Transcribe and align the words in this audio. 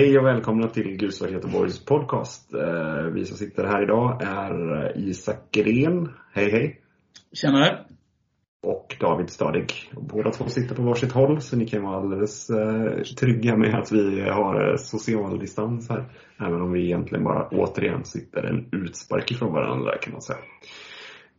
Hej 0.00 0.18
och 0.18 0.26
välkomna 0.26 0.68
till 0.68 0.96
Gulsvart 0.96 1.30
Göteborgs 1.30 1.84
podcast. 1.84 2.54
Eh, 2.54 3.02
vi 3.02 3.24
som 3.24 3.36
sitter 3.36 3.64
här 3.64 3.82
idag 3.82 4.22
är 4.22 4.92
Isak 4.98 5.50
Gren. 5.50 6.08
Hej 6.32 6.50
hej! 6.50 6.80
Tjenare! 7.32 7.84
Och 8.62 8.96
David 9.00 9.30
Stadig. 9.30 9.72
Båda 9.92 10.30
två 10.30 10.44
sitter 10.48 10.74
på 10.74 10.82
varsitt 10.82 11.12
håll 11.12 11.40
så 11.40 11.56
ni 11.56 11.66
kan 11.66 11.82
vara 11.82 11.96
alldeles 11.96 12.50
eh, 12.50 13.02
trygga 13.02 13.56
med 13.56 13.74
att 13.74 13.92
vi 13.92 14.20
har 14.20 14.76
social 14.76 15.38
distans 15.38 15.88
här. 15.88 16.04
Även 16.38 16.60
om 16.60 16.72
vi 16.72 16.84
egentligen 16.84 17.24
bara 17.24 17.48
återigen 17.48 18.04
sitter 18.04 18.42
en 18.42 18.68
utspark 18.72 19.30
ifrån 19.30 19.52
varandra 19.52 19.98
kan 19.98 20.12
man 20.12 20.22
säga. 20.22 20.38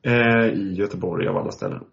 Eh, 0.04 0.48
I 0.48 0.74
Göteborg 0.74 1.28
av 1.28 1.38
alla 1.38 1.52
ställen. 1.52 1.84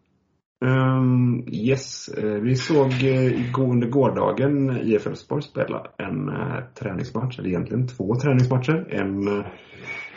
Um, 0.61 1.45
yes, 1.49 2.09
uh, 2.19 2.41
vi 2.41 2.57
såg 2.57 2.93
uh, 2.93 3.71
under 3.71 3.89
gårdagen 3.89 4.77
IF 4.83 5.07
Elfsborg 5.07 5.43
spela 5.43 5.87
en 5.97 6.29
uh, 6.29 6.61
träningsmatch, 6.75 7.39
eller 7.39 7.49
egentligen 7.49 7.87
två 7.87 8.15
träningsmatcher. 8.15 8.87
En 8.91 9.29
uh, 9.29 9.47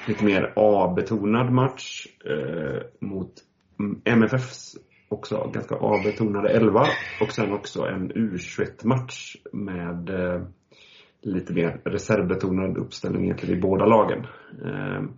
lite 0.07 0.25
mer 0.25 0.53
A-betonad 0.55 1.51
match 1.51 2.07
mot 2.99 3.33
MFFs 4.05 4.75
också 5.09 5.51
ganska 5.53 5.75
A-betonade 5.75 6.49
11 6.49 6.85
och 7.21 7.31
sen 7.31 7.53
också 7.53 7.85
en 7.85 8.11
U21-match 8.11 9.35
med 9.51 10.09
lite 11.21 11.53
mer 11.53 11.81
reservbetonad 11.85 12.77
uppställning 12.77 13.23
egentligen 13.23 13.57
i 13.57 13.61
båda 13.61 13.85
lagen. 13.85 14.27
Ehm, 14.65 15.11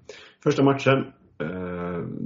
första 0.43 0.63
matchen 0.63 1.13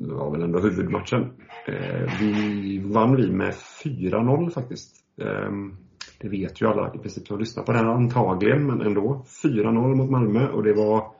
det 0.07 0.13
var 0.13 0.31
väl 0.31 0.41
ändå 0.41 0.59
huvudmatchen. 0.59 1.21
Eh, 1.67 2.19
vi 2.19 2.79
vann 2.85 3.15
vi 3.15 3.31
med 3.31 3.53
4-0 3.83 4.49
faktiskt. 4.49 4.95
Ehm, 5.21 5.77
det 6.19 6.29
vet 6.29 6.61
ju 6.61 6.67
alla 6.67 6.93
i 6.95 6.97
princip 6.97 7.27
som 7.27 7.39
lyssnar 7.39 7.63
på 7.63 7.71
det 7.71 7.77
här 7.77 7.85
antagligen, 7.85 8.67
men 8.67 8.81
ändå. 8.81 9.25
4-0 9.43 9.95
mot 9.95 10.09
Malmö 10.09 10.47
och 10.47 10.63
det 10.63 10.73
var 10.73 11.11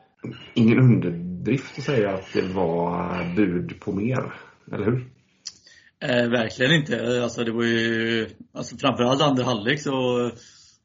ingen 0.54 0.80
underdrift 0.80 1.78
att 1.78 1.84
säga 1.84 2.14
att 2.14 2.34
det 2.34 2.54
var 2.54 3.36
bud 3.36 3.80
på 3.80 3.92
mer. 3.92 4.34
Eller 4.72 4.86
hur? 4.86 5.08
Eh, 6.00 6.30
verkligen 6.30 6.72
inte. 6.72 7.23
Alltså 7.23 7.44
det 7.44 7.52
var 7.52 7.64
ju, 7.64 8.28
alltså 8.54 8.78
framförallt 8.78 9.22
andra 9.22 9.44
halvlek 9.44 9.82
så 9.82 9.92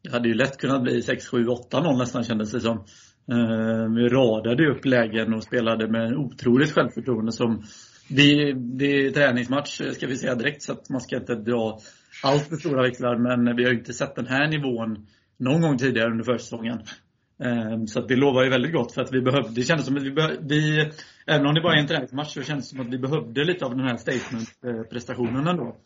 det 0.03 0.11
hade 0.11 0.29
ju 0.29 0.35
lätt 0.35 0.59
kunnat 0.59 0.83
bli 0.83 1.01
6-7-8-0 1.01 1.99
nästan 1.99 2.25
kändes 2.25 2.53
det 2.53 2.61
som. 2.61 2.85
Eh, 3.31 3.95
vi 3.95 4.09
radade 4.09 4.71
upp 4.71 4.85
lägen 4.85 5.35
och 5.35 5.43
spelade 5.43 5.89
med 5.89 6.17
otroligt 6.17 6.73
självförtroende 6.73 7.33
som 7.33 7.63
det, 8.09 8.53
det 8.53 9.07
är 9.07 9.11
träningsmatch 9.11 9.81
eh, 9.81 9.91
ska 9.91 10.07
vi 10.07 10.17
säga 10.17 10.35
direkt 10.35 10.63
så 10.63 10.73
att 10.73 10.91
man 10.91 11.01
ska 11.01 11.17
inte 11.17 11.35
dra 11.35 11.79
allt 12.23 12.49
för 12.49 12.57
stora 12.57 12.83
växlar. 12.83 13.17
Men 13.17 13.57
vi 13.57 13.65
har 13.65 13.73
inte 13.73 13.93
sett 13.93 14.15
den 14.15 14.27
här 14.27 14.49
nivån 14.49 15.07
någon 15.37 15.61
gång 15.61 15.79
tidigare 15.79 16.11
under 16.11 16.25
försäsongen. 16.25 16.79
Eh, 17.43 17.85
så 17.87 17.99
att 17.99 18.09
det 18.09 18.17
lovar 18.17 18.45
ju 18.45 18.51
väldigt 18.51 18.73
gott 18.73 18.93
för 18.93 19.03
att 19.03 19.13
vi 19.13 19.21
behövde, 19.21 19.51
det 19.55 19.63
kändes 19.63 19.87
som 19.87 19.97
att 19.97 20.03
vi, 20.03 20.11
vi 20.41 20.91
även 21.27 21.47
om 21.47 21.55
det 21.55 21.61
bara 21.61 21.75
är 21.75 21.81
en 21.81 21.87
träningsmatch 21.87 22.35
så 22.35 22.43
kändes 22.43 22.71
det 22.71 22.77
som 22.77 22.87
att 22.87 22.93
vi 22.93 22.99
behövde 22.99 23.45
lite 23.45 23.65
av 23.65 23.77
den 23.77 23.87
här 23.87 23.97
statement-prestationen 23.97 25.47
ändå. 25.47 25.77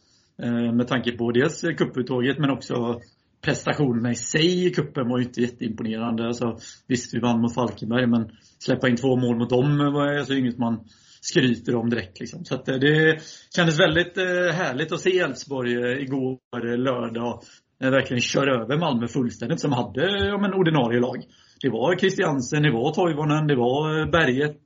Med 0.75 0.89
tanke 0.89 1.13
på 1.13 1.33
dels 1.33 1.61
cuputtåget 1.61 2.39
men 2.39 2.51
också 2.51 3.01
prestationerna 3.47 4.11
i 4.11 4.15
sig 4.15 4.67
i 4.67 4.71
kuppen 4.71 5.09
var 5.09 5.19
ju 5.19 5.25
inte 5.25 5.41
jätteimponerande. 5.41 6.27
Alltså, 6.27 6.59
visst, 6.87 7.15
vi 7.15 7.21
vann 7.21 7.41
mot 7.41 7.55
Falkenberg 7.55 8.07
men 8.07 8.31
släppa 8.59 8.89
in 8.89 8.97
två 8.97 9.17
mål 9.17 9.39
mot 9.39 9.51
dem 9.51 9.79
var 9.79 10.19
alltså 10.19 10.35
inget 10.35 10.59
man 10.59 10.85
skryter 11.21 11.75
om 11.75 11.91
direkt. 11.91 12.21
Liksom. 12.21 12.45
Så 12.45 12.55
att, 12.55 12.69
eh, 12.69 12.75
det 12.75 13.19
kändes 13.57 13.81
väldigt 13.81 14.19
eh, 14.19 14.55
härligt 14.55 14.93
att 14.93 15.01
se 15.01 15.19
Elfsborg 15.19 15.73
eh, 15.73 16.03
igår 16.03 16.77
lördag 16.77 17.43
verkligen 17.79 18.21
köra 18.21 18.63
över 18.63 18.79
Malmö 18.79 19.09
fullständigt 19.09 19.61
som 19.61 19.73
hade 19.73 20.27
ja, 20.27 20.39
men, 20.39 20.55
ordinarie 20.55 21.01
lag. 21.01 21.25
Det 21.61 21.69
var 21.69 21.97
Christiansen, 21.97 22.63
det 22.63 22.73
var 22.73 22.93
Toivonen, 22.93 23.47
det 23.47 23.57
var 23.57 24.11
Berget 24.13 24.61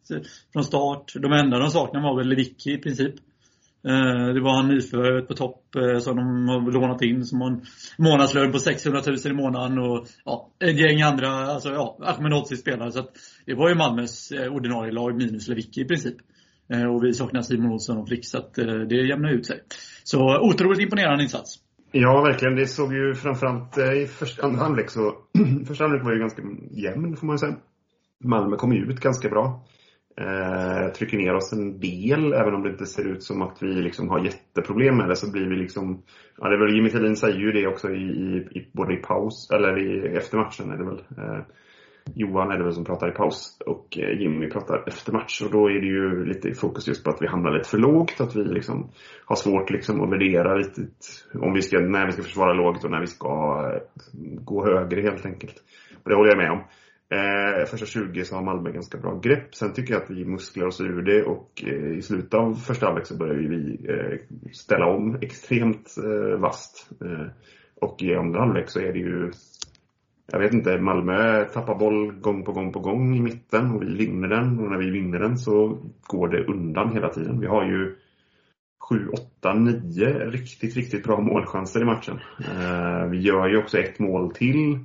från 0.53 0.65
start. 0.65 1.13
De 1.15 1.33
enda 1.33 1.59
de 1.59 1.71
saknade 1.71 2.05
var 2.05 2.17
väl 2.17 2.29
Lewicki 2.29 2.73
i 2.73 2.79
princip. 2.79 3.15
Eh, 3.85 4.35
det 4.35 4.41
var 4.41 4.57
han 4.57 4.69
nyförvärvet 4.69 5.29
på 5.29 5.35
topp 5.35 5.77
eh, 5.77 5.99
som 5.99 6.17
de 6.17 6.49
har 6.49 6.73
lånat 6.73 7.03
in 7.03 7.25
som 7.25 7.41
har 7.41 7.49
en 7.51 7.63
månadslön 7.99 8.53
på 8.53 8.59
600 8.59 9.03
000 9.07 9.17
i 9.25 9.33
månaden 9.33 9.79
och 9.79 10.07
ja, 10.25 10.51
ett 10.65 10.81
gäng 10.81 11.03
andra, 11.03 11.29
alltså 11.29 11.69
ja, 11.69 11.99
Ahmedhodzic 12.01 12.61
spelare. 12.61 12.93
Så 12.93 13.01
att 13.01 13.11
det 13.47 13.55
var 13.55 13.69
ju 13.69 13.75
Malmös 13.75 14.31
eh, 14.31 14.53
ordinarie 14.53 14.93
lag 14.93 15.17
minus 15.17 15.49
Lewicki 15.49 15.81
i 15.81 15.85
princip. 15.85 16.17
Och 16.95 17.05
vi 17.05 17.13
saknar 17.13 17.43
Simon 17.43 17.73
Olsson 17.73 17.99
och 17.99 18.09
Flick, 18.09 18.27
så 18.27 18.39
att 18.39 18.55
det 18.89 19.07
jämnar 19.07 19.31
ut 19.31 19.47
sig. 19.47 19.61
Så 20.05 20.41
otroligt 20.41 20.81
imponerande 20.81 21.23
insats. 21.23 21.57
Ja, 21.93 22.23
verkligen. 22.23 22.57
Det 22.57 22.67
såg 22.67 22.95
ju 22.95 23.15
framförallt 23.15 23.79
i 23.79 24.07
första, 24.07 24.47
andra 24.47 24.63
halvlek 24.63 24.91
så... 24.91 25.15
första 25.67 25.85
halvlek 25.85 26.05
var 26.05 26.13
ju 26.13 26.19
ganska 26.19 26.43
jämn, 26.71 27.17
får 27.17 27.27
man 27.27 27.35
ju 27.35 27.39
säga. 27.39 27.57
Malmö 28.25 28.57
kom 28.57 28.73
ju 28.73 28.93
ut 28.93 29.01
ganska 29.01 29.29
bra. 29.29 29.65
Eh, 30.17 30.93
trycker 30.93 31.17
ner 31.17 31.35
oss 31.35 31.53
en 31.53 31.81
del, 31.81 32.33
även 32.33 32.55
om 32.55 32.63
det 32.63 32.71
inte 32.71 32.87
ser 32.87 33.05
ut 33.05 33.23
som 33.23 33.43
att 33.43 33.63
vi 33.63 33.67
liksom 33.67 34.09
har 34.09 34.25
jätteproblem 34.25 34.97
med 34.97 35.09
det 35.09 35.17
så 35.17 35.33
blir 35.33 35.49
vi 35.49 35.57
liksom... 35.57 36.03
Ja, 36.39 36.49
det 36.49 36.55
är 36.55 36.59
väl, 36.59 36.75
Jimmy 36.75 36.91
Thelin 36.91 37.17
säger 37.17 37.39
ju 37.39 37.53
det 37.53 37.67
också 37.67 37.89
i, 37.91 38.03
i, 38.03 38.59
i 38.59 38.71
både 38.73 38.95
i 38.95 38.97
paus, 38.97 39.51
eller 39.51 39.79
i, 39.79 40.17
efter 40.17 40.39
matchen 40.39 40.71
är 40.71 40.77
det 40.77 40.85
väl. 40.85 41.03
Eh, 41.19 41.43
Johan 42.15 42.51
är 42.51 42.59
det 42.59 42.65
väl 42.65 42.73
som 42.73 42.85
pratar 42.85 43.09
i 43.09 43.13
paus 43.13 43.57
och 43.67 43.99
eh, 43.99 44.21
Jimmy 44.21 44.51
pratar 44.51 44.85
efter 44.87 45.13
match. 45.13 45.43
Och 45.43 45.51
då 45.51 45.71
är 45.71 45.81
det 45.81 45.87
ju 45.87 46.25
lite 46.25 46.55
fokus 46.55 46.89
just 46.89 47.05
på 47.05 47.11
att 47.11 47.23
vi 47.23 47.27
hamnar 47.27 47.53
lite 47.53 47.69
för 47.69 47.79
lågt. 47.79 48.21
Att 48.21 48.37
vi 48.37 48.45
liksom 48.45 48.91
har 49.25 49.37
svårt 49.37 49.71
liksom 49.71 50.01
att 50.01 50.11
värdera 50.11 50.57
riktigt 50.57 51.27
om 51.35 51.53
vi 51.53 51.63
ska, 51.63 51.79
när 51.79 52.07
vi 52.07 52.13
ska 52.13 52.23
försvara 52.23 52.53
lågt 52.53 52.85
och 52.85 52.91
när 52.91 53.01
vi 53.01 53.07
ska 53.07 53.29
eh, 53.75 53.81
gå 54.45 54.65
högre 54.67 55.01
helt 55.01 55.27
enkelt. 55.27 55.55
Och 56.03 56.11
det 56.11 56.17
håller 56.17 56.31
jag 56.31 56.39
med 56.39 56.51
om. 56.51 56.61
Eh, 57.15 57.65
första 57.67 57.87
20 57.87 58.25
så 58.25 58.35
har 58.35 58.43
Malmö 58.43 58.71
ganska 58.71 58.99
bra 58.99 59.21
grepp. 59.21 59.55
Sen 59.55 59.73
tycker 59.73 59.95
jag 59.95 60.03
att 60.03 60.11
vi 60.11 60.25
musklar 60.25 60.67
oss 60.67 60.81
ur 60.81 61.03
det 61.03 61.23
och 61.23 61.63
eh, 61.67 61.99
i 61.99 62.03
slutet 62.03 62.35
av 62.35 62.55
första 62.55 62.87
halvlek 62.87 63.07
så 63.07 63.17
börjar 63.17 63.35
vi 63.35 63.87
eh, 63.89 64.19
ställa 64.53 64.87
om 64.87 65.19
extremt 65.21 65.97
eh, 66.05 66.39
vasst. 66.39 66.91
Eh, 67.05 67.27
och 67.81 68.03
i 68.03 68.15
andra 68.15 68.41
halvlek 68.41 68.69
så 68.69 68.81
är 68.81 68.93
det 68.93 68.99
ju 68.99 69.33
jag 70.33 70.39
vet 70.39 70.53
inte, 70.53 70.79
Malmö 70.79 71.45
tappar 71.45 71.75
boll 71.75 72.13
gång 72.13 72.45
på 72.45 72.53
gång 72.53 72.73
på 72.73 72.81
gång 72.81 73.17
i 73.17 73.21
mitten 73.21 73.71
och 73.71 73.83
vi 73.83 73.95
vinner 73.97 74.29
den. 74.29 74.59
Och 74.59 74.71
när 74.71 74.79
vi 74.79 74.91
vinner 74.91 75.19
den 75.19 75.39
så 75.39 75.79
går 76.07 76.29
det 76.29 76.45
undan 76.45 76.93
hela 76.93 77.09
tiden. 77.09 77.41
Vi 77.41 77.47
har 77.47 77.65
ju 77.65 77.97
7, 78.89 79.09
8, 79.09 79.55
9 79.55 80.07
riktigt, 80.07 80.77
riktigt 80.77 81.05
bra 81.05 81.21
målchanser 81.21 81.81
i 81.81 81.85
matchen. 81.85 82.19
Eh, 82.39 83.07
vi 83.07 83.21
gör 83.21 83.49
ju 83.49 83.59
också 83.59 83.79
ett 83.79 83.99
mål 83.99 84.35
till 84.35 84.79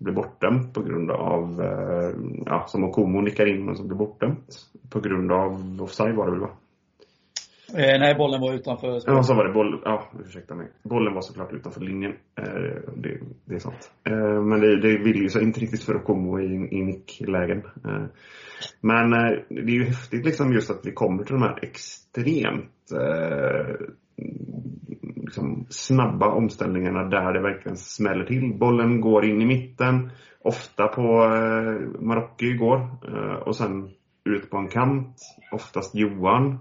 blir 0.00 0.14
bortdömt 0.14 0.74
på 0.74 0.82
grund 0.82 1.10
av, 1.10 1.60
eh, 1.62 2.10
ja, 2.46 2.64
som 2.68 2.84
Okomo 2.84 3.20
nickar 3.20 3.46
in 3.46 3.64
men 3.64 3.76
som 3.76 3.88
blir 3.88 3.98
bortdömt. 3.98 4.58
På 4.90 5.00
grund 5.00 5.32
av 5.32 5.82
offside 5.82 6.16
var 6.16 6.26
det 6.26 6.32
väl 6.32 6.40
va? 6.40 6.50
Eh, 7.74 8.00
nej, 8.00 8.14
bollen 8.14 8.40
var 8.40 8.54
utanför. 8.54 9.00
Ja, 9.06 9.22
så 9.22 9.34
var 9.34 9.44
det. 9.44 9.52
Boll, 9.52 9.82
ja, 9.84 10.10
ursäkta 10.26 10.54
mig. 10.54 10.68
Bollen 10.82 11.14
var 11.14 11.20
såklart 11.20 11.52
utanför 11.52 11.80
linjen. 11.80 12.12
Eh, 12.38 12.44
det, 12.96 13.18
det, 13.44 13.54
är 13.54 13.58
sant. 13.58 13.90
Eh, 14.04 14.42
men 14.42 14.60
det, 14.60 14.80
det 14.80 14.98
vill 14.98 15.22
ju 15.22 15.28
sig 15.28 15.42
inte 15.42 15.60
riktigt 15.60 15.82
för 15.82 15.94
att 15.94 16.04
komma 16.04 16.42
i, 16.42 16.68
i 16.70 16.82
nicklägen. 16.82 17.62
Men 18.80 19.10
det 19.48 19.72
är 19.72 19.78
ju 19.78 19.84
häftigt 19.84 20.24
liksom 20.24 20.52
just 20.52 20.70
att 20.70 20.80
vi 20.86 20.92
kommer 20.92 21.24
till 21.24 21.34
de 21.34 21.42
här 21.42 21.58
extremt 21.62 22.92
liksom 25.30 25.66
snabba 25.68 26.28
omställningarna 26.28 27.04
där 27.04 27.32
det 27.32 27.40
verkligen 27.40 27.76
smäller 27.76 28.24
till. 28.24 28.58
Bollen 28.58 29.00
går 29.00 29.24
in 29.24 29.42
i 29.42 29.46
mitten, 29.46 30.10
ofta 30.40 30.88
på 30.88 31.24
eh, 31.24 32.00
Marocko 32.00 32.44
igår. 32.44 32.76
Eh, 33.08 33.34
och 33.34 33.56
sen 33.56 33.90
ut 34.24 34.50
på 34.50 34.56
en 34.56 34.68
kant, 34.68 35.16
oftast 35.52 35.94
Johan. 35.94 36.58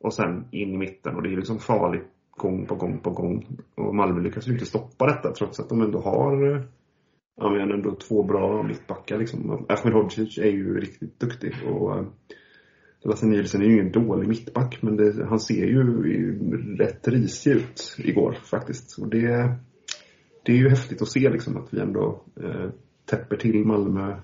Och 0.00 0.14
sen 0.14 0.44
in 0.50 0.74
i 0.74 0.76
mitten 0.76 1.16
och 1.16 1.22
det 1.22 1.32
är 1.32 1.36
liksom 1.36 1.58
farligt 1.58 2.06
gång 2.30 2.66
på 2.66 2.74
gång 2.74 2.98
på 2.98 3.10
gång. 3.10 3.46
Och 3.74 3.94
Malmö 3.94 4.20
lyckas 4.20 4.48
ju 4.48 4.52
inte 4.52 4.66
stoppa 4.66 5.06
detta 5.06 5.32
trots 5.32 5.60
att 5.60 5.68
de 5.68 5.82
ändå 5.82 6.00
har 6.00 6.54
eh, 6.54 6.62
ja, 7.36 7.50
men 7.50 7.72
ändå 7.72 7.94
två 7.94 8.22
bra 8.22 8.62
mittbackar. 8.62 9.18
Liksom. 9.18 9.66
Ahmed 9.68 9.94
Hodzic 9.94 10.38
är 10.38 10.50
ju 10.50 10.80
riktigt 10.80 11.20
duktig. 11.20 11.54
Och 11.66 11.96
eh, 11.96 12.04
Sebastian 13.02 13.30
Lasse 13.30 13.36
Nielsen 13.36 13.62
är 13.62 13.66
ju 13.66 13.72
ingen 13.72 13.92
dålig 13.92 14.28
mittback 14.28 14.78
men 14.82 14.96
det, 14.96 15.26
han 15.26 15.40
ser 15.40 15.66
ju 15.66 15.82
rätt 16.76 17.08
risig 17.08 17.52
ut 17.52 17.96
igår 17.98 18.36
faktiskt. 18.44 18.98
Och 18.98 19.08
det, 19.08 19.54
det 20.42 20.52
är 20.52 20.56
ju 20.56 20.68
häftigt 20.68 21.02
att 21.02 21.08
se 21.08 21.30
liksom 21.30 21.56
att 21.56 21.74
vi 21.74 21.80
ändå 21.80 22.22
eh, 22.42 22.70
täpper 23.04 23.36
till 23.36 23.64
Malmö 23.64 24.16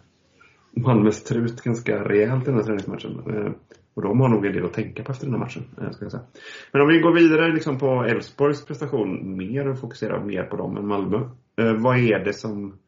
Malmös 0.77 1.25
trut 1.25 1.63
ganska 1.63 2.05
rejält 2.05 2.43
i 2.43 2.47
den 2.47 2.55
här 2.55 2.63
träningsmatchen. 2.63 3.23
Eh, 3.27 3.53
och 3.95 4.03
de 4.03 4.21
har 4.21 4.29
nog 4.29 4.47
en 4.47 4.53
del 4.53 4.65
att 4.65 4.73
tänka 4.73 5.03
på 5.03 5.13
efter 5.13 5.27
den 5.27 5.35
här 5.35 5.41
matchen. 5.41 5.63
Eh, 5.81 5.91
ska 5.91 6.05
jag 6.05 6.13
säga. 6.13 6.25
Men 6.73 6.83
om 6.83 6.89
vi 6.89 7.01
går 7.01 7.15
vidare 7.15 7.53
liksom 7.53 7.79
på 7.79 8.05
Elfsborgs 8.05 8.67
prestation 8.67 9.37
mer 9.37 9.69
och 9.69 9.79
fokuserar 9.79 10.25
mer 10.25 10.43
på 10.43 10.57
dem 10.57 10.77
än 10.77 10.87
Malmö. 10.87 11.17
Eh, 11.61 11.75
vad 11.75 11.99
är 11.99 12.25
det 12.25 12.33
som 12.33 12.79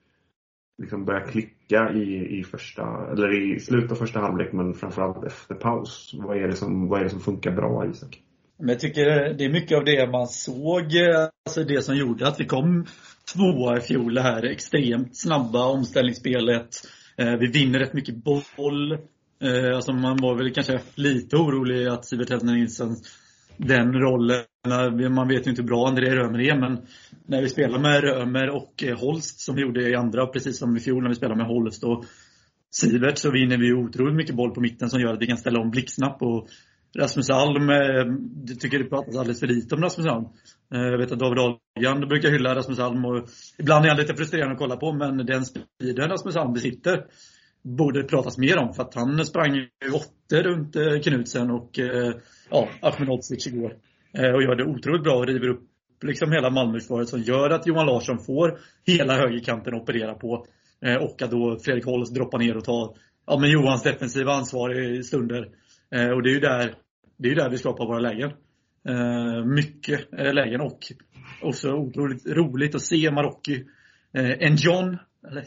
liksom 0.78 1.04
börjar 1.04 1.26
klicka 1.26 1.92
i, 1.92 2.38
i, 2.38 2.44
första, 2.44 3.12
eller 3.12 3.54
i 3.54 3.60
slutet 3.60 3.92
av 3.92 3.96
första 3.96 4.20
halvlek 4.20 4.52
men 4.52 4.74
framförallt 4.74 5.24
efter 5.24 5.54
paus? 5.54 6.14
Vad 6.14 6.36
är 6.36 6.48
det 6.48 6.56
som, 6.56 6.88
vad 6.88 7.00
är 7.00 7.04
det 7.04 7.10
som 7.10 7.20
funkar 7.20 7.50
bra 7.50 7.86
Isak? 7.90 8.22
Men 8.58 8.68
jag 8.68 8.80
tycker 8.80 9.04
det 9.34 9.44
är 9.44 9.52
mycket 9.52 9.78
av 9.78 9.84
det 9.84 10.10
man 10.10 10.26
såg, 10.26 10.84
alltså 11.46 11.64
det 11.64 11.82
som 11.82 11.96
gjorde 11.96 12.28
att 12.28 12.40
vi 12.40 12.44
kom 12.44 12.86
tvåa 13.34 13.78
i 13.78 13.80
fjol. 13.80 14.14
Det 14.14 14.22
här 14.22 14.44
extremt 14.44 15.16
snabba 15.16 15.66
omställningsspelet. 15.66 16.68
Eh, 17.16 17.36
vi 17.36 17.46
vinner 17.46 17.78
rätt 17.78 17.92
mycket 17.92 18.14
boll. 18.16 18.92
Eh, 19.42 19.76
alltså 19.76 19.92
man 19.92 20.16
var 20.16 20.34
väl 20.34 20.54
kanske 20.54 20.80
lite 20.94 21.36
orolig 21.36 21.86
att 21.86 22.04
Sivert 22.04 22.30
Hedner 22.30 22.54
Nilsson 22.54 22.96
den 23.58 23.92
rollen. 23.92 24.42
Eh, 24.66 25.10
man 25.10 25.28
vet 25.28 25.46
ju 25.46 25.50
inte 25.50 25.62
hur 25.62 25.68
bra 25.68 25.88
André 25.88 26.16
Römer 26.16 26.40
är, 26.40 26.60
men 26.60 26.78
när 27.26 27.42
vi 27.42 27.48
spelar 27.48 27.78
med 27.78 28.04
Römer 28.04 28.50
och 28.50 28.84
eh, 28.84 28.98
Holst, 28.98 29.40
som 29.40 29.54
vi 29.54 29.62
gjorde 29.62 29.88
i 29.88 29.94
andra, 29.94 30.26
precis 30.26 30.58
som 30.58 30.76
i 30.76 30.80
fjol 30.80 31.02
när 31.02 31.08
vi 31.08 31.14
spelade 31.14 31.38
med 31.38 31.46
Holst 31.46 31.84
och 31.84 32.04
Sivert, 32.70 33.18
så 33.18 33.30
vinner 33.30 33.58
vi 33.58 33.72
otroligt 33.72 34.16
mycket 34.16 34.34
boll 34.34 34.54
på 34.54 34.60
mitten 34.60 34.90
som 34.90 35.00
gör 35.00 35.12
att 35.12 35.22
vi 35.22 35.26
kan 35.26 35.38
ställa 35.38 35.60
om 35.60 35.70
blixtsnabbt. 35.70 36.22
Och 36.22 36.48
Rasmus 36.98 37.30
Alm, 37.30 37.70
eh, 37.70 37.76
jag 38.46 38.60
tycker 38.60 38.78
det 38.78 38.84
pratas 38.84 39.16
alldeles 39.16 39.40
för 39.40 39.46
lite 39.46 39.74
om 39.74 39.82
Rasmus 39.82 40.06
Alm. 40.06 40.24
Jag 40.68 40.98
vet 40.98 41.12
att 41.12 41.18
David 41.18 41.38
Ahlgren 41.38 42.08
brukar 42.08 42.30
hylla 42.30 42.54
Rasmus 42.54 42.78
Alm 42.78 43.04
och 43.04 43.28
ibland 43.58 43.84
är 43.84 43.88
han 43.88 43.98
lite 43.98 44.14
frustrerande 44.14 44.52
att 44.52 44.58
kolla 44.58 44.76
på, 44.76 44.92
men 44.92 45.26
den 45.26 45.44
speeden 45.44 46.08
Rasmus 46.08 46.36
Alm 46.36 46.52
besitter 46.52 47.04
borde 47.62 48.02
det 48.02 48.08
pratas 48.08 48.38
mer 48.38 48.58
om. 48.58 48.74
För 48.74 48.82
att 48.82 48.94
han 48.94 49.26
sprang 49.26 49.54
ju 49.54 49.68
åttor 49.92 50.42
runt 50.42 51.04
Knutsen 51.04 51.50
och 51.50 51.78
eh, 51.78 52.14
ja, 52.50 52.68
Ahmedhodzic 52.82 53.46
igår. 53.46 53.76
Eh, 54.12 54.30
och 54.30 54.42
gör 54.42 54.54
det 54.54 54.64
otroligt 54.64 55.02
bra 55.02 55.16
och 55.16 55.26
river 55.26 55.48
upp 55.48 55.62
liksom 56.02 56.32
hela 56.32 56.50
Malmöförsvaret 56.50 57.08
som 57.08 57.20
gör 57.20 57.50
att 57.50 57.66
Johan 57.66 57.86
Larsson 57.86 58.18
får 58.18 58.58
hela 58.86 59.16
högerkanten 59.16 59.74
att 59.74 59.82
operera 59.82 60.14
på. 60.14 60.46
Eh, 60.80 60.94
och 60.94 61.22
att 61.22 61.30
då 61.30 61.58
Fredrik 61.64 61.84
Holst 61.84 62.14
droppar 62.14 62.38
ner 62.38 62.56
och 62.56 62.64
tar 62.64 62.96
ja, 63.26 63.38
men 63.38 63.50
Johans 63.50 63.82
defensiva 63.82 64.32
ansvar 64.32 64.80
i 64.80 65.02
stunder. 65.02 65.48
Eh, 65.94 66.08
och 66.08 66.22
det 66.22 66.30
är 66.30 66.34
ju 66.34 66.40
där, 66.40 66.74
det 67.16 67.30
är 67.30 67.34
där 67.34 67.50
vi 67.50 67.58
skapar 67.58 67.86
våra 67.86 68.00
lägen. 68.00 68.32
Mycket 69.44 70.00
lägen 70.12 70.60
och 70.60 70.78
också 71.42 71.72
otroligt 71.72 72.26
roligt 72.26 72.74
att 72.74 72.82
se 72.82 73.10
Marocki. 73.10 73.64
En 74.12 74.56
John, 74.56 74.96
eller, 75.28 75.44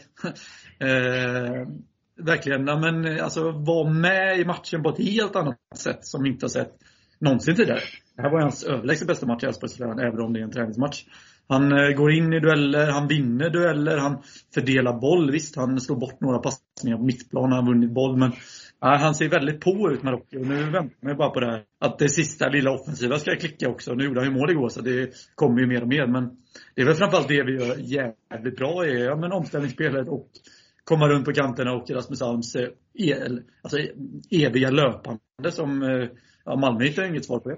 verkligen 2.22 2.64
men, 2.64 3.20
alltså, 3.20 3.50
vara 3.50 3.90
med 3.90 4.38
i 4.38 4.44
matchen 4.44 4.82
på 4.82 4.88
ett 4.88 4.98
helt 4.98 5.36
annat 5.36 5.58
sätt 5.76 6.06
som 6.06 6.22
vi 6.22 6.28
inte 6.30 6.44
har 6.44 6.50
sett 6.50 6.72
någonsin 7.20 7.56
tidigare. 7.56 7.80
Det 8.16 8.22
här 8.22 8.30
var 8.30 8.40
hans 8.40 8.64
överlägset 8.64 9.08
bästa 9.08 9.26
match 9.26 9.42
i 9.42 9.46
Elfsborgs 9.46 9.80
även 9.80 10.20
om 10.20 10.32
det 10.32 10.40
är 10.40 10.44
en 10.44 10.50
träningsmatch. 10.50 11.04
Han 11.48 11.72
eh, 11.72 11.90
går 11.90 12.12
in 12.12 12.32
i 12.32 12.40
dueller, 12.40 12.86
han 12.86 13.08
vinner 13.08 13.50
dueller, 13.50 13.96
han 13.96 14.22
fördelar 14.54 15.00
boll. 15.00 15.30
Visst, 15.30 15.56
han 15.56 15.80
slår 15.80 15.96
bort 15.96 16.20
några 16.20 16.38
passningar 16.38 16.96
på 16.96 17.04
mittplan, 17.04 17.50
när 17.50 17.56
han 17.56 17.66
vunnit 17.66 17.90
boll. 17.90 18.16
Men 18.16 18.32
ja, 18.80 18.96
han 18.96 19.14
ser 19.14 19.28
väldigt 19.28 19.60
på 19.60 19.90
ut, 19.92 20.02
Marocko. 20.02 20.38
Och 20.38 20.46
nu 20.46 20.70
väntar 20.70 21.06
man 21.06 21.16
bara 21.16 21.30
på 21.30 21.40
det 21.40 21.46
här. 21.46 21.62
Att 21.80 21.98
det 21.98 22.08
sista 22.08 22.48
lilla 22.48 22.70
offensiva 22.70 23.18
ska 23.18 23.36
klicka 23.36 23.68
också. 23.68 23.94
Nu 23.94 24.04
gjorde 24.04 24.20
han 24.20 24.28
ju 24.32 24.38
mål 24.38 24.50
igår, 24.50 24.68
så 24.68 24.80
det 24.80 25.10
kommer 25.34 25.60
ju 25.60 25.66
mer 25.66 25.82
och 25.82 25.88
mer. 25.88 26.06
Men 26.06 26.30
det 26.74 26.82
är 26.82 26.86
väl 26.86 26.94
framförallt 26.94 27.28
det 27.28 27.42
vi 27.42 27.52
gör 27.52 27.76
jävligt 27.78 28.56
bra, 28.56 28.86
i 28.86 29.04
ja, 29.04 29.16
men 29.16 29.32
omställningsspelet 29.32 30.08
och 30.08 30.28
komma 30.84 31.08
runt 31.08 31.24
på 31.24 31.32
kanterna 31.32 31.72
och 31.72 31.90
Rasmus 31.90 32.22
Alms 32.22 32.56
eh, 32.56 32.68
el, 32.94 33.42
alltså, 33.62 33.78
eviga 34.30 34.70
löpande 34.70 35.50
som 35.50 35.82
ja, 36.50 36.56
Malmö 36.56 36.84
hittar 36.84 37.04
inget 37.04 37.24
svar 37.24 37.38
på 37.38 37.48
det. 37.48 37.56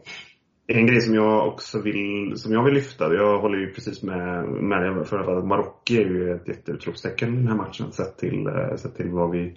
En 0.67 0.87
grej 0.87 1.01
som 1.01 1.15
jag 1.15 1.49
också 1.49 1.81
vill, 1.81 2.33
som 2.37 2.53
jag 2.53 2.65
vill 2.65 2.75
lyfta, 2.75 3.15
jag 3.15 3.41
håller 3.41 3.59
ju 3.59 3.71
precis 3.71 4.03
med, 4.03 4.45
med 4.49 4.83
dig 4.83 5.05
för 5.05 5.19
att 5.19 5.45
Marocko 5.45 5.95
är 5.95 6.07
ju 6.07 6.35
ett 6.35 6.49
jätteutropstecken 6.49 7.35
i 7.35 7.37
den 7.37 7.49
här 7.49 7.57
matchen 7.57 7.93
sett 7.93 8.19
till, 8.19 8.47
eh, 8.47 8.77
sett 8.77 8.97
till 8.97 9.11
vad 9.11 9.31
vi 9.31 9.55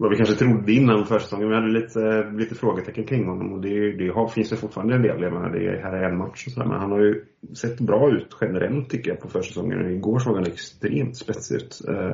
vad 0.00 0.10
vi 0.10 0.16
kanske 0.16 0.34
trodde 0.34 0.72
innan 0.72 1.06
försäsongen. 1.06 1.48
Vi 1.48 1.54
hade 1.54 1.80
lite, 1.80 2.30
lite 2.30 2.54
frågetecken 2.54 3.04
kring 3.04 3.26
honom 3.26 3.52
och 3.52 3.60
det, 3.60 3.92
det 3.92 4.08
har, 4.08 4.28
finns 4.28 4.52
ju 4.52 4.56
fortfarande 4.56 4.94
en 4.94 5.02
del. 5.02 5.22
Jag 5.22 5.32
menar, 5.32 5.50
det 5.50 5.80
här 5.82 5.92
är 5.92 6.10
en 6.10 6.18
match 6.18 6.46
och 6.46 6.52
sådär. 6.52 6.68
Men 6.68 6.80
han 6.80 6.90
har 6.90 7.00
ju 7.00 7.24
sett 7.54 7.80
bra 7.80 8.10
ut 8.10 8.36
generellt 8.40 8.90
tycker 8.90 9.10
jag 9.10 9.20
på 9.20 9.28
försäsongen. 9.28 9.90
Igår 9.90 10.18
såg 10.18 10.34
han 10.34 10.46
extremt 10.46 11.16
spetsig 11.16 11.56
ut 11.56 11.80
eh, 11.88 12.12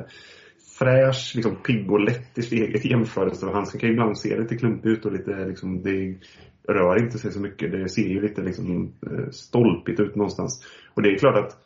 fräsch, 0.79 1.33
liksom 1.35 1.55
pigg 1.55 1.91
och 1.91 1.99
lätt 1.99 2.37
i 2.37 2.41
steget 2.41 2.85
i 2.85 2.89
jämförelse. 2.89 3.45
Han 3.53 3.65
kan 3.65 3.89
ju 3.89 3.93
ibland 3.93 4.17
se 4.17 4.37
lite 4.37 4.57
klumpig 4.57 4.89
ut 4.89 5.05
och 5.05 5.11
lite 5.11 5.45
liksom, 5.45 5.81
det 5.83 6.15
rör 6.67 7.03
inte 7.03 7.17
sig 7.17 7.31
så 7.31 7.39
mycket. 7.39 7.71
Det 7.71 7.89
ser 7.89 8.07
ju 8.07 8.21
lite 8.21 8.41
liksom 8.41 8.93
eh, 9.11 9.29
stolpigt 9.31 9.99
ut 9.99 10.15
någonstans. 10.15 10.65
Och 10.93 11.01
det 11.01 11.09
är 11.09 11.17
klart 11.17 11.37
att, 11.37 11.57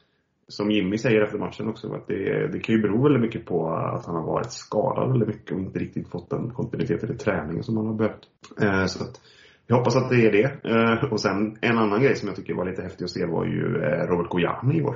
som 0.48 0.72
Jimmy 0.72 0.98
säger 0.98 1.22
efter 1.22 1.38
matchen 1.38 1.68
också, 1.68 1.94
att 1.94 2.08
det, 2.08 2.48
det 2.48 2.60
kan 2.60 2.76
ju 2.76 2.82
bero 2.82 3.04
väldigt 3.04 3.22
mycket 3.22 3.46
på 3.46 3.70
att 3.70 4.06
han 4.06 4.16
har 4.16 4.26
varit 4.26 4.52
skadad 4.52 5.10
väldigt 5.10 5.28
mycket 5.28 5.52
och 5.52 5.60
inte 5.60 5.80
riktigt 5.80 6.10
fått 6.10 6.30
den 6.30 6.50
kontinuitet 6.50 7.04
i 7.04 7.18
träningen 7.18 7.64
som 7.64 7.78
han 7.78 7.86
har 7.86 7.94
behövt. 7.94 8.22
Eh, 8.62 8.86
så 8.86 9.04
att, 9.04 9.22
jag 9.68 9.78
hoppas 9.78 9.96
att 9.96 10.10
det 10.10 10.26
är 10.26 10.32
det. 10.32 10.70
Eh, 10.70 11.12
och 11.12 11.20
sen 11.20 11.58
en 11.62 11.78
annan 11.78 12.02
grej 12.02 12.16
som 12.16 12.28
jag 12.28 12.36
tycker 12.36 12.54
var 12.54 12.66
lite 12.66 12.82
häftig 12.82 13.06
att 13.06 13.12
se 13.12 13.26
var 13.26 13.46
ju 13.46 13.64
Robert 14.08 14.30
Gojani 14.30 14.78
i 14.78 14.84
år. 14.84 14.96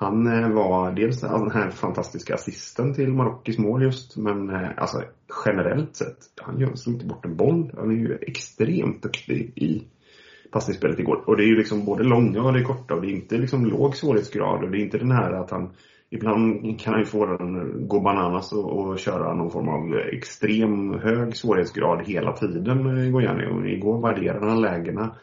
Han 0.00 0.26
eh, 0.26 0.48
var 0.50 0.92
dels 0.92 1.20
den 1.20 1.50
här 1.50 1.70
fantastiska 1.70 2.34
assisten 2.34 2.94
till 2.94 3.12
Marockis 3.12 3.58
mål 3.58 3.82
just, 3.82 4.16
men 4.16 4.50
eh, 4.50 4.68
alltså 4.76 5.02
generellt 5.46 5.96
sett, 5.96 6.16
han 6.40 6.60
gör 6.60 6.74
så 6.74 6.90
inte 6.90 7.06
bort 7.06 7.24
en 7.24 7.36
boll. 7.36 7.72
Han 7.76 7.90
är 7.90 7.94
ju 7.94 8.18
extremt 8.20 9.02
duktig 9.02 9.52
i 9.56 9.82
passningsspelet 10.52 10.98
igår. 10.98 11.22
Och 11.26 11.36
det 11.36 11.44
är 11.44 11.46
ju 11.46 11.56
liksom 11.56 11.84
både 11.84 12.04
långa 12.04 12.42
och 12.42 12.52
det 12.52 12.60
är 12.60 12.64
korta 12.64 12.94
och 12.94 13.00
det 13.02 13.08
är 13.08 13.12
inte 13.12 13.38
liksom 13.38 13.66
låg 13.66 13.96
svårighetsgrad 13.96 14.64
och 14.64 14.70
det 14.70 14.78
är 14.78 14.82
inte 14.82 14.98
den 14.98 15.12
här 15.12 15.32
att 15.32 15.50
han 15.50 15.70
Ibland 16.10 16.80
kan 16.80 16.92
han 16.92 17.02
ju 17.02 17.06
få 17.06 17.26
den 17.26 17.88
gå 17.88 18.00
bananas 18.00 18.52
och, 18.52 18.78
och 18.78 18.98
köra 18.98 19.34
någon 19.34 19.50
form 19.50 19.68
av 19.68 19.98
extrem 20.12 20.94
hög 20.94 21.36
svårighetsgrad 21.36 22.06
hela 22.06 22.32
tiden, 22.32 22.98
eh, 22.98 23.10
Gojani. 23.10 23.46
Och 23.46 23.68
igår 23.68 24.02
värderade 24.02 24.46
han 24.46 24.60
lägena 24.60 25.14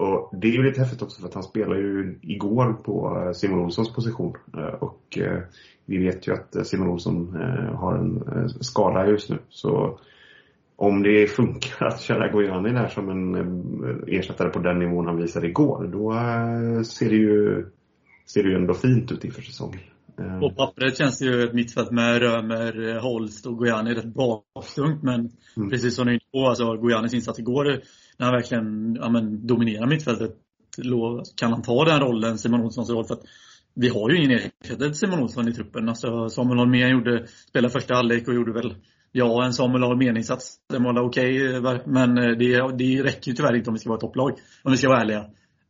och 0.00 0.30
det 0.32 0.48
är 0.48 0.52
ju 0.52 0.62
lite 0.62 0.80
häftigt 0.80 1.02
också 1.02 1.20
för 1.20 1.28
att 1.28 1.34
han 1.34 1.42
spelade 1.42 1.80
ju 1.80 2.18
igår 2.22 2.72
på 2.72 3.22
eh, 3.26 3.32
Simon 3.32 3.60
Olssons 3.60 3.94
position. 3.94 4.36
Eh, 4.56 4.74
och 4.74 5.18
eh, 5.18 5.38
vi 5.86 5.98
vet 5.98 6.28
ju 6.28 6.32
att 6.32 6.66
Simon 6.66 6.88
Olsson 6.88 7.34
har 7.74 7.94
en 7.94 8.48
skada 8.48 9.06
just 9.06 9.30
nu. 9.30 9.38
Så 9.48 9.98
om 10.76 11.02
det 11.02 11.26
funkar 11.26 11.86
att 11.86 12.00
köra 12.00 12.32
Gojani 12.32 12.72
där 12.72 12.88
som 12.88 13.08
en 13.08 13.34
ersättare 14.06 14.48
på 14.48 14.58
den 14.58 14.78
nivån 14.78 15.06
han 15.06 15.16
visade 15.16 15.48
igår, 15.48 15.88
då 15.92 16.12
ser 16.84 17.08
det 17.08 17.16
ju, 17.16 17.66
ser 18.26 18.42
det 18.42 18.48
ju 18.48 18.56
ändå 18.56 18.74
fint 18.74 19.12
ut 19.12 19.24
inför 19.24 19.42
säsongen. 19.42 19.80
På 20.40 20.50
pappret 20.50 20.98
känns 20.98 21.18
det 21.18 21.24
ju 21.24 21.42
ett 21.42 21.54
mittfält 21.54 21.90
med 21.90 22.18
Römer, 22.18 23.00
Holst 23.00 23.46
och 23.46 23.58
Gojani 23.58 23.94
rätt 23.94 24.14
baktungt. 24.14 25.02
Men 25.02 25.30
mm. 25.56 25.70
precis 25.70 25.96
som 25.96 26.06
ni 26.06 26.10
är 26.10 26.14
inne 26.14 26.20
på, 26.32 26.48
alltså 26.48 26.76
Gojanis 26.76 27.14
insats 27.14 27.38
igår 27.38 27.80
när 28.20 28.26
han 28.26 28.34
verkligen 28.34 28.94
ja, 28.94 29.10
men, 29.10 29.46
dominerar 29.46 29.86
mittfältet. 29.86 30.30
Kan 31.36 31.52
han 31.52 31.62
ta 31.62 31.84
den 31.84 32.00
rollen, 32.00 32.38
Simon 32.38 32.60
Olssons 32.60 32.90
roll? 32.90 33.06
För 33.06 33.14
att 33.14 33.22
vi 33.74 33.88
har 33.88 34.10
ju 34.10 34.16
ingen 34.16 34.40
ersättare 34.60 34.88
till 34.88 34.98
Simon 34.98 35.20
Olsson 35.20 35.48
i 35.48 35.52
truppen. 35.52 35.88
Alltså, 35.88 36.28
Samuel 36.28 36.58
Holmén 36.58 36.90
gjorde, 36.90 37.26
spelade 37.48 37.72
första 37.72 37.94
halvlek 37.94 38.28
och 38.28 38.34
gjorde 38.34 38.52
väl, 38.52 38.74
ja, 39.12 39.44
en 39.44 39.52
Samuel 39.52 39.82
Holmén-insats. 39.82 40.56
Den 40.68 40.82
var 40.82 41.00
okej, 41.00 41.58
okay, 41.58 41.78
men 41.86 42.18
eh, 42.18 42.36
det, 42.38 42.76
det 42.78 43.02
räcker 43.02 43.30
ju 43.30 43.36
tyvärr 43.36 43.56
inte 43.56 43.70
om 43.70 43.74
vi 43.74 43.80
ska 43.80 43.88
vara 43.88 43.96
ett 43.96 44.00
topplag. 44.00 44.30
Om 44.62 44.72
vi 44.72 44.78
ska 44.78 44.88
vara 44.88 45.00
ärliga. 45.00 45.24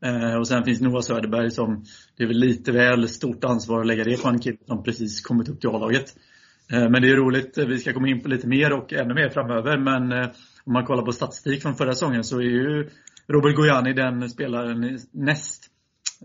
Eh, 0.04 0.37
och 0.38 0.49
sen 0.49 0.64
finns 0.64 0.80
Noah 0.80 1.00
Söderberg 1.00 1.50
som, 1.50 1.85
det 2.16 2.23
är 2.23 2.28
väl 2.28 2.38
lite 2.38 2.73
väl 2.73 3.09
stort 3.09 3.45
ansvar 3.45 3.80
att 3.80 3.87
lägga 3.87 4.04
det 4.04 4.23
på 4.23 4.28
en 4.28 4.38
kille 4.38 4.59
som 4.66 4.83
precis 4.83 5.21
kommit 5.21 5.49
upp 5.49 5.61
till 5.61 5.71
A-laget. 5.71 6.14
Eh, 6.73 6.90
men 6.90 7.02
det 7.02 7.11
är 7.11 7.16
roligt, 7.16 7.59
vi 7.59 7.78
ska 7.78 7.92
komma 7.92 8.09
in 8.09 8.23
på 8.23 8.28
lite 8.28 8.47
mer 8.47 8.73
och 8.73 8.92
ännu 8.92 9.14
mer 9.14 9.28
framöver. 9.28 9.78
Men 9.78 10.30
om 10.64 10.72
man 10.72 10.84
kollar 10.84 11.02
på 11.02 11.12
statistik 11.12 11.62
från 11.62 11.74
förra 11.74 11.92
säsongen 11.92 12.24
så 12.24 12.38
är 12.38 12.44
ju 12.44 12.90
Robert 13.28 13.56
Gojani 13.56 13.92
den 13.92 14.30
spelaren 14.30 14.98
näst 15.12 15.70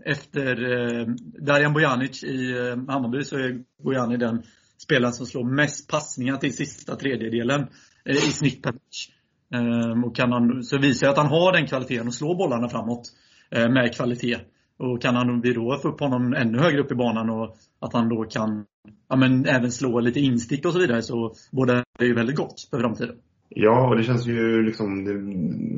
efter 0.04 0.72
eh, 0.72 1.06
Darijan 1.40 1.72
Bojanic 1.72 2.24
i 2.24 2.50
eh, 2.50 2.92
Hammarby 2.92 3.24
så 3.24 3.36
är 3.36 3.64
Gojani 3.82 4.16
den 4.16 4.42
spelaren 4.78 5.12
som 5.12 5.26
slår 5.26 5.44
mest 5.44 5.90
passningar 5.90 6.36
till 6.36 6.56
sista 6.56 6.96
tredjedelen 6.96 7.60
eh, 8.04 8.16
i 8.16 8.16
snitt 8.32 8.62
per 8.62 8.72
match. 8.72 9.08
Eh, 9.54 10.04
och 10.04 10.16
kan 10.16 10.32
han, 10.32 10.62
så 10.62 10.78
visar 10.78 11.08
att 11.08 11.16
han 11.16 11.26
har 11.26 11.52
den 11.52 11.66
kvaliteten 11.66 12.06
och 12.06 12.14
slår 12.14 12.36
bollarna 12.36 12.68
framåt 12.68 13.02
eh, 13.50 13.68
med 13.68 13.94
kvalitet. 13.94 14.38
Och 14.78 15.02
kan 15.02 15.16
han, 15.16 15.40
vi 15.40 15.52
då 15.52 15.78
få 15.82 15.88
upp 15.88 16.00
honom 16.00 16.34
ännu 16.34 16.58
högre 16.58 16.80
upp 16.80 16.92
i 16.92 16.94
banan 16.94 17.30
och 17.30 17.56
att 17.80 17.92
han 17.92 18.08
då 18.08 18.24
kan 18.24 18.64
ja, 19.08 19.16
men 19.16 19.46
även 19.46 19.72
slå 19.72 20.00
lite 20.00 20.20
instick 20.20 20.66
och 20.66 20.72
så 20.72 20.78
vidare 20.78 21.02
så 21.02 21.34
båda 21.52 21.84
är 21.98 22.04
ju 22.04 22.14
väldigt 22.14 22.36
gott 22.36 22.68
för 22.70 22.80
framtiden. 22.80 23.16
Ja, 23.48 23.88
och 23.88 23.96
det 23.96 24.02
känns 24.02 24.26
ju 24.26 24.62
liksom, 24.62 25.04
det, 25.04 25.14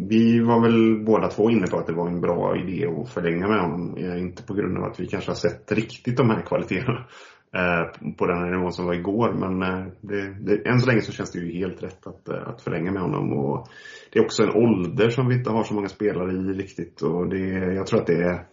vi 0.08 0.40
var 0.40 0.62
väl 0.62 1.04
båda 1.04 1.28
två 1.28 1.50
inne 1.50 1.66
på 1.66 1.78
att 1.78 1.86
det 1.86 1.92
var 1.92 2.08
en 2.08 2.20
bra 2.20 2.56
idé 2.56 2.86
att 2.86 3.10
förlänga 3.10 3.48
med 3.48 3.60
honom. 3.60 3.96
Eh, 3.96 4.20
inte 4.20 4.42
på 4.42 4.54
grund 4.54 4.78
av 4.78 4.84
att 4.84 5.00
vi 5.00 5.06
kanske 5.06 5.30
har 5.30 5.36
sett 5.36 5.72
riktigt 5.72 6.16
de 6.16 6.30
här 6.30 6.42
kvaliteterna 6.42 7.06
eh, 7.54 8.12
på 8.18 8.26
den 8.26 8.38
här 8.38 8.50
nivån 8.50 8.72
som 8.72 8.86
var 8.86 8.94
igår. 8.94 9.32
Men 9.32 9.62
eh, 9.62 9.86
det, 10.00 10.34
det, 10.40 10.68
än 10.68 10.80
så 10.80 10.86
länge 10.86 11.00
så 11.00 11.12
känns 11.12 11.32
det 11.32 11.38
ju 11.38 11.58
helt 11.58 11.82
rätt 11.82 12.06
att, 12.06 12.28
eh, 12.28 12.48
att 12.48 12.62
förlänga 12.62 12.92
med 12.92 13.02
honom. 13.02 13.32
Och 13.32 13.68
det 14.12 14.18
är 14.18 14.24
också 14.24 14.42
en 14.42 14.54
ålder 14.54 15.10
som 15.10 15.28
vi 15.28 15.34
inte 15.34 15.50
har 15.50 15.64
så 15.64 15.74
många 15.74 15.88
spelare 15.88 16.32
i 16.32 16.52
riktigt. 16.52 17.02
Och 17.02 17.28
det, 17.28 17.74
jag 17.74 17.86
tror 17.86 18.00
att 18.00 18.06
det 18.06 18.22
är, 18.22 18.46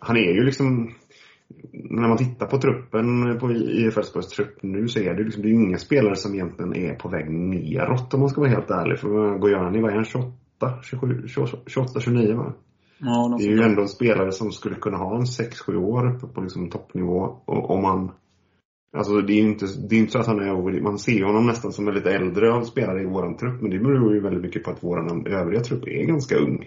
han 0.00 0.16
är 0.16 0.34
ju 0.34 0.44
liksom 0.44 0.94
när 1.72 2.08
man 2.08 2.16
tittar 2.16 2.46
på 2.46 2.58
truppen, 2.58 3.38
på 3.38 3.52
IF 3.52 3.96
Elfsborgs 3.96 4.28
trupp 4.28 4.62
nu 4.62 4.88
så 4.88 5.00
är 5.00 5.14
det 5.14 5.24
liksom, 5.24 5.42
det 5.42 5.48
är 5.48 5.52
inga 5.52 5.78
spelare 5.78 6.16
som 6.16 6.34
egentligen 6.34 6.76
är 6.76 6.94
på 6.94 7.08
väg 7.08 7.30
neråt 7.30 8.14
om 8.14 8.20
man 8.20 8.28
ska 8.28 8.40
vara 8.40 8.50
helt 8.50 8.70
ärlig. 8.70 8.98
För 8.98 9.38
Gojani, 9.38 9.80
var 9.80 9.90
han 9.90 10.04
28, 10.04 10.32
27, 10.82 11.26
28, 11.66 12.00
29 12.00 12.36
va? 12.36 12.52
Ja, 12.98 13.36
det 13.38 13.44
är 13.44 13.50
ju 13.50 13.62
ändå 13.62 13.82
en 13.82 13.88
spelare 13.88 14.32
som 14.32 14.52
skulle 14.52 14.74
kunna 14.74 14.96
ha 14.96 15.16
en 15.16 15.24
6-7 15.24 15.76
år 15.76 16.14
uppe 16.14 16.26
på 16.26 16.40
liksom 16.40 16.70
toppnivå. 16.70 17.42
Om 17.46 17.82
man 17.82 18.10
Alltså 18.96 19.20
det 19.20 19.32
är 19.32 19.42
ju 19.42 19.48
inte, 19.48 19.66
det 19.88 19.96
är 19.96 19.98
inte 19.98 20.12
så 20.12 20.18
att 20.18 20.26
han 20.26 20.40
är 20.40 20.80
Man 20.80 20.98
ser 20.98 21.24
honom 21.24 21.46
nästan 21.46 21.72
som 21.72 21.88
en 21.88 21.94
lite 21.94 22.10
äldre 22.10 22.64
spelare 22.64 23.02
i 23.02 23.06
våran 23.06 23.36
trupp. 23.36 23.62
Men 23.62 23.70
det 23.70 23.78
beror 23.78 24.14
ju 24.14 24.20
väldigt 24.20 24.42
mycket 24.42 24.64
på 24.64 24.70
att 24.70 24.84
våran 24.84 25.26
övriga 25.26 25.60
trupp 25.60 25.88
är 25.88 26.06
ganska 26.06 26.36
ung. 26.36 26.64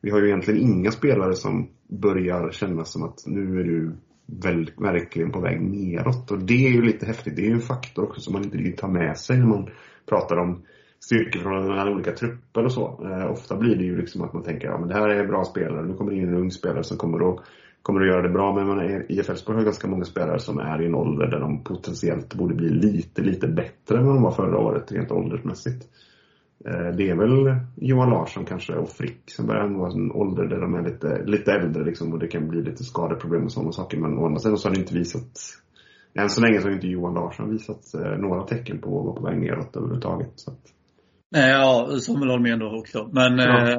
Vi 0.00 0.10
har 0.10 0.20
ju 0.20 0.26
egentligen 0.26 0.60
inga 0.60 0.90
spelare 0.90 1.34
som 1.34 1.68
börjar 1.88 2.50
kännas 2.50 2.92
som 2.92 3.02
att 3.02 3.26
nu 3.26 3.60
är 3.60 3.64
du 3.64 3.96
väl, 4.42 4.70
verkligen 4.76 5.32
på 5.32 5.40
väg 5.40 5.60
neråt. 5.60 6.30
Och 6.30 6.38
det 6.38 6.66
är 6.66 6.70
ju 6.70 6.82
lite 6.82 7.06
häftigt. 7.06 7.36
Det 7.36 7.42
är 7.42 7.46
ju 7.46 7.52
en 7.52 7.60
faktor 7.60 8.02
också 8.04 8.20
som 8.20 8.32
man 8.32 8.44
inte 8.44 8.56
riktigt 8.56 8.80
tar 8.80 8.88
med 8.88 9.18
sig 9.18 9.38
när 9.38 9.46
man 9.46 9.68
pratar 10.08 10.36
om 10.36 10.62
styrkeförhållanden 11.00 11.70
mellan 11.70 11.94
olika 11.94 12.12
trupper 12.12 12.64
och 12.64 12.72
så. 12.72 13.00
Eh, 13.04 13.30
ofta 13.30 13.56
blir 13.56 13.76
det 13.76 13.84
ju 13.84 13.96
liksom 13.96 14.22
att 14.22 14.32
man 14.32 14.42
tänker, 14.42 14.68
ja 14.68 14.78
men 14.78 14.88
det 14.88 14.94
här 14.94 15.08
är 15.08 15.26
bra 15.26 15.44
spelare, 15.44 15.86
nu 15.86 15.94
kommer 15.94 16.10
det 16.10 16.18
in 16.18 16.28
en 16.28 16.34
ung 16.34 16.50
spelare 16.50 16.84
som 16.84 16.96
kommer 16.96 17.32
att, 17.32 17.40
kommer 17.82 18.00
att 18.00 18.06
göra 18.06 18.22
det 18.22 18.28
bra. 18.28 18.54
Men 18.54 18.66
man 18.66 18.78
är, 18.78 19.12
IF 19.12 19.30
Elfsborg 19.30 19.58
har 19.58 19.64
ganska 19.64 19.88
många 19.88 20.04
spelare 20.04 20.38
som 20.38 20.58
är 20.58 20.82
i 20.82 20.86
en 20.86 20.94
ålder 20.94 21.26
där 21.26 21.40
de 21.40 21.64
potentiellt 21.64 22.34
borde 22.34 22.54
bli 22.54 22.68
lite, 22.68 23.22
lite 23.22 23.48
bättre 23.48 23.98
än 23.98 24.06
vad 24.06 24.14
de 24.14 24.22
var 24.22 24.32
förra 24.32 24.58
året 24.58 24.92
rent 24.92 25.10
åldersmässigt. 25.10 25.88
Eh, 26.68 26.96
det 26.96 27.10
är 27.10 27.16
väl 27.16 27.56
Johan 27.76 28.10
Larsson 28.10 28.44
kanske 28.44 28.72
och 28.72 28.90
Frick 28.90 29.30
som 29.30 29.46
börjar 29.46 29.68
nå 29.68 29.86
en 29.86 30.12
ålder 30.12 30.44
där 30.44 30.60
de 30.60 30.74
är 30.74 30.82
lite, 30.82 31.24
lite 31.24 31.52
äldre 31.52 31.84
liksom 31.84 32.12
och 32.12 32.18
det 32.18 32.28
kan 32.28 32.48
bli 32.48 32.62
lite 32.62 32.84
skadeproblem 32.84 33.44
och 33.44 33.52
sådana 33.52 33.72
saker. 33.72 33.98
Men 33.98 34.18
å 34.18 34.26
andra 34.26 34.40
sidan 34.40 34.58
så 34.58 34.68
har 34.68 34.74
det 34.74 34.80
inte 34.80 34.94
visat 34.94 35.38
än 36.14 36.30
så 36.30 36.40
länge 36.40 36.60
så 36.60 36.66
har 36.66 36.72
inte 36.72 36.86
Johan 36.86 37.14
Larsson 37.14 37.50
visat 37.50 37.94
eh, 37.94 38.18
några 38.18 38.42
tecken 38.42 38.80
på 38.80 38.98
att 38.98 39.04
vara 39.04 39.16
på 39.16 39.22
väg 39.22 39.40
neråt 39.40 39.76
överhuvudtaget. 39.76 40.32
Så 40.36 40.50
att... 40.50 40.60
Nej, 41.30 41.50
ja, 41.50 41.88
Samuel 42.00 42.30
Holmén 42.30 42.58
då 42.58 42.78
också. 42.78 43.10
Men 43.12 43.38
ja, 43.38 43.70
eh, 43.70 43.78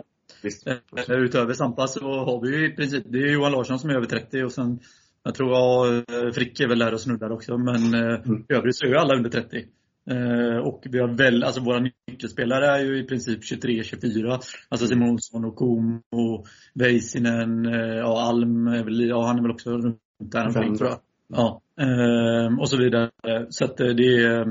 eh, 1.08 1.16
utöver 1.18 1.54
Sampa 1.54 1.88
så 1.88 2.00
har 2.00 2.42
vi 2.42 2.58
ju 2.58 2.72
i 2.72 2.76
princip, 2.76 3.04
det 3.08 3.18
är 3.18 3.34
Johan 3.34 3.52
Larsson 3.52 3.80
som 3.80 3.90
är 3.90 3.96
över 3.96 4.06
30 4.06 4.44
och 4.44 4.52
sen 4.52 4.80
jag 5.24 5.36
tror 5.36 5.52
ja, 5.52 6.04
Frick 6.34 6.60
är 6.60 6.68
väl 6.68 6.80
där 6.80 6.94
och 6.94 7.02
snuddar 7.02 7.32
också 7.32 7.58
men 7.58 7.94
mm. 7.94 8.46
övrigt 8.50 8.76
så 8.76 8.86
är 8.86 8.90
ju 8.90 8.96
alla 8.96 9.16
under 9.16 9.30
30. 9.30 9.66
Eh, 10.10 10.58
och 10.58 10.84
vi 10.90 11.00
har 11.00 11.08
väl, 11.08 11.44
alltså 11.44 11.62
våra 11.62 11.80
nyckelspelare 12.08 12.66
är 12.66 12.80
ju 12.80 13.00
i 13.00 13.04
princip 13.04 13.44
23, 13.44 13.84
24. 13.84 14.40
Alltså 14.70 14.88
Simonsson 14.88 15.46
och 15.46 15.56
Komo, 15.56 16.46
Väisänen, 16.74 17.66
eh, 17.66 17.96
ja 17.98 18.22
Alm 18.22 18.68
ja 18.88 19.26
han 19.26 19.38
är 19.38 19.42
väl 19.42 19.52
också 19.52 19.70
runt 19.70 20.00
där 20.24 20.48
omkring 20.48 20.78
tror 20.78 20.90
jag. 20.90 21.00
Ja, 21.28 21.62
eh, 21.82 22.60
och 22.60 22.70
så 22.70 22.78
vidare. 22.78 23.10
Så 23.50 23.66
att 23.66 23.78
det 23.78 24.24
är, 24.24 24.46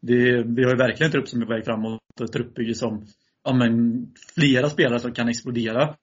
det, 0.00 0.42
vi 0.42 0.64
har 0.64 0.70
ju 0.70 0.76
verkligen 0.76 1.08
en 1.08 1.12
trupp 1.12 1.28
som 1.28 1.42
är 1.42 1.46
på 1.46 1.52
väg 1.52 1.64
framåt 1.64 2.00
och 2.20 2.24
ett 2.24 2.32
truppbygge 2.32 2.74
som, 2.74 3.06
ja 3.44 3.52
men 3.52 4.06
flera 4.34 4.70
spelare 4.70 5.00
som 5.00 5.12
kan 5.12 5.28
explodera. 5.28 5.94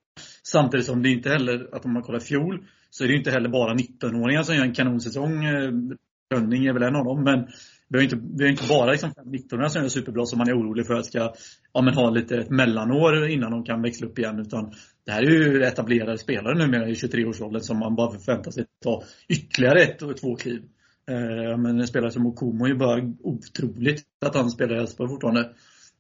Samtidigt 0.44 0.86
som 0.86 1.04
det 1.04 1.10
inte 1.10 1.30
heller, 1.30 1.76
att 1.76 1.86
om 1.86 1.94
man 1.94 2.04
kollar 2.04 2.20
fjol, 2.20 2.64
så 2.90 3.04
är 3.04 3.08
det 3.08 3.16
inte 3.16 3.32
heller 3.32 3.50
bara 3.50 3.74
19-åringar 3.74 4.44
som 4.44 4.56
gör 4.56 4.64
en 4.64 4.74
kanonsäsong. 4.74 5.46
Rönning 6.34 6.66
är 6.66 6.74
väl 6.74 6.84
en 6.84 6.96
av 6.96 7.06
dem, 7.06 7.24
men 7.24 7.48
vi 7.90 7.98
har 7.98 8.04
inte, 8.04 8.20
vi 8.38 8.44
har 8.44 8.52
inte 8.52 8.68
bara 8.70 8.92
liksom 8.92 9.12
19 9.26 9.70
som 9.70 9.84
är 9.84 9.90
superbra 9.90 10.26
som 10.26 10.38
man 10.38 10.50
är 10.50 10.60
orolig 10.60 10.88
för 10.88 10.94
att 10.94 11.06
ska 11.06 11.34
ja, 11.74 11.82
men 11.82 11.94
ha 11.94 12.10
lite 12.10 12.38
ett 12.38 12.50
mellanår 12.50 13.28
innan 13.28 13.52
de 13.52 13.64
kan 13.64 13.82
växla 13.82 14.08
upp 14.08 14.20
igen. 14.20 14.40
Utan 14.40 14.72
det 15.06 15.12
här 15.12 15.24
är 15.24 15.30
ju 15.30 15.64
etablerade 15.64 16.18
spelare 16.18 16.58
numera 16.58 16.90
i 16.90 16.94
23-årsåldern 16.94 17.62
som 17.62 17.80
man 17.80 17.96
bara 17.96 18.20
förväntar 18.20 18.52
sig 18.52 18.66
ta 18.84 19.04
ytterligare 19.28 19.82
ett 19.82 20.02
och 20.02 20.18
två 20.18 20.36
kliv. 20.36 20.64
Eh, 21.10 21.58
men 21.58 21.80
en 21.80 21.88
spelare 21.88 22.12
som 22.12 22.28
Okomo 22.28 22.66
är 22.66 22.70
ju 22.70 22.76
bara 22.76 23.14
otroligt 23.24 24.04
att 24.26 24.36
han 24.36 24.50
spelar 24.50 24.76
i 24.76 24.80
Elfsborg 24.80 25.10
fortfarande. 25.10 25.42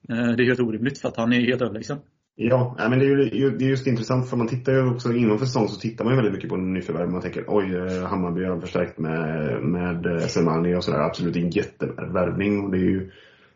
Eh, 0.09 0.27
det 0.37 0.43
är 0.43 0.45
helt 0.45 0.59
orimligt 0.59 0.97
för 0.97 1.07
att 1.07 1.17
han 1.17 1.33
är 1.33 1.39
helt 1.39 1.61
överlägsen. 1.61 1.97
Ja, 2.39 2.75
men 2.77 2.99
det 2.99 3.05
är 3.05 3.35
ju 3.35 3.49
det 3.51 3.65
är 3.65 3.69
just 3.69 3.87
intressant 3.87 4.29
för 4.29 4.37
man 4.37 4.47
tittar 4.47 4.73
ju 4.73 4.89
också 4.89 5.13
inom 5.13 5.39
säsong 5.39 5.67
så 5.67 5.79
tittar 5.79 6.05
man 6.05 6.13
ju 6.13 6.15
väldigt 6.15 6.33
mycket 6.33 6.49
på 6.49 6.57
nyförvärv. 6.57 7.09
Man 7.09 7.21
tänker 7.21 7.43
oj, 7.47 7.75
eh, 7.75 8.03
Hammarby 8.03 8.45
har 8.45 8.59
förstärkt 8.59 8.97
med, 8.97 9.63
med 9.63 10.05
eh, 10.05 10.27
Semani 10.27 10.75
och 10.75 10.83
sådär. 10.83 10.99
Absolut 10.99 11.35
en 11.35 11.49
jättevärvning. 11.49 12.63
Och 12.63 12.71
det 12.71 12.77
är 12.77 12.89
ju, 12.89 13.11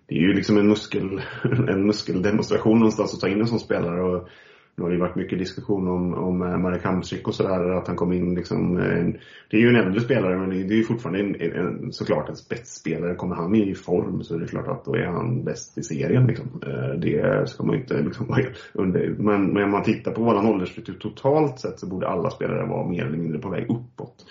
det 0.08 0.16
är 0.16 0.20
ju 0.20 0.34
liksom 0.34 0.58
en, 0.58 0.68
muskel, 0.68 1.22
en 1.68 1.86
muskeldemonstration 1.86 2.80
någonstans 2.80 3.14
att 3.14 3.20
ta 3.20 3.28
in 3.28 3.42
en 3.42 3.48
sån 3.48 3.60
spelare. 3.60 4.02
Och 4.02 4.30
nu 4.76 4.84
har 4.84 4.92
det 4.92 4.98
varit 4.98 5.16
mycket 5.16 5.40
diskussion 5.40 5.88
om, 5.88 6.14
om 6.14 6.42
eh, 6.42 6.58
Marek 6.58 6.84
Hamsik 6.84 7.28
och 7.28 7.36
sådär, 7.36 7.70
att 7.70 7.88
han 7.88 7.96
kom 7.96 8.14
in 8.14 8.36
liksom. 8.36 8.78
En, 8.78 9.18
det 9.50 9.58
är 9.58 9.62
ju 9.62 9.68
en 9.68 9.76
äldre 9.76 10.02
spelare 10.02 10.38
men 10.38 10.50
det 10.50 10.74
är 10.74 10.78
ju 10.78 10.84
fortfarande 10.84 11.20
en, 11.20 11.56
en, 11.56 11.92
såklart 11.92 12.30
en 12.30 12.36
spetsspelare. 12.36 13.16
Kommer 13.16 13.36
han 13.36 13.56
i 13.56 13.76
form 13.76 14.24
så 14.24 14.36
är 14.36 14.40
det 14.40 14.48
klart 14.48 14.68
att 14.68 14.86
då 14.86 14.96
är 14.96 15.06
han 15.06 15.44
bäst 15.44 15.78
i 15.78 15.84
serien 15.84 16.28
liksom. 16.28 16.48
Eh, 16.68 17.00
det 17.00 17.50
ska 17.50 17.64
man 17.64 17.76
ju 17.76 17.82
inte 17.82 18.02
liksom 18.02 18.28
vara 18.28 18.42
under. 18.74 19.16
Men, 19.18 19.54
men 19.54 19.64
om 19.64 19.72
man 19.72 19.84
tittar 19.84 20.12
på 20.12 20.24
våran 20.24 20.48
åldersstruktur 20.48 20.94
totalt 20.94 21.60
sett 21.60 21.80
så 21.80 21.88
borde 21.88 22.08
alla 22.08 22.30
spelare 22.30 22.68
vara 22.68 22.88
mer 22.88 23.06
eller 23.06 23.18
mindre 23.18 23.40
på 23.40 23.50
väg 23.50 23.64
uppåt. 23.70 24.26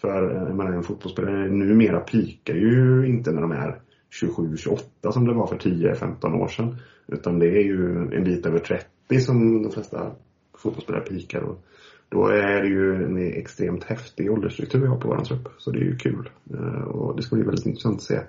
För 0.00 0.34
jag 0.48 0.56
menar, 0.56 0.72
en 0.72 0.82
fotbollsspelare 0.82 1.48
numera 1.48 2.00
pikar 2.00 2.54
ju 2.54 3.06
inte 3.06 3.32
när 3.32 3.40
de 3.40 3.52
är 3.52 3.78
27-28 4.22 5.10
som 5.10 5.26
det 5.26 5.34
var 5.34 5.46
för 5.46 5.56
10-15 5.56 6.42
år 6.42 6.48
sedan. 6.48 6.76
Utan 7.08 7.38
det 7.38 7.46
är 7.46 7.62
ju 7.62 7.96
en 8.12 8.24
bit 8.24 8.46
över 8.46 8.58
30 8.58 8.86
det 9.08 9.14
är 9.14 9.20
som 9.20 9.62
de 9.62 9.72
flesta 9.72 10.12
fotbollsspelare 10.58 11.04
pikar. 11.04 11.40
Och 11.40 11.64
då 12.08 12.26
är 12.26 12.62
det 12.62 12.68
ju 12.68 13.04
en 13.04 13.16
extremt 13.16 13.84
häftig 13.84 14.32
åldersstruktur 14.32 14.80
vi 14.80 14.86
har 14.86 14.96
på 14.96 15.08
våran 15.08 15.24
trupp. 15.24 15.48
Så 15.58 15.70
det 15.70 15.78
är 15.78 15.84
ju 15.84 15.96
kul. 15.96 16.30
Eh, 16.50 16.82
och 16.82 17.16
det 17.16 17.22
ska 17.22 17.36
bli 17.36 17.44
väldigt 17.44 17.66
intressant 17.66 17.96
att 17.96 18.02
se 18.02 18.20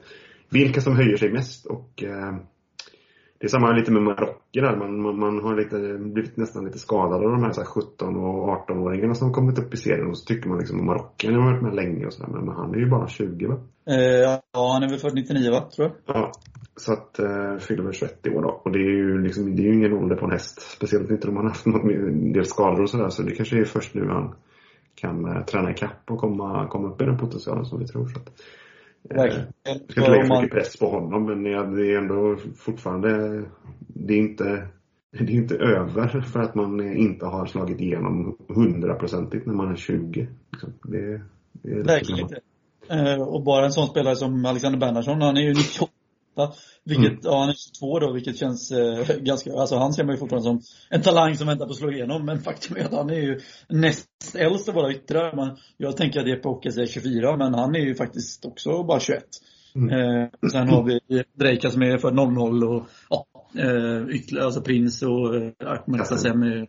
vilka 0.49 0.81
som 0.81 0.95
höjer 0.95 1.17
sig 1.17 1.31
mest. 1.31 1.65
Och 1.65 2.03
eh, 2.03 2.35
det 3.37 3.45
är 3.45 3.49
samma 3.49 3.71
lite 3.71 3.91
med 3.91 4.01
Marocko 4.01 4.39
där. 4.51 4.77
Man, 4.77 5.01
man, 5.01 5.19
man, 5.19 5.39
har 5.39 5.55
lite, 5.55 5.97
blivit 5.97 6.37
nästan 6.37 6.65
lite 6.65 6.79
skadad 6.79 7.25
av 7.25 7.31
de 7.31 7.43
här, 7.43 7.51
så 7.51 7.61
här 7.61 7.67
17 7.67 8.15
och 8.15 8.67
18-åringarna 8.67 9.13
som 9.13 9.33
kommit 9.33 9.59
upp 9.59 9.73
i 9.73 9.77
serien. 9.77 10.07
Och 10.07 10.17
så 10.17 10.25
tycker 10.25 10.49
man 10.49 10.57
liksom 10.57 10.79
att 10.79 10.85
Marocken 10.85 11.33
har 11.33 11.51
varit 11.51 11.63
med 11.63 11.75
länge 11.75 12.05
och 12.05 12.13
sådär. 12.13 12.29
Men, 12.31 12.45
men, 12.45 12.55
han 12.55 12.73
är 12.73 12.79
ju 12.79 12.89
bara 12.89 13.07
20 13.07 13.47
va? 13.47 13.59
Eh, 13.89 14.39
ja, 14.51 14.71
han 14.73 14.83
är 14.83 14.89
väl 14.89 14.99
född 14.99 15.15
99 15.15 15.51
va, 15.51 15.69
tror 15.75 15.87
jag. 15.87 16.15
Ja, 16.15 16.31
så 16.75 16.93
att, 16.93 17.19
eh, 17.19 17.57
fyller 17.57 17.83
väl 17.83 17.93
21 17.93 18.27
år 18.27 18.41
då. 18.41 18.61
Och 18.65 18.71
det 18.71 18.79
är 18.79 18.91
ju 18.91 19.21
liksom, 19.21 19.55
det 19.55 19.61
är 19.61 19.65
ju 19.65 19.73
ingen 19.73 19.93
ålder 19.93 20.15
på 20.15 20.25
en 20.25 20.31
häst. 20.31 20.61
Speciellt 20.61 21.11
inte 21.11 21.27
om 21.27 21.37
har 21.37 21.43
haft 21.43 21.65
en 21.65 22.33
del 22.33 22.45
skador 22.45 22.81
och 22.81 22.89
sådär. 22.89 23.09
Så 23.09 23.21
det 23.21 23.35
kanske 23.35 23.59
är 23.59 23.65
först 23.65 23.93
nu 23.93 24.07
han 24.07 24.35
kan 24.95 25.25
eh, 25.25 25.45
träna 25.45 25.71
ikapp 25.71 26.11
och 26.11 26.19
komma, 26.19 26.67
komma 26.67 26.87
upp 26.87 27.01
i 27.01 27.05
den 27.05 27.17
potentialen 27.17 27.65
som 27.65 27.79
vi 27.79 27.87
tror. 27.87 28.07
Så 28.07 28.19
att, 28.19 28.29
eh, 29.09 29.17
Verkligen. 29.17 29.47
Jag 29.63 29.91
ska 29.91 30.01
inte 30.01 30.11
lägga 30.11 30.25
för 30.25 30.41
mycket 30.41 30.57
press 30.57 30.77
på 30.77 30.89
honom 30.89 31.25
men 31.25 31.43
det 31.75 31.93
är 31.93 31.97
ändå 31.97 32.37
fortfarande, 32.57 33.43
det 33.87 34.13
är 34.13 34.17
inte 34.17 34.67
det 35.19 35.33
är 35.33 35.35
inte 35.35 35.55
över 35.55 36.21
för 36.21 36.39
att 36.39 36.55
man 36.55 36.97
inte 36.97 37.25
har 37.25 37.45
slagit 37.45 37.79
igenom 37.79 38.37
hundraprocentigt 38.47 39.45
när 39.45 39.53
man 39.53 39.71
är 39.71 39.75
20. 39.75 40.27
Liksom. 40.51 40.73
Det, 40.83 41.21
det 41.51 41.71
är 41.71 41.83
Verkligen 41.83 42.19
inte. 42.19 42.39
Eh, 42.89 43.21
och 43.21 43.43
bara 43.43 43.65
en 43.65 43.71
sån 43.71 43.87
spelare 43.87 44.15
som 44.15 44.45
Alexander 44.45 44.79
Bernhardsson, 44.79 45.21
han 45.21 45.37
är 45.37 45.41
ju 45.41 45.53
98 45.53 45.91
vilket, 46.83 47.11
mm. 47.11 47.19
ja 47.23 47.39
han 47.39 47.49
är 47.49 47.53
22 47.53 47.99
då, 47.99 48.11
vilket 48.11 48.37
känns 48.37 48.71
eh, 48.71 49.17
ganska, 49.17 49.53
alltså 49.53 49.75
han 49.75 49.93
ser 49.93 50.03
man 50.03 50.15
ju 50.15 50.19
fortfarande 50.19 50.43
som 50.43 50.61
en 50.89 51.01
talang 51.01 51.35
som 51.35 51.47
väntar 51.47 51.65
på 51.65 51.71
att 51.71 51.77
slå 51.77 51.91
igenom. 51.91 52.25
Men 52.25 52.41
faktum 52.41 52.77
är 52.77 52.85
att 52.85 52.93
han 52.93 53.09
är 53.09 53.19
ju 53.19 53.39
näst 53.69 54.35
äldst 54.37 54.69
av 54.69 54.75
våra 54.75 54.91
yttrar. 54.91 55.35
Man, 55.35 55.57
jag 55.77 55.97
tänker 55.97 56.19
att 56.19 56.27
Jeppe 56.27 56.47
Ockes 56.47 56.77
är 56.77 56.85
24, 56.85 57.37
men 57.37 57.53
han 57.53 57.75
är 57.75 57.79
ju 57.79 57.95
faktiskt 57.95 58.45
också 58.45 58.83
bara 58.83 58.99
21. 58.99 59.23
Mm. 59.75 59.89
Eh, 59.89 60.29
sen 60.51 60.69
har 60.69 60.83
vi 60.83 61.23
Drejka 61.33 61.69
som 61.69 61.81
är 61.81 61.97
för 61.97 62.11
00 62.11 62.63
och 62.63 62.87
ja, 63.09 63.25
eh, 63.57 64.15
ytterligare, 64.15 64.45
alltså 64.45 64.61
Prins 64.61 65.01
och 65.01 65.35
eh, 65.35 65.51
Ahmed 65.59 66.07
Sassem 66.07 66.67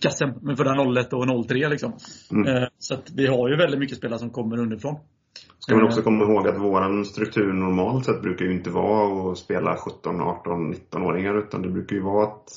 Kassem, 0.00 0.30
men 0.42 0.56
för 0.56 0.64
den 0.64 0.96
01 0.96 1.12
och 1.12 1.48
03 1.48 1.68
liksom. 1.68 1.92
Mm. 2.30 2.56
Eh, 2.56 2.68
så 2.78 2.94
att 2.94 3.10
vi 3.14 3.26
har 3.26 3.48
ju 3.48 3.56
väldigt 3.56 3.80
mycket 3.80 3.98
spelare 3.98 4.18
som 4.18 4.30
kommer 4.30 4.58
underifrån. 4.58 4.96
Ska 5.58 5.76
man 5.76 5.84
också 5.84 6.02
komma 6.02 6.24
ihåg 6.24 6.48
att 6.48 6.60
våran 6.60 7.04
struktur 7.04 7.52
normalt 7.52 8.04
sett 8.04 8.22
brukar 8.22 8.44
ju 8.44 8.52
inte 8.52 8.70
vara 8.70 9.32
att 9.32 9.38
spela 9.38 9.76
17, 9.76 10.20
18, 10.20 10.74
19-åringar 10.74 11.38
utan 11.38 11.62
det 11.62 11.68
brukar 11.68 11.96
ju 11.96 12.02
vara 12.02 12.24
att 12.24 12.48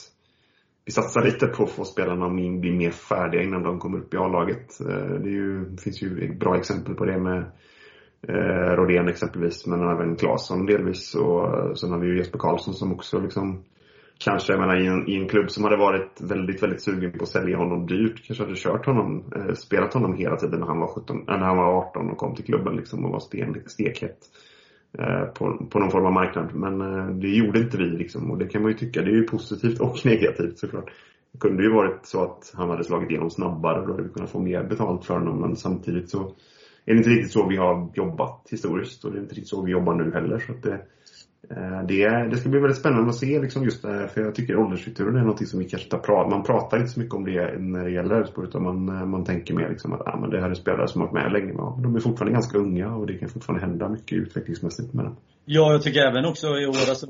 vi 0.86 0.92
satsar 0.92 1.24
lite 1.24 1.48
på 1.48 1.64
att 1.64 1.70
få 1.70 1.84
spelarna 1.86 2.26
att 2.26 2.32
bli 2.62 2.72
mer 2.72 2.92
färdiga 2.92 3.42
innan 3.44 3.64
de 3.64 3.80
kommer 3.80 3.98
upp 3.98 4.14
i 4.14 4.18
A-laget. 4.18 4.82
Eh, 4.82 5.16
det, 5.24 5.30
ju, 5.30 5.78
finns 5.78 6.04
ju 6.04 6.36
bra 6.36 6.58
exempel 6.58 6.96
på 6.96 7.06
det 7.06 7.20
med 7.20 7.52
eh, 8.28 8.76
Rodén 8.76 9.08
exempelvis, 9.08 9.68
men 9.68 9.82
även 9.90 10.16
Claesson 10.16 10.66
delvis. 10.66 11.16
Och 11.16 11.78
sen 11.80 11.92
har 11.92 12.00
vi 12.00 12.08
ju 12.08 12.18
Jesper 12.18 12.40
Karlsson 12.40 12.74
som 12.74 12.94
också 12.94 13.20
liksom 13.20 13.64
kanske, 14.24 14.54
jag 14.54 14.60
menar 14.60 14.82
i 14.82 14.88
en, 14.88 15.10
i 15.10 15.16
en 15.16 15.28
klubb 15.28 15.52
som 15.52 15.64
hade 15.64 15.78
varit 15.78 16.22
väldigt, 16.22 16.64
väldigt 16.64 16.82
sugen 16.82 17.12
på 17.12 17.24
att 17.24 17.30
sälja 17.30 17.58
honom 17.58 17.86
dyrt, 17.86 18.26
kanske 18.26 18.44
hade 18.44 18.56
kört 18.56 18.86
honom, 18.86 19.24
eh, 19.36 19.54
spelat 19.54 19.94
honom 19.94 20.14
hela 20.14 20.36
tiden 20.36 20.60
när 20.60 20.68
han 20.68 20.80
var 20.80 20.88
17, 20.88 21.26
äh, 21.28 21.34
eh, 21.34 21.40
när 21.40 21.48
han 21.48 21.58
var 21.58 21.78
18 21.78 22.10
och 22.10 22.18
kom 22.18 22.36
till 22.36 22.46
klubben 22.46 22.76
liksom 22.76 23.06
och 23.06 23.12
var 23.12 23.20
sten, 23.20 23.64
stekhet. 23.66 24.18
Eh, 25.00 25.26
på, 25.26 25.68
på 25.70 25.80
någon 25.80 25.92
form 25.92 26.06
av 26.06 26.14
marknad. 26.14 26.56
Men 26.56 26.82
eh, 26.82 27.08
det 27.08 27.28
gjorde 27.28 27.60
inte 27.60 27.78
vi 27.78 27.84
liksom 27.84 28.32
och 28.32 28.38
det 28.38 28.48
kan 28.48 28.62
man 28.62 28.72
ju 28.72 28.78
tycka, 28.78 29.02
det 29.02 29.12
är 29.12 29.16
ju 29.16 29.24
positivt 29.24 29.80
och 29.80 29.98
negativt 30.06 30.58
såklart. 30.60 30.92
Det 31.32 31.40
kunde 31.40 31.64
ju 31.64 31.74
varit 31.74 32.06
så 32.06 32.24
att 32.24 32.54
han 32.56 32.70
hade 32.70 32.84
slagit 32.84 33.10
igenom 33.10 33.30
snabbare 33.30 33.80
och 33.80 33.88
då 33.88 33.94
hade 33.94 34.04
vi 34.04 34.10
kunnat 34.10 34.30
få 34.30 34.40
mer 34.40 34.64
betalt 34.64 35.06
för 35.06 35.14
honom 35.14 35.42
men 35.42 35.56
samtidigt 35.56 36.10
så 36.10 36.20
är 36.86 36.94
det 36.94 36.98
inte 36.98 37.10
riktigt 37.10 37.32
så 37.32 37.48
vi 37.48 37.58
har 37.58 37.90
jobbat 37.94 38.48
historiskt 38.52 39.06
och 39.06 39.12
det 39.12 39.18
är 39.18 39.22
inte 39.22 39.36
riktigt 39.36 39.50
så 39.50 39.62
vi 39.62 39.72
jobbar 39.72 39.94
nu 39.94 40.12
heller. 40.14 40.40
Så 40.40 40.52
att 40.52 40.64
det, 40.64 40.74
Eh, 40.74 40.80
Eh, 41.50 41.86
det, 41.88 42.30
det 42.30 42.38
ska 42.38 42.50
bli 42.50 42.60
väldigt 42.60 42.80
spännande 42.80 43.10
att 43.10 43.16
se 43.16 43.40
liksom 43.40 43.64
just 43.64 43.82
det 43.82 44.08
för 44.14 44.22
jag 44.22 44.36
tycker 44.36 44.58
åldersstrukturen 44.58 45.16
är 45.16 45.26
något 45.26 45.48
som 45.48 45.60
vi 45.60 45.70
kanske 45.70 45.90
tar 45.90 46.30
Man 46.30 46.44
pratar 46.44 46.78
inte 46.78 46.90
så 46.90 47.00
mycket 47.00 47.16
om 47.16 47.26
det 47.26 47.60
när 47.60 47.84
det 47.84 47.92
gäller 47.92 48.16
Elfsborg 48.16 48.48
utan 48.48 48.64
man, 48.64 48.90
eh, 48.90 49.06
man 49.06 49.26
tänker 49.26 49.54
mer 49.54 49.70
liksom 49.70 49.94
att 49.94 50.08
ah, 50.08 50.20
men 50.22 50.30
det 50.30 50.42
här 50.42 50.50
är 50.50 50.54
spelare 50.54 50.88
som 50.88 51.02
har 51.02 51.08
varit 51.08 51.24
med 51.24 51.32
länge. 51.34 51.54
Ja, 51.58 51.80
de 51.84 51.96
är 51.96 52.00
fortfarande 52.00 52.34
ganska 52.34 52.58
unga 52.58 52.96
och 52.96 53.08
det 53.08 53.18
kan 53.18 53.30
fortfarande 53.30 53.66
hända 53.66 53.90
mycket 53.90 54.18
utvecklingsmässigt 54.18 54.94
med 54.94 55.06
dem. 55.06 55.16
Ja, 55.46 55.72
jag 55.72 55.82
tycker 55.82 56.00
även 56.00 56.26
också 56.26 56.48
i 56.48 56.66
år, 56.66 56.90
alltså, 56.90 57.08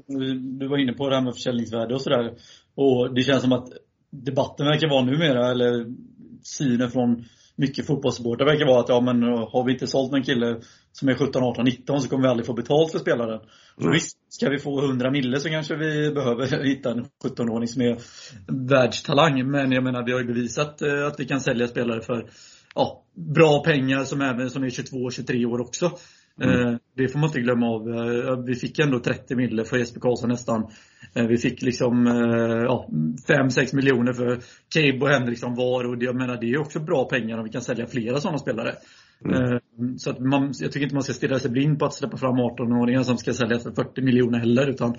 du 0.60 0.68
var 0.68 0.78
inne 0.78 0.94
på 0.94 1.10
det 1.10 1.16
här 1.16 1.24
med 1.24 1.34
försäljningsvärde 1.34 1.94
och 1.94 2.02
sådär. 2.02 2.34
Och 2.76 3.14
det 3.16 3.22
känns 3.22 3.42
som 3.42 3.52
att 3.52 3.68
debatten 4.12 4.66
verkar 4.66 4.90
vara 4.90 5.06
numera, 5.06 5.52
eller 5.52 5.86
synen 6.44 6.90
från 6.90 7.24
mycket 7.56 7.88
fotbollssupportrar 7.88 8.46
verkar 8.46 8.66
vara 8.66 8.80
att 8.80 8.90
ja 8.90 9.02
men 9.02 9.24
har 9.24 9.66
vi 9.66 9.74
inte 9.74 9.88
sålt 9.88 10.12
någon 10.12 10.24
kille 10.24 10.60
som 10.94 11.10
är 11.10 11.14
17, 11.14 11.44
18, 11.44 11.66
19 11.66 12.02
så 12.02 12.10
kommer 12.10 12.24
vi 12.24 12.30
aldrig 12.30 12.46
få 12.46 12.54
betalt 12.54 12.92
för 12.92 13.00
spelaren. 13.00 13.40
Mm. 13.82 13.94
Visst, 13.94 14.18
ska 14.30 14.50
vi 14.50 14.60
få 14.60 14.86
100 14.86 15.12
mille 15.12 15.40
så 15.40 15.50
kanske 15.50 15.76
vi 15.76 16.12
behöver 16.12 16.64
hitta 16.64 16.92
en 16.92 17.06
17-åring 17.24 17.68
som 17.68 17.82
är 17.82 17.98
världstalang. 18.70 19.52
Men 19.52 19.72
jag 19.72 19.84
menar, 19.84 20.06
vi 20.06 20.12
har 20.12 20.20
ju 20.20 20.26
bevisat 20.26 20.82
eh, 20.82 21.06
att 21.08 21.20
vi 21.20 21.26
kan 21.26 21.42
sälja 21.42 21.68
spelare 21.68 22.02
för 22.02 22.30
ja, 22.76 23.04
bra 23.16 23.64
pengar 23.64 24.04
som 24.04 24.22
även 24.22 24.50
som 24.50 24.64
är 24.64 24.70
22, 24.70 25.12
23 25.12 25.46
år 25.46 25.62
också. 25.62 25.92
Mm. 26.42 26.68
Eh, 26.68 26.76
det 26.98 27.08
får 27.08 27.20
man 27.20 27.30
inte 27.30 27.42
glömma 27.42 27.66
av. 27.68 27.90
Eh, 27.90 28.44
vi 28.46 28.56
fick 28.56 28.80
ändå 28.80 29.00
30 29.00 29.36
mille 29.36 29.66
för 29.66 29.78
Jesper 29.78 30.00
Karlsson 30.00 30.30
nästan. 30.30 30.72
Vi 31.14 31.38
fick 31.38 31.62
liksom 31.62 32.06
ja, 32.68 32.88
5-6 33.28 33.76
miljoner 33.76 34.14
för 34.14 34.40
Cabe 34.70 35.00
och 35.02 35.10
Henriksson 35.10 35.56
var 35.56 35.84
och 35.84 36.04
jag 36.04 36.16
menar 36.16 36.38
det 36.42 36.52
är 36.52 36.58
också 36.60 36.80
bra 36.80 37.06
pengar 37.06 37.38
om 37.38 37.44
vi 37.44 37.50
kan 37.50 37.62
sälja 37.62 37.88
flera 37.88 38.18
sådana 38.18 38.38
spelare. 38.38 38.76
Mm. 39.26 39.98
Så 39.98 40.10
att 40.10 40.20
man, 40.20 40.52
jag 40.60 40.72
tycker 40.72 40.84
inte 40.84 40.96
man 40.96 41.04
ska 41.04 41.14
stirra 41.14 41.40
sig 41.40 41.52
blind 41.52 41.80
på 41.80 41.86
att 41.86 41.94
släppa 41.94 42.18
fram 42.18 42.36
18-åringar 42.36 43.04
som 43.04 43.18
ska 43.18 43.34
säljas 43.34 43.64
för 43.64 43.72
40 43.72 44.02
miljoner 44.02 44.40
heller. 44.40 44.70
Utan 44.70 44.96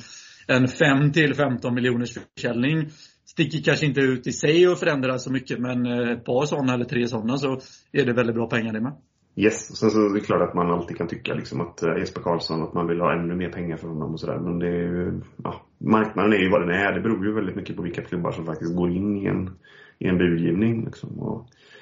en 0.46 0.68
5 0.68 1.12
15 1.36 1.74
miljoners 1.74 2.18
försäljning 2.36 2.88
sticker 3.26 3.58
kanske 3.64 3.86
inte 3.86 4.00
ut 4.00 4.26
i 4.26 4.32
sig 4.32 4.68
och 4.68 4.78
förändrar 4.78 5.18
så 5.18 5.32
mycket 5.32 5.58
men 5.58 5.86
ett 5.86 6.24
par 6.24 6.46
sådana 6.46 6.74
eller 6.74 6.84
tre 6.84 7.06
sådana 7.06 7.36
så 7.36 7.60
är 7.92 8.06
det 8.06 8.12
väldigt 8.12 8.36
bra 8.36 8.46
pengar 8.46 8.72
det 8.72 8.80
med. 8.80 8.92
Yes, 9.36 9.76
sen 9.76 9.90
så 9.90 9.98
är 9.98 10.14
det 10.14 10.20
klart 10.20 10.48
att 10.48 10.54
man 10.54 10.70
alltid 10.70 10.96
kan 10.96 11.08
tycka 11.08 11.34
liksom 11.34 11.60
att 11.60 11.82
uh, 11.82 11.98
Jesper 11.98 12.20
Karlsson, 12.20 12.62
att 12.62 12.74
man 12.74 12.86
vill 12.86 13.00
ha 13.00 13.12
ännu 13.12 13.34
mer 13.34 13.48
pengar 13.48 13.76
för 13.76 13.88
honom 13.88 14.12
och 14.12 14.20
sådär. 14.20 14.38
Men 14.38 14.58
det 14.58 14.66
är 14.66 14.82
ju, 14.82 15.20
ja, 15.44 15.66
marknaden 15.78 16.32
är 16.32 16.36
ju 16.36 16.50
vad 16.50 16.60
den 16.60 16.70
är. 16.70 16.92
Det 16.92 17.00
beror 17.00 17.26
ju 17.26 17.34
väldigt 17.34 17.56
mycket 17.56 17.76
på 17.76 17.82
vilka 17.82 18.02
klubbar 18.02 18.32
som 18.32 18.46
faktiskt 18.46 18.76
går 18.76 18.90
in 18.90 19.16
i 19.16 19.26
en, 19.26 19.50
i 19.98 20.06
en 20.06 20.18
budgivning. 20.18 20.84
Liksom. 20.84 21.18
Och 21.18 21.48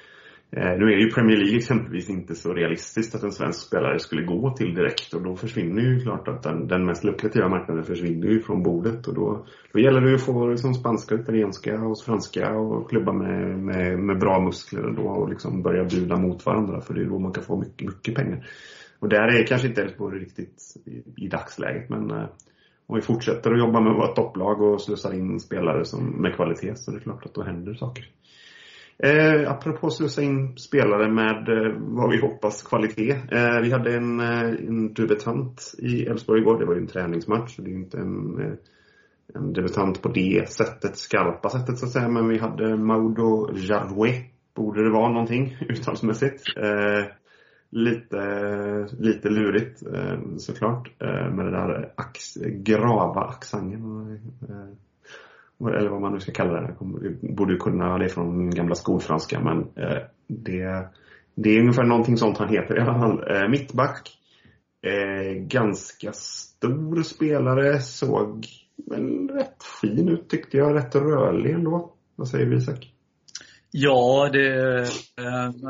Eh, 0.53 0.77
nu 0.77 0.93
är 0.93 0.97
ju 0.97 1.09
Premier 1.11 1.37
League 1.37 1.57
exempelvis 1.57 2.09
inte 2.09 2.35
så 2.35 2.53
realistiskt 2.53 3.15
att 3.15 3.23
en 3.23 3.31
svensk 3.31 3.67
spelare 3.67 3.99
skulle 3.99 4.23
gå 4.23 4.51
till 4.51 4.75
direkt 4.75 5.13
och 5.13 5.21
då 5.21 5.35
försvinner 5.35 5.81
ju 5.81 5.99
klart 5.99 6.27
att 6.27 6.43
den, 6.43 6.67
den 6.67 6.85
mest 6.85 7.03
lukrativa 7.03 7.49
marknaden 7.49 7.83
försvinner 7.83 8.27
ju 8.27 8.41
från 8.41 8.63
bordet 8.63 9.07
och 9.07 9.13
då, 9.13 9.45
då 9.73 9.79
gäller 9.79 10.01
det 10.01 10.09
ju 10.09 10.15
att 10.15 10.21
få 10.21 10.47
liksom 10.47 10.73
spanska, 10.73 11.15
italienska 11.15 11.81
och 11.81 11.99
franska 12.05 12.51
och 12.51 12.89
klubbar 12.89 13.13
med, 13.13 13.59
med, 13.59 13.99
med 13.99 14.19
bra 14.19 14.39
muskler 14.39 14.91
då 14.91 15.03
och 15.03 15.29
liksom 15.29 15.61
börja 15.61 15.83
bjuda 15.83 16.17
mot 16.17 16.45
varandra 16.45 16.81
för 16.81 16.93
det 16.93 17.01
är 17.01 17.05
då 17.05 17.19
man 17.19 17.33
kan 17.33 17.43
få 17.43 17.59
mycket, 17.59 17.87
mycket 17.87 18.15
pengar. 18.15 18.47
Och 18.99 19.09
där 19.09 19.27
är 19.27 19.47
kanske 19.47 19.67
inte 19.67 19.81
Elfsborg 19.81 20.19
riktigt 20.19 20.61
i, 20.85 21.25
i 21.25 21.27
dagsläget 21.27 21.89
men 21.89 22.11
eh, 22.11 22.25
om 22.87 22.95
vi 22.95 23.01
fortsätter 23.01 23.51
att 23.51 23.59
jobba 23.59 23.79
med 23.81 23.93
vårt 23.93 24.15
topplag 24.15 24.61
och 24.61 24.81
slussar 24.81 25.13
in 25.13 25.39
spelare 25.39 25.85
som, 25.85 26.05
med 26.05 26.35
kvalitet 26.35 26.75
så 26.75 26.91
är 26.91 26.95
det 26.95 27.01
klart 27.01 27.25
att 27.25 27.33
då 27.33 27.43
händer 27.43 27.73
saker. 27.73 28.05
Eh, 29.03 29.51
apropå 29.51 29.89
slussa 29.89 30.21
in 30.21 30.57
spelare 30.57 31.11
med 31.11 31.49
eh, 31.49 31.73
vad 31.77 32.11
vi 32.11 32.21
hoppas 32.21 32.63
kvalitet. 32.63 33.11
Eh, 33.31 33.59
vi 33.61 33.71
hade 33.71 33.95
en, 33.95 34.19
eh, 34.19 34.67
en 34.67 34.93
debutant 34.93 35.73
i 35.77 36.05
Elfsborg 36.05 36.41
igår. 36.41 36.59
Det 36.59 36.65
var 36.65 36.73
ju 36.73 36.81
en 36.81 36.87
träningsmatch. 36.87 37.57
Det 37.57 37.63
är 37.63 37.73
ju 37.73 37.75
inte 37.75 37.97
en, 37.97 38.41
eh, 38.41 38.53
en 39.35 39.53
debutant 39.53 40.01
på 40.01 40.09
det 40.09 40.49
sättet, 40.49 40.97
skarpa 40.97 41.49
sättet 41.49 41.77
så 41.77 41.85
att 41.85 41.91
säga. 41.91 42.09
Men 42.09 42.27
vi 42.27 42.37
hade 42.37 42.77
Maudo 42.77 43.49
Jarouet, 43.55 44.25
borde 44.55 44.83
det 44.83 44.89
vara 44.89 45.11
någonting 45.11 45.57
uttalsmässigt. 45.69 46.57
Eh, 46.57 47.05
lite, 47.69 48.87
lite 48.99 49.29
lurigt 49.29 49.83
eh, 49.93 50.19
såklart 50.37 50.91
eh, 50.99 51.33
med 51.33 51.45
den 51.45 51.53
där 51.53 51.93
ax, 51.95 52.35
grava 52.43 53.21
accenten 53.21 54.19
eller 55.67 55.89
vad 55.89 56.01
man 56.01 56.13
nu 56.13 56.19
ska 56.19 56.31
kalla 56.31 56.61
det. 56.61 56.75
Jag 56.79 57.35
borde 57.35 57.57
kunna 57.57 57.97
det 57.97 58.09
från 58.09 58.49
gamla 58.49 58.75
skolfranska 58.75 59.39
men 59.39 59.57
eh, 59.59 60.01
det, 60.27 60.89
det 61.35 61.49
är 61.49 61.59
ungefär 61.59 61.83
någonting 61.83 62.17
sånt 62.17 62.37
han 62.37 62.49
heter 62.49 62.77
i 62.77 62.81
alla 62.81 62.99
fall. 62.99 63.23
Eh, 63.31 63.49
mittback. 63.49 64.17
Eh, 64.83 65.33
ganska 65.33 66.11
stor 66.13 67.03
spelare. 67.03 67.79
Såg 67.79 68.45
väl 68.89 69.29
rätt 69.29 69.63
fin 69.81 70.09
ut 70.09 70.29
tyckte 70.29 70.57
jag. 70.57 70.75
Rätt 70.75 70.95
rörlig 70.95 71.51
ändå. 71.51 71.93
Vad 72.15 72.27
säger 72.27 72.45
vi 72.45 72.55
Isak? 72.55 72.93
Ja, 73.71 74.29
det, 74.33 74.87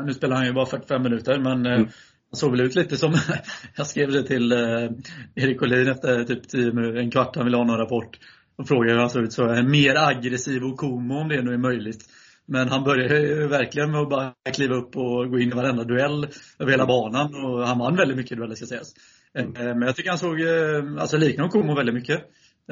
nu 0.04 0.14
spelar 0.14 0.36
han 0.36 0.46
ju 0.46 0.52
bara 0.52 0.66
45 0.66 1.02
minuter 1.02 1.38
men 1.38 1.66
mm. 1.66 1.88
Han 2.32 2.38
såg 2.38 2.50
väl 2.50 2.60
ut 2.60 2.74
lite 2.74 2.96
som, 2.96 3.14
jag 3.76 3.86
skrev 3.86 4.10
det 4.10 4.22
till 4.22 4.52
eh, 4.52 4.90
Erik 5.34 5.62
Olin 5.62 5.88
efter 5.88 6.24
typ 6.24 6.48
10 6.48 6.72
minuter, 6.72 7.00
en 7.00 7.10
kvart, 7.10 7.36
han 7.36 7.44
ville 7.44 7.56
ha 7.56 7.64
någon 7.64 7.78
rapport. 7.78 8.18
Och 8.56 8.68
frågar 8.68 8.92
hur 8.92 9.00
han 9.00 9.10
såg 9.10 9.22
ut 9.22 9.32
så 9.32 9.48
är 9.48 9.62
mer 9.62 9.94
aggressiv 9.96 10.62
och 10.62 10.76
komo 10.76 11.20
om 11.20 11.28
det 11.28 11.42
nu 11.42 11.54
är 11.54 11.58
möjligt. 11.58 12.04
Men 12.46 12.68
han 12.68 12.84
började 12.84 13.46
verkligen 13.46 13.90
med 13.90 14.00
att 14.00 14.10
bara 14.10 14.34
kliva 14.54 14.74
upp 14.74 14.96
och 14.96 15.30
gå 15.30 15.38
in 15.38 15.48
i 15.48 15.54
varenda 15.54 15.84
duell 15.84 16.28
över 16.58 16.70
hela 16.70 16.86
banan. 16.86 17.34
Och 17.44 17.66
han 17.66 17.78
vann 17.78 17.96
väldigt 17.96 18.16
mycket 18.16 18.38
dueller 18.38 18.54
ska 18.54 18.66
sägas. 18.66 18.94
Mm. 19.38 19.56
Eh, 19.56 19.62
men 19.62 19.82
jag 19.82 19.96
tycker 19.96 20.10
han 20.10 20.18
såg, 20.18 20.40
eh, 20.40 21.02
alltså 21.02 21.16
liknar 21.16 21.48
Komo 21.48 21.74
väldigt 21.74 21.94
mycket. 21.94 22.20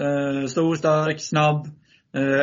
Eh, 0.00 0.46
stor, 0.46 0.76
stark, 0.76 1.20
snabb. 1.20 1.66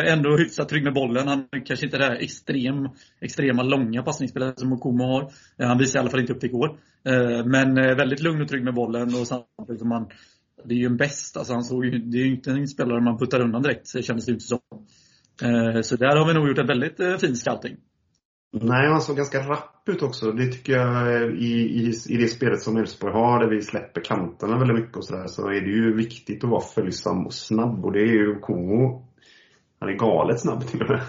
Ändå 0.06 0.38
hyfsat 0.38 0.69
trygg 0.69 0.84
med 0.84 0.93
bollen. 0.93 1.28
Han 1.28 1.39
är 1.52 1.65
kanske 1.65 1.86
inte 1.86 1.97
det 1.97 2.04
här 2.04 2.15
extrem, 2.15 2.89
extrema 3.21 3.63
långa 3.63 4.04
passningsspelet 4.04 4.60
som 4.60 4.80
Komo 4.80 5.04
har. 5.04 5.32
Han 5.67 5.78
visade 5.78 5.97
i 5.97 6.02
alla 6.02 6.10
fall 6.10 6.19
inte 6.19 6.34
upp 6.34 6.41
det 6.41 6.47
igår. 6.47 6.80
Men 7.45 7.76
väldigt 7.76 8.19
lugn 8.19 8.41
och 8.41 8.47
trygg 8.47 8.63
med 8.63 8.73
bollen 8.73 9.04
och 9.04 9.28
samtidigt 9.28 9.80
som 9.80 9.91
han 9.91 10.08
det 10.65 10.74
är 10.74 10.78
ju 10.78 10.86
en 10.86 10.98
bäst. 10.98 11.38
Alltså 11.38 11.54
han 11.54 11.63
såg 11.63 11.86
ju, 11.86 11.91
det 11.91 12.17
är 12.17 12.26
ju 12.26 12.36
inte 12.36 12.52
en 12.52 12.67
spelare 12.67 13.02
man 13.02 13.17
puttar 13.17 13.41
undan 13.41 13.62
direkt, 13.62 13.88
så 13.88 14.02
kändes 14.02 14.26
det 14.26 14.32
inte 14.32 14.46
som. 14.46 14.60
Eh, 15.43 15.82
så 15.82 15.96
där 15.96 16.15
har 16.15 16.28
vi 16.28 16.34
nog 16.34 16.48
gjort 16.48 16.58
en 16.58 16.67
väldigt 16.67 17.00
eh, 17.00 17.17
fin 17.17 17.36
scouting. 17.36 17.78
Nej, 18.52 18.88
han 18.88 19.02
såg 19.02 19.17
ganska 19.17 19.39
rapp 19.39 19.89
ut 19.89 20.02
också. 20.02 20.32
Det 20.32 20.46
tycker 20.46 20.74
jag 20.74 21.32
i, 21.36 21.54
i, 21.54 21.93
i 22.10 22.17
det 22.17 22.28
spelet 22.28 22.62
som 22.62 22.78
Elfsborg 22.78 23.13
har, 23.13 23.39
där 23.39 23.56
vi 23.56 23.62
släpper 23.62 24.02
kanterna 24.02 24.60
väldigt 24.60 24.78
mycket 24.78 24.98
och 24.98 25.06
sådär, 25.06 25.28
så 25.28 25.48
är 25.48 25.62
det 25.62 25.72
ju 25.72 25.96
viktigt 25.96 26.43
att 26.43 26.50
vara 26.50 26.62
följsam 26.62 27.26
och 27.26 27.34
snabb. 27.34 27.86
Och 27.86 27.91
det 27.91 28.00
är 28.00 28.13
ju 28.13 28.39
Kongo. 28.39 29.04
Han 29.80 29.89
är 29.89 29.93
galet 29.93 30.39
snabb 30.39 30.67
till 30.67 30.82
och 30.82 30.89
med. 30.89 31.02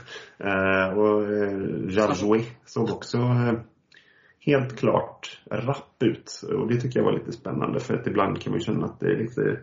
Och 0.99 1.23
eh, 2.33 2.43
såg 2.65 2.91
också 2.91 3.19
eh, 3.19 3.53
helt 4.41 4.79
klart 4.79 5.41
rapp 5.51 6.03
ut. 6.03 6.43
Och 6.55 6.69
det 6.69 6.81
tycker 6.81 6.99
jag 6.99 7.05
var 7.05 7.19
lite 7.19 7.33
spännande 7.33 7.81
för 7.81 7.95
att 7.95 8.07
ibland 8.07 8.41
kan 8.41 8.53
man 8.53 8.61
känna 8.61 8.87
att 8.87 9.01
det 9.01 9.07
är 9.07 9.17
lite 9.17 9.61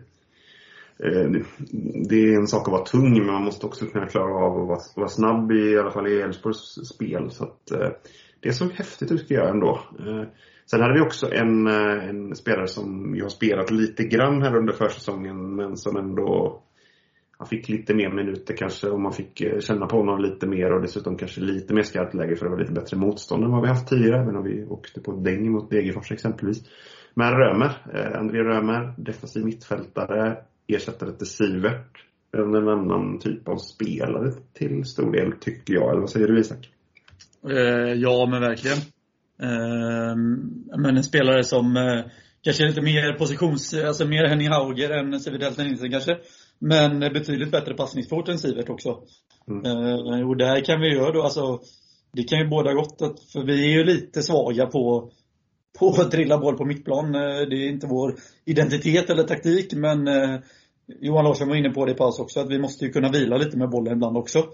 eh, 0.98 1.30
det 2.08 2.16
är 2.16 2.36
en 2.36 2.46
sak 2.46 2.68
att 2.68 2.72
vara 2.72 2.84
tung 2.84 3.18
men 3.18 3.26
man 3.26 3.44
måste 3.44 3.66
också 3.66 3.86
kunna 3.86 4.06
klara 4.06 4.34
av 4.34 4.60
att 4.60 4.68
vara, 4.68 4.80
vara 4.96 5.08
snabb 5.08 5.52
i, 5.52 5.70
i 5.70 5.78
alla 5.78 5.90
fall 5.90 6.06
i 6.06 6.20
Elfsborgs 6.20 6.88
spel. 6.88 7.30
Så 7.30 7.44
att, 7.44 7.70
eh, 7.70 7.88
det 8.40 8.52
såg 8.52 8.72
häftigt 8.72 9.12
ut 9.12 9.20
tycker 9.20 9.34
jag 9.34 9.50
ändå. 9.50 9.80
Eh, 9.98 10.22
sen 10.66 10.80
hade 10.80 10.94
vi 10.94 11.00
också 11.00 11.32
en, 11.32 11.66
en 11.66 12.36
spelare 12.36 12.68
som 12.68 13.14
jag 13.16 13.24
har 13.24 13.30
spelat 13.30 13.70
lite 13.70 14.04
grann 14.04 14.42
här 14.42 14.56
under 14.56 14.72
försäsongen 14.72 15.56
men 15.56 15.76
som 15.76 15.96
ändå 15.96 16.62
han 17.38 17.48
fick 17.48 17.68
lite 17.68 17.94
mer 17.94 18.10
minuter 18.10 18.56
kanske 18.56 18.88
och 18.88 19.00
man 19.00 19.12
fick 19.12 19.40
eh, 19.40 19.60
känna 19.60 19.86
på 19.86 19.96
honom 19.96 20.22
lite 20.22 20.46
mer 20.46 20.72
och 20.72 20.82
dessutom 20.82 21.16
kanske 21.16 21.40
lite 21.40 21.74
mer 21.74 21.82
skarpt 21.82 22.14
läge 22.14 22.36
för 22.36 22.44
det 22.44 22.50
var 22.50 22.58
lite 22.58 22.72
bättre 22.72 22.96
motstånd 22.96 23.44
än 23.44 23.50
vad 23.50 23.62
vi 23.62 23.68
haft 23.68 23.88
tidigare. 23.88 24.22
Även 24.22 24.36
om 24.36 24.44
vi 24.44 24.64
åkte 24.64 25.00
på 25.00 25.12
däng 25.12 25.50
mot 25.50 25.70
Degerfors 25.70 26.12
exempelvis. 26.12 26.64
Men 27.14 27.32
Römer, 27.32 27.70
eh, 27.94 28.20
André 28.20 28.38
Römer, 28.38 28.94
defensiv 28.96 29.44
mittfältare, 29.44 30.36
ersättare 30.66 31.12
till 31.12 31.26
Sivert. 31.26 32.02
En 32.32 32.68
annan 32.68 33.18
typ 33.18 33.48
av 33.48 33.56
spelare 33.56 34.32
till 34.52 34.84
stor 34.84 35.12
del 35.12 35.32
tycker 35.40 35.74
jag. 35.74 35.90
Eller 35.90 36.00
vad 36.00 36.10
säger 36.10 36.28
du 36.28 36.40
Isak? 36.40 36.70
Eh, 37.48 37.92
ja 37.94 38.26
men 38.30 38.40
verkligen. 38.40 38.78
Eh, 39.42 40.16
men 40.78 40.96
en 40.96 41.04
spelare 41.04 41.44
som 41.44 41.76
eh, 41.76 42.04
kanske 42.42 42.64
är 42.64 42.68
lite 42.68 42.82
mer 42.82 43.12
positions, 43.12 43.74
alltså 43.74 44.06
mer 44.06 44.28
Henning 44.28 44.48
Hauger 44.48 44.90
än 44.90 45.20
Sivert 45.20 45.58
Nilsson 45.58 45.90
kanske. 45.90 46.18
Men 46.58 47.00
betydligt 47.00 47.50
bättre 47.50 47.74
passningsfot 47.74 48.28
än 48.28 48.38
Sivert 48.38 48.68
också. 48.68 48.98
Mm. 49.48 49.66
Eh, 49.66 50.28
och 50.28 50.36
där 50.36 50.64
kan 50.64 50.80
vi 50.80 50.94
göra 50.94 51.12
då, 51.12 51.22
alltså, 51.22 51.60
det 52.12 52.22
kan 52.22 52.38
ju 52.38 52.48
båda 52.48 52.74
gott. 52.74 53.02
Att, 53.02 53.20
för 53.32 53.44
vi 53.44 53.72
är 53.72 53.78
ju 53.78 53.84
lite 53.84 54.22
svaga 54.22 54.66
på, 54.66 55.10
på 55.78 55.88
att 55.88 56.10
drilla 56.10 56.38
boll 56.38 56.56
på 56.56 56.64
mittplan. 56.64 57.14
Eh, 57.14 57.20
det 57.20 57.56
är 57.56 57.68
inte 57.68 57.86
vår 57.86 58.14
identitet 58.44 59.10
eller 59.10 59.22
taktik, 59.22 59.74
men 59.74 60.08
eh, 60.08 60.38
Johan 61.00 61.24
Larsson 61.24 61.48
var 61.48 61.56
inne 61.56 61.70
på 61.70 61.86
det 61.86 61.92
i 61.92 61.94
paus 61.94 62.18
också, 62.18 62.40
att 62.40 62.50
vi 62.50 62.58
måste 62.58 62.84
ju 62.84 62.92
kunna 62.92 63.10
vila 63.10 63.36
lite 63.36 63.56
med 63.56 63.70
bollen 63.70 63.92
ibland 63.92 64.16
också. 64.16 64.44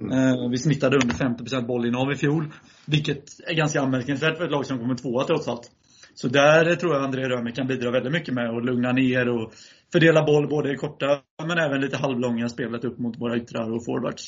Mm. 0.00 0.50
Vi 0.50 0.58
snittade 0.58 0.96
under 0.96 1.14
50% 1.14 1.66
bollinnehav 1.66 2.12
i 2.12 2.16
fjol. 2.16 2.52
Vilket 2.86 3.24
är 3.46 3.54
ganska 3.54 3.80
anmärkningsvärt 3.80 4.36
för 4.36 4.44
ett 4.44 4.50
lag 4.50 4.66
som 4.66 4.78
kommer 4.78 4.94
tvåa 4.94 5.24
trots 5.24 5.48
allt. 5.48 5.70
Så 6.14 6.28
där 6.28 6.74
tror 6.74 6.94
jag 6.94 7.04
André 7.04 7.28
Römer 7.28 7.50
kan 7.50 7.66
bidra 7.66 7.90
väldigt 7.90 8.12
mycket 8.12 8.34
med 8.34 8.50
att 8.50 8.64
lugna 8.64 8.92
ner 8.92 9.28
och 9.28 9.52
fördela 9.92 10.24
boll 10.24 10.48
både 10.48 10.72
i 10.72 10.76
korta 10.76 11.06
men 11.46 11.58
även 11.58 11.80
lite 11.80 11.96
halvlånga 11.96 12.48
spelet 12.48 12.84
upp 12.84 12.98
mot 12.98 13.20
våra 13.20 13.36
yttrar 13.36 13.72
och 13.72 13.84
forwards. 13.84 14.24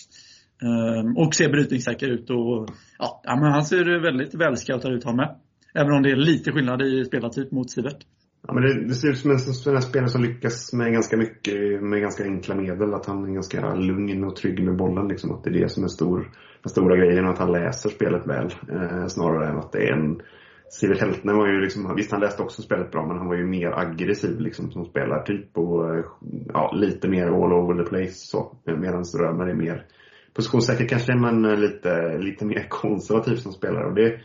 Ehm, 0.62 1.16
och 1.16 1.35
ser 1.35 1.49
brytningssäker 1.49 2.09
ut 2.09 2.31
och 2.31 2.68
ja, 2.99 3.23
men 3.40 3.53
han 3.53 3.64
ser 3.64 4.03
väldigt 4.03 4.35
välscoutad 4.35 4.92
ut 4.92 5.05
han 5.05 5.16
med. 5.16 5.37
Även 5.75 5.92
om 5.92 6.03
det 6.03 6.11
är 6.11 6.16
lite 6.16 6.53
skillnad 6.53 6.83
i 6.83 7.05
spelartyp 7.05 7.53
mot 7.53 7.70
Sivert. 7.70 8.07
Ja, 8.47 8.55
men 8.55 8.62
det, 8.62 8.88
det 8.88 8.94
ser 8.94 9.09
ut 9.09 9.18
som 9.18 9.31
en, 9.31 9.38
sån 9.38 9.75
här 9.75 9.81
spelare 9.81 10.09
som 10.09 10.23
lyckas 10.23 10.73
med 10.73 10.92
ganska 10.92 11.16
mycket, 11.16 11.83
med 11.83 12.01
ganska 12.01 12.25
enkla 12.25 12.55
medel. 12.55 12.94
Att 12.94 13.07
han 13.07 13.25
är 13.25 13.35
ganska 13.35 13.75
lugn 13.75 14.25
och 14.25 14.37
trygg 14.37 14.64
med 14.64 14.77
bollen. 14.77 15.09
Liksom. 15.09 15.33
Att 15.33 15.44
det 15.44 15.51
är 15.51 15.61
det 15.62 15.68
som 15.68 15.85
är 15.85 15.88
stor, 15.88 16.31
den 16.62 16.70
stora 16.70 16.97
grejen, 16.97 17.27
att 17.27 17.38
han 17.38 17.53
läser 17.53 17.90
spelet 17.90 18.27
väl. 18.27 18.47
Eh, 18.70 19.07
snarare 19.07 19.49
än 19.49 19.59
att 19.59 19.73
det 19.73 19.79
är 19.79 19.92
en 19.92 20.20
Sivert 20.81 21.01
Heltner 21.01 21.35
var 21.35 21.47
ju 21.47 21.61
liksom, 21.61 21.95
visst 21.97 22.13
han 22.13 22.21
läste 22.21 22.43
också 22.43 22.63
spelet 22.63 22.91
bra, 22.91 23.07
men 23.07 23.19
han 23.19 23.27
var 23.27 23.37
ju 23.37 23.47
mer 23.47 23.79
aggressiv 23.79 24.41
liksom 24.41 24.71
som 24.71 24.85
spelartyp 24.85 25.59
och 25.59 26.05
ja, 26.49 26.73
lite 26.75 27.09
mer 27.09 27.27
all 27.27 27.53
over 27.53 27.85
the 27.85 27.89
place 27.89 28.13
så. 28.13 28.57
Medan 28.65 29.05
Römer 29.19 29.47
är 29.47 29.55
mer 29.55 29.87
positionssäker 30.35 30.89
kanske, 30.89 31.17
men 31.17 31.61
lite, 31.61 32.19
lite 32.19 32.45
mer 32.45 32.67
konservativ 32.69 33.37
som 33.37 33.53
spelare. 33.53 33.87
Och 33.87 33.95
det, 33.95 34.21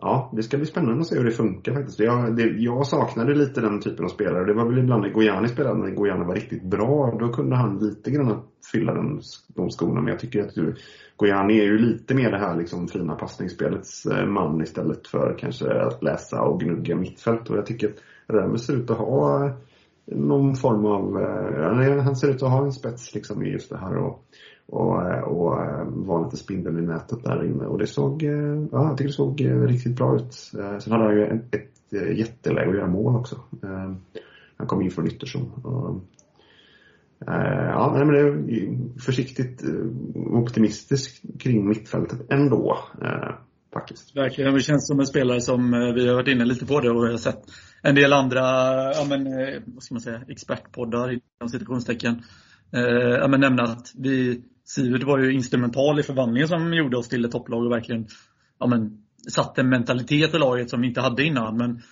Ja, 0.00 0.30
det 0.32 0.42
ska 0.42 0.56
bli 0.56 0.66
spännande 0.66 1.00
att 1.00 1.06
se 1.06 1.16
hur 1.16 1.24
det 1.24 1.30
funkar 1.30 1.74
faktiskt. 1.74 2.00
Jag, 2.00 2.36
det, 2.36 2.42
jag 2.42 2.86
saknade 2.86 3.34
lite 3.34 3.60
den 3.60 3.80
typen 3.80 4.04
av 4.04 4.08
spelare. 4.08 4.44
Det 4.44 4.54
var 4.54 4.66
väl 4.68 4.78
ibland 4.78 5.02
när 5.02 5.10
Gojani 5.10 5.48
spelade, 5.48 5.78
när 5.78 5.90
Gojani 5.90 6.24
var 6.24 6.34
riktigt 6.34 6.62
bra. 6.62 7.16
Då 7.20 7.28
kunde 7.28 7.56
han 7.56 7.78
lite 7.78 8.10
grann 8.10 8.42
fylla 8.72 8.94
den, 8.94 9.20
de 9.46 9.70
skorna. 9.70 10.00
Men 10.00 10.06
jag 10.06 10.18
tycker 10.18 10.42
att 10.42 10.54
du, 10.54 10.74
Gojani 11.16 11.60
är 11.60 11.64
ju 11.64 11.78
lite 11.78 12.14
mer 12.14 12.30
det 12.30 12.38
här 12.38 12.56
liksom 12.56 12.88
fina 12.88 13.14
passningsspelets 13.14 14.06
eh, 14.06 14.26
man 14.26 14.62
istället 14.62 15.06
för 15.06 15.38
kanske 15.38 15.72
att 15.72 16.02
läsa 16.02 16.42
och 16.42 16.60
gnugga 16.60 16.96
mittfält. 16.96 17.50
Och 17.50 17.56
jag 17.56 17.66
tycker 17.66 17.88
att 17.88 17.96
Römer 18.26 18.56
ser 18.56 18.76
ut 18.76 18.90
att 18.90 18.98
ha 18.98 19.46
eh, 19.46 19.52
någon 20.06 20.56
form 20.56 20.86
av, 20.86 21.22
eh, 21.22 22.02
han 22.02 22.16
ser 22.16 22.30
ut 22.30 22.42
att 22.42 22.50
ha 22.50 22.64
en 22.64 22.72
spets 22.72 23.14
liksom 23.14 23.42
i 23.42 23.50
just 23.50 23.70
det 23.70 23.78
här. 23.78 23.96
Och, 23.96 24.24
och, 24.66 25.10
eh, 25.10 25.20
och 25.20 25.62
eh, 25.62 25.84
var 25.86 26.24
lite 26.24 26.36
spindeln 26.36 26.78
i 26.78 26.82
nätet 26.82 27.24
där 27.24 27.44
inne. 27.44 27.64
Och 27.64 27.78
det 27.78 27.86
såg, 27.86 28.22
eh, 28.22 28.66
ja, 28.72 28.88
jag 28.88 28.98
tycker 28.98 29.08
det 29.08 29.14
såg 29.14 29.46
riktigt 29.68 29.96
bra 29.96 30.16
ut. 30.16 30.32
Sen 30.32 30.92
hade 30.92 31.04
han 31.04 31.16
ju 31.16 31.24
ett, 31.24 31.54
ett 31.54 32.18
jätteläge 32.18 32.70
att 32.70 32.76
göra 32.76 32.86
mål 32.86 33.16
också. 33.16 33.40
Han 34.56 34.66
kom 34.66 34.82
in 34.82 34.90
från 34.90 35.06
ytterzon. 35.06 35.50
Ja, 37.26 37.94
men 37.96 38.08
det 38.08 38.20
är 38.20 38.98
försiktigt 39.00 39.64
optimistisk 40.14 41.22
kring 41.38 41.68
mittfältet 41.68 42.20
ändå. 42.30 42.78
Faktiskt. 43.72 44.16
Verkligen. 44.16 44.54
Det 44.54 44.60
känns 44.60 44.86
som 44.86 45.00
en 45.00 45.06
spelare 45.06 45.40
som, 45.40 45.70
vi 45.94 46.08
har 46.08 46.14
varit 46.14 46.28
inne 46.28 46.44
lite 46.44 46.66
på 46.66 46.80
det 46.80 46.90
och 46.90 47.06
jag 47.06 47.10
har 47.10 47.16
sett 47.16 47.42
en 47.82 47.94
del 47.94 48.12
andra, 48.12 48.40
ja 48.92 49.06
men, 49.08 49.24
vad 49.66 49.82
ska 49.82 49.94
man 49.94 50.00
säga, 50.00 50.20
expertpoddar 50.28 51.10
inom 51.10 51.48
citationstecken. 51.48 52.22
Ja 53.20 53.28
men 53.28 53.40
nämna 53.40 53.62
att 53.62 53.92
vi 53.98 54.42
Sivert 54.64 55.02
var 55.02 55.18
ju 55.18 55.32
instrumental 55.32 56.00
i 56.00 56.02
förvandlingen 56.02 56.48
som 56.48 56.74
gjorde 56.74 56.96
oss 56.96 57.08
till 57.08 57.24
ett 57.24 57.30
topplag 57.30 57.64
och 57.64 57.72
verkligen 57.72 58.06
ja, 58.60 58.66
men, 58.66 58.98
satte 59.28 59.60
en 59.60 59.68
mentalitet 59.68 60.34
i 60.34 60.38
laget 60.38 60.70
som 60.70 60.80
vi 60.80 60.88
inte 60.88 61.00
hade 61.00 61.24
innan. 61.24 61.56
Men 61.56 61.82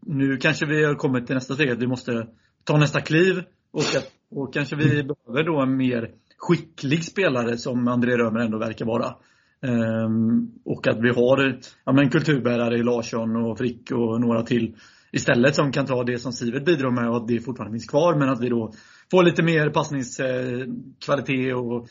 nu 0.00 0.36
kanske 0.36 0.66
vi 0.66 0.84
har 0.84 0.94
kommit 0.94 1.26
till 1.26 1.34
nästa 1.34 1.54
steg, 1.54 1.70
att 1.70 1.78
vi 1.78 1.86
måste 1.86 2.26
ta 2.64 2.76
nästa 2.76 3.00
kliv. 3.00 3.42
Och, 3.72 3.80
att, 3.80 4.12
och 4.30 4.54
kanske 4.54 4.76
vi 4.76 4.84
behöver 4.84 5.44
då 5.44 5.60
en 5.60 5.76
mer 5.76 6.10
skicklig 6.38 7.04
spelare 7.04 7.58
som 7.58 7.88
André 7.88 8.16
Römer 8.16 8.40
ändå 8.40 8.58
verkar 8.58 8.86
vara. 8.86 9.14
Um, 9.60 10.52
och 10.64 10.86
att 10.86 10.98
vi 11.00 11.08
har 11.08 11.58
ja, 11.84 11.92
men 11.92 12.10
kulturbärare 12.10 12.78
i 12.78 12.82
Larsson 12.82 13.36
och 13.36 13.58
Frick 13.58 13.90
och 13.90 14.20
några 14.20 14.42
till 14.42 14.76
istället 15.12 15.54
som 15.54 15.72
kan 15.72 15.86
ta 15.86 16.04
det 16.04 16.18
som 16.18 16.32
Sivert 16.32 16.64
bidrar 16.64 16.90
med 16.90 17.10
och 17.10 17.16
att 17.16 17.28
det 17.28 17.40
fortfarande 17.40 17.74
finns 17.74 17.90
kvar. 17.90 18.14
Men 18.14 18.28
att 18.28 18.40
vi 18.40 18.48
då 18.48 18.72
får 19.10 19.22
lite 19.22 19.42
mer 19.42 19.70
passningskvalitet 19.70 21.54
och 21.54 21.88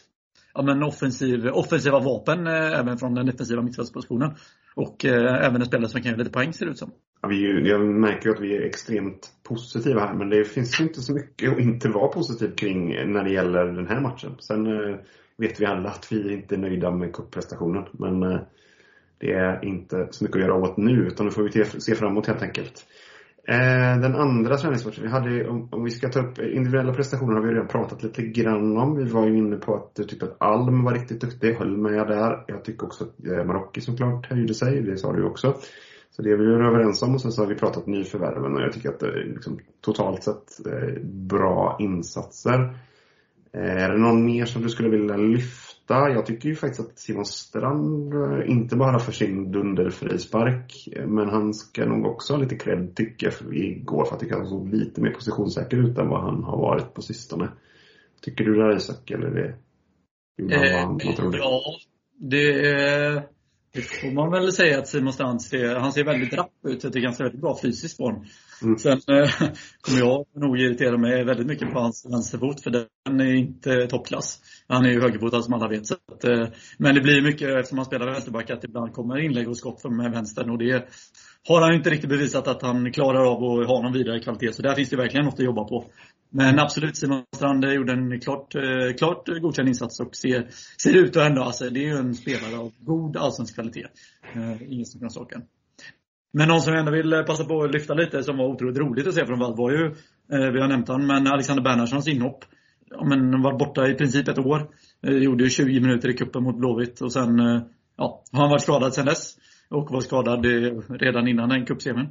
ja, 0.53 0.61
men 0.61 0.83
offensiv, 0.83 1.47
offensiva 1.47 1.99
vapen 1.99 2.47
eh, 2.47 2.79
även 2.79 2.97
från 2.97 3.15
den 3.15 3.25
defensiva 3.25 3.61
mittfältspositionen. 3.61 4.31
Och 4.75 5.05
eh, 5.05 5.45
även 5.45 5.61
en 5.61 5.65
spelare 5.65 5.89
som 5.89 6.01
kan 6.01 6.11
göra 6.11 6.19
lite 6.19 6.31
poäng 6.31 6.53
ser 6.53 6.65
det 6.65 6.71
ut 6.71 6.77
som. 6.77 6.91
Ja, 7.21 7.27
vi, 7.27 7.69
jag 7.69 7.81
märker 7.85 8.25
ju 8.25 8.35
att 8.35 8.41
vi 8.41 8.57
är 8.57 8.61
extremt 8.61 9.31
positiva 9.43 9.99
här 9.99 10.13
men 10.13 10.29
det 10.29 10.45
finns 10.45 10.81
inte 10.81 11.01
så 11.01 11.13
mycket 11.13 11.51
att 11.51 11.59
inte 11.59 11.89
vara 11.89 12.07
positiv 12.07 12.55
kring 12.55 12.87
när 13.13 13.23
det 13.23 13.31
gäller 13.31 13.65
den 13.65 13.87
här 13.87 14.01
matchen. 14.01 14.35
Sen 14.39 14.67
eh, 14.67 14.95
vet 15.37 15.61
vi 15.61 15.65
alla 15.65 15.89
att 15.89 16.11
vi 16.11 16.33
inte 16.33 16.55
är 16.55 16.59
nöjda 16.59 16.91
med 16.91 17.13
cupprestationen 17.13 17.83
men 17.91 18.23
eh, 18.23 18.39
det 19.17 19.33
är 19.33 19.65
inte 19.65 20.07
så 20.11 20.23
mycket 20.23 20.35
att 20.35 20.41
göra 20.41 20.55
åt 20.55 20.77
nu 20.77 21.07
utan 21.07 21.25
nu 21.25 21.31
får 21.31 21.43
vi 21.43 21.65
se 21.65 21.95
framåt 21.95 22.27
helt 22.27 22.41
enkelt. 22.41 22.85
Eh, 23.47 23.99
den 24.01 24.15
andra 24.15 24.57
träningsmatchen 24.57 25.03
vi 25.03 25.09
hade, 25.09 25.47
om, 25.47 25.69
om, 25.71 25.83
vi 25.83 25.91
ska 25.91 26.09
ta 26.09 26.19
upp 26.19 26.39
individuella 26.39 26.93
prestationer 26.93 27.33
har 27.33 27.41
vi 27.41 27.53
redan 27.53 27.67
pratat 27.67 28.03
lite 28.03 28.21
grann 28.21 28.77
om. 28.77 28.95
Vi 28.95 29.03
var 29.03 29.27
ju 29.27 29.37
inne 29.37 29.57
på 29.57 29.75
att 29.75 29.95
du 29.95 30.03
tyckte 30.03 30.25
att 30.25 30.35
Alm 30.41 30.83
var 30.83 30.93
riktigt 30.93 31.21
duktig, 31.21 31.53
höll 31.53 31.77
med 31.77 32.07
där. 32.07 32.43
Jag 32.47 32.63
tycker 32.65 32.85
också 32.85 33.03
att 33.03 33.27
eh, 33.27 33.45
Marocki 33.45 33.81
såklart 33.81 34.25
höjde 34.25 34.53
sig, 34.53 34.81
det 34.81 34.97
sa 34.97 35.13
du 35.13 35.23
också. 35.23 35.55
Så 36.11 36.21
det 36.21 36.31
är 36.31 36.37
vi 36.37 36.45
överens 36.45 37.01
om 37.01 37.15
och 37.15 37.21
sen 37.21 37.31
så 37.31 37.41
har 37.41 37.47
vi 37.47 37.55
pratat 37.55 37.87
nyförvärven 37.87 38.55
och 38.55 38.61
jag 38.61 38.73
tycker 38.73 38.89
att 38.89 38.99
det 38.99 39.07
är 39.07 39.33
liksom, 39.33 39.59
totalt 39.81 40.23
sett 40.23 40.65
eh, 40.67 41.03
bra 41.03 41.77
insatser. 41.79 42.77
Eh, 43.53 43.83
är 43.83 43.89
det 43.89 43.97
någon 43.97 44.25
mer 44.25 44.45
som 44.45 44.61
du 44.61 44.69
skulle 44.69 44.89
vilja 44.89 45.17
lyfta? 45.17 45.62
Jag 45.87 46.25
tycker 46.25 46.49
ju 46.49 46.55
faktiskt 46.55 46.89
att 46.89 46.99
Simon 46.99 47.25
Strand, 47.25 48.13
eh, 48.13 48.51
inte 48.51 48.75
bara 48.75 48.99
för 48.99 49.11
sin 49.11 49.51
dunderfrispark, 49.51 50.87
eh, 50.91 51.07
men 51.07 51.29
han 51.29 51.53
ska 51.53 51.85
nog 51.85 52.05
också 52.05 52.33
ha 52.33 52.41
lite 52.41 52.55
cred 52.55 52.95
tycker 52.95 53.33
jag 53.41 53.55
igår 53.55 54.05
för 54.05 54.11
jag 54.11 54.19
tycker 54.19 54.33
att 54.33 54.39
han 54.39 54.49
såg 54.49 54.73
lite 54.73 55.01
mer 55.01 55.11
positionssäker 55.11 55.77
ut 55.77 55.97
än 55.97 56.09
vad 56.09 56.21
han 56.21 56.43
har 56.43 56.57
varit 56.57 56.93
på 56.93 57.01
sistone. 57.01 57.49
Tycker 58.21 58.43
du 58.43 58.55
det 58.55 58.75
Isak, 58.75 59.11
eller 59.11 59.29
det? 59.29 59.55
Eh, 60.55 60.79
han 60.79 60.99
vad? 61.05 61.35
Eh, 61.35 61.39
ja, 61.39 61.61
det 62.19 63.23
det 63.73 63.81
får 63.81 64.11
man 64.11 64.31
väl 64.31 64.51
säga 64.51 64.79
att 64.79 64.87
Simon 64.87 65.13
Strand 65.13 65.41
ser, 65.41 65.75
han 65.75 65.93
ser 65.93 66.03
väldigt 66.03 66.33
rapp 66.33 66.51
ut. 66.67 66.83
Jag 66.83 66.93
tycker 66.93 67.07
han 67.07 67.15
ser 67.15 67.23
väldigt 67.23 67.41
bra 67.41 67.59
fysisk 67.61 67.97
form. 67.97 68.25
Mm. 68.63 68.77
Sen 68.77 68.91
eh, 68.91 69.29
kommer 69.81 69.99
jag 69.99 70.25
nog 70.35 70.59
irritera 70.59 70.97
mig 70.97 71.23
väldigt 71.23 71.47
mycket 71.47 71.71
på 71.71 71.79
hans 71.79 72.05
vänsterfot 72.11 72.63
för 72.63 72.69
den 72.69 73.19
är 73.19 73.33
inte 73.33 73.87
toppklass. 73.87 74.39
Han 74.67 74.85
är 74.85 74.89
ju 74.89 75.01
högerfotad 75.01 75.41
som 75.41 75.53
alla 75.53 75.67
vet. 75.67 75.87
Så 75.87 75.93
att, 75.93 76.23
eh, 76.23 76.47
men 76.77 76.95
det 76.95 77.01
blir 77.01 77.21
mycket, 77.21 77.49
eftersom 77.49 77.77
han 77.77 77.85
spelar 77.85 78.11
vänsterback, 78.11 78.49
att 78.49 78.63
ibland 78.63 78.93
kommer 78.93 79.17
inlägg 79.19 79.49
och 79.49 79.57
skott 79.57 79.83
med 79.83 80.11
vänstern. 80.11 80.49
Och 80.49 80.57
det 80.57 80.87
har 81.47 81.61
han 81.61 81.73
inte 81.73 81.89
riktigt 81.89 82.09
bevisat 82.09 82.47
att 82.47 82.61
han 82.61 82.91
klarar 82.91 83.25
av 83.25 83.43
att 83.43 83.67
ha 83.67 83.81
någon 83.81 83.93
vidare 83.93 84.19
kvalitet. 84.19 84.53
Så 84.53 84.61
där 84.61 84.75
finns 84.75 84.89
det 84.89 84.97
verkligen 84.97 85.25
något 85.25 85.39
att 85.39 85.45
jobba 85.45 85.63
på. 85.63 85.85
Men 86.29 86.59
absolut, 86.59 86.97
Simon 86.97 87.23
Strand 87.35 87.65
gjorde 87.65 87.93
en 87.93 88.19
klart, 88.19 88.55
eh, 88.55 88.95
klart 88.97 89.27
godkänd 89.41 89.67
insats 89.67 89.99
och 89.99 90.15
ser, 90.15 90.47
ser 90.83 90.97
ut 90.97 91.17
att 91.17 91.29
ändå, 91.29 91.43
alltså, 91.43 91.69
det 91.69 91.79
är 91.79 91.87
ju 91.87 91.97
en 91.97 92.15
spelare 92.15 92.57
av 92.57 92.71
god 92.79 93.17
allsvensk 93.17 93.53
kvalitet. 93.55 93.87
Eh, 94.35 94.71
ingen 94.73 94.85
snack 94.85 95.03
om 95.03 95.09
saken. 95.09 95.41
Men 96.33 96.47
någon 96.47 96.61
som 96.61 96.73
jag 96.73 96.79
ändå 96.79 96.91
vill 96.91 97.13
eh, 97.13 97.23
passa 97.23 97.45
på 97.45 97.63
att 97.63 97.71
lyfta 97.71 97.93
lite, 97.93 98.23
som 98.23 98.37
var 98.37 98.45
otroligt 98.45 98.77
roligt 98.77 99.07
att 99.07 99.13
se 99.13 99.25
från 99.25 99.39
Vall 99.39 99.55
var 99.57 99.71
ju, 99.71 99.85
eh, 100.31 100.51
vi 100.51 100.61
har 100.61 100.67
nämnt 100.67 100.87
han, 100.87 101.07
men 101.07 101.27
Alexander 101.27 101.63
Bernhardssons 101.63 102.07
inhopp. 102.07 102.45
Ja, 102.89 103.05
men 103.05 103.41
var 103.41 103.59
borta 103.59 103.87
i 103.87 103.93
princip 103.93 104.27
ett 104.27 104.37
år. 104.37 104.69
Eh, 105.07 105.13
gjorde 105.13 105.43
ju 105.43 105.49
20 105.49 105.79
minuter 105.79 106.09
i 106.09 106.13
kuppen 106.13 106.43
mot 106.43 106.57
Blåvitt 106.57 107.01
och 107.01 107.13
sen, 107.13 107.39
eh, 107.39 107.61
ja, 107.97 108.23
har 108.31 108.39
han 108.39 108.49
varit 108.49 108.61
skadad 108.61 108.93
sen 108.93 109.05
dess. 109.05 109.37
Och 109.69 109.91
var 109.91 110.01
skadad 110.01 110.45
eh, 110.45 110.79
redan 110.89 111.27
innan 111.27 111.49
den 111.49 111.65
cupsemin. 111.65 112.09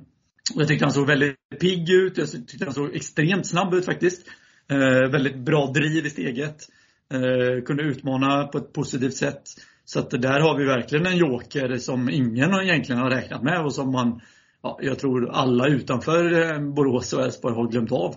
Jag 0.54 0.68
tyckte 0.68 0.84
han 0.84 0.92
såg 0.92 1.06
väldigt 1.06 1.36
pigg 1.60 1.90
ut. 1.90 2.18
Jag 2.18 2.30
tyckte 2.30 2.64
han 2.64 2.74
såg 2.74 2.94
extremt 2.94 3.46
snabb 3.46 3.74
ut 3.74 3.84
faktiskt. 3.84 4.28
Eh, 4.70 5.10
väldigt 5.10 5.36
bra 5.36 5.66
driv 5.66 6.06
i 6.06 6.10
steget. 6.10 6.56
Eh, 7.12 7.64
kunde 7.64 7.82
utmana 7.82 8.46
på 8.46 8.58
ett 8.58 8.72
positivt 8.72 9.14
sätt. 9.14 9.42
Så 9.84 9.98
att 9.98 10.10
där 10.10 10.40
har 10.40 10.58
vi 10.58 10.64
verkligen 10.64 11.06
en 11.06 11.16
joker 11.16 11.76
som 11.76 12.10
ingen 12.10 12.54
egentligen 12.54 13.00
har 13.00 13.10
räknat 13.10 13.42
med 13.42 13.64
och 13.64 13.74
som 13.74 13.92
man, 13.92 14.20
ja, 14.62 14.78
jag 14.82 14.98
tror 14.98 15.30
alla 15.30 15.66
utanför 15.66 16.32
eh, 16.32 16.74
Borås 16.74 17.12
och 17.12 17.22
Elfsborg 17.22 17.54
har 17.54 17.68
glömt 17.68 17.92
av. 17.92 18.14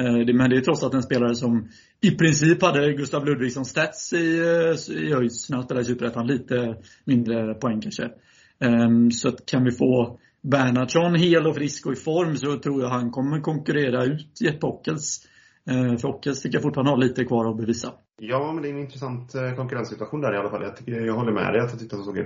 Eh, 0.00 0.34
men 0.34 0.50
det 0.50 0.56
är 0.56 0.60
trots 0.60 0.82
allt 0.82 0.94
en 0.94 1.02
spelare 1.02 1.34
som 1.34 1.68
i 2.00 2.10
princip 2.10 2.62
hade 2.62 2.92
Gustav 2.92 3.26
Ludvigsson 3.26 3.64
stats 3.64 4.12
i, 4.12 4.38
eh, 4.38 4.96
i 4.96 5.14
Öjsnöt 5.14 5.70
eller 5.70 5.82
Superettan. 5.82 6.26
Lite 6.26 6.76
mindre 7.04 7.54
poäng 7.54 7.80
kanske. 7.80 8.10
Ehm, 8.60 9.10
så 9.10 9.28
att 9.28 9.46
kan 9.46 9.64
vi 9.64 9.70
få 9.72 10.18
Bernhardsson 10.42 11.14
hel 11.14 11.46
och 11.46 11.54
frisk 11.54 11.86
och 11.86 11.92
i 11.92 11.96
form 11.96 12.36
så 12.36 12.58
tror 12.58 12.82
jag 12.82 12.88
han 12.88 13.10
kommer 13.10 13.40
konkurrera 13.40 14.04
ut 14.04 14.40
Jeppe 14.40 14.66
Ockels. 14.66 15.20
Eh, 15.70 15.96
för 15.96 16.08
Ockels 16.08 16.42
tycker 16.42 16.56
jag 16.56 16.62
fortfarande 16.62 16.90
har 16.90 16.98
lite 16.98 17.24
kvar 17.24 17.50
att 17.50 17.56
bevisa. 17.56 17.92
Ja, 18.18 18.52
men 18.52 18.62
det 18.62 18.68
är 18.68 18.72
en 18.72 18.78
intressant 18.78 19.34
eh, 19.34 19.54
konkurrenssituation 19.54 20.20
där 20.20 20.34
i 20.34 20.38
alla 20.38 20.50
fall. 20.50 20.62
Jag, 20.62 20.76
tycker, 20.76 21.00
jag 21.00 21.14
håller 21.14 21.32
med 21.32 21.52
dig 21.52 21.60
att 21.60 21.70
jag 21.70 21.80
tyckte 21.80 21.96
han 21.96 22.04
såg 22.04 22.18
eh, 22.18 22.24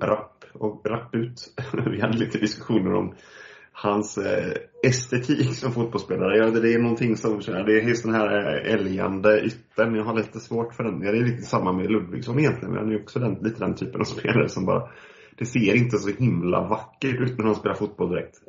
rapp, 0.00 0.44
och 0.52 0.86
rapp 0.86 1.14
ut. 1.14 1.54
Vi 1.90 2.00
hade 2.00 2.18
lite 2.18 2.38
diskussioner 2.38 2.94
om 2.94 3.14
hans 3.72 4.18
estetik 4.82 5.54
som 5.54 5.72
fotbollsspelare. 5.72 6.36
Ja, 6.36 6.50
det 6.50 6.74
är 6.74 6.78
någonting 6.78 7.16
som, 7.16 7.38
det 7.38 7.52
är 7.52 7.88
just 7.88 8.04
den 8.04 8.14
här 8.14 8.28
älgande 8.66 9.40
yttern. 9.40 9.94
Jag 9.94 10.04
har 10.04 10.14
lite 10.14 10.40
svårt 10.40 10.74
för 10.74 10.84
den. 10.84 11.02
Ja, 11.02 11.12
det 11.12 11.18
är 11.18 11.24
lite 11.24 11.42
samma 11.42 11.72
med 11.72 11.90
Ludvigsson 11.90 12.38
egentligen, 12.38 12.74
men 12.74 12.84
han 12.84 12.92
är 12.92 13.00
också 13.00 13.18
den, 13.18 13.34
lite 13.34 13.64
den 13.64 13.74
typen 13.74 14.00
av 14.00 14.04
spelare 14.18 14.48
som 14.48 14.66
bara 14.66 14.88
det 15.38 15.46
ser 15.46 15.76
inte 15.76 15.98
så 15.98 16.08
himla 16.08 16.68
vackert 16.68 17.20
ut 17.20 17.38
när 17.38 17.44
de 17.44 17.54
spelar 17.54 17.74
fotboll 17.74 18.10
direkt. 18.10 18.40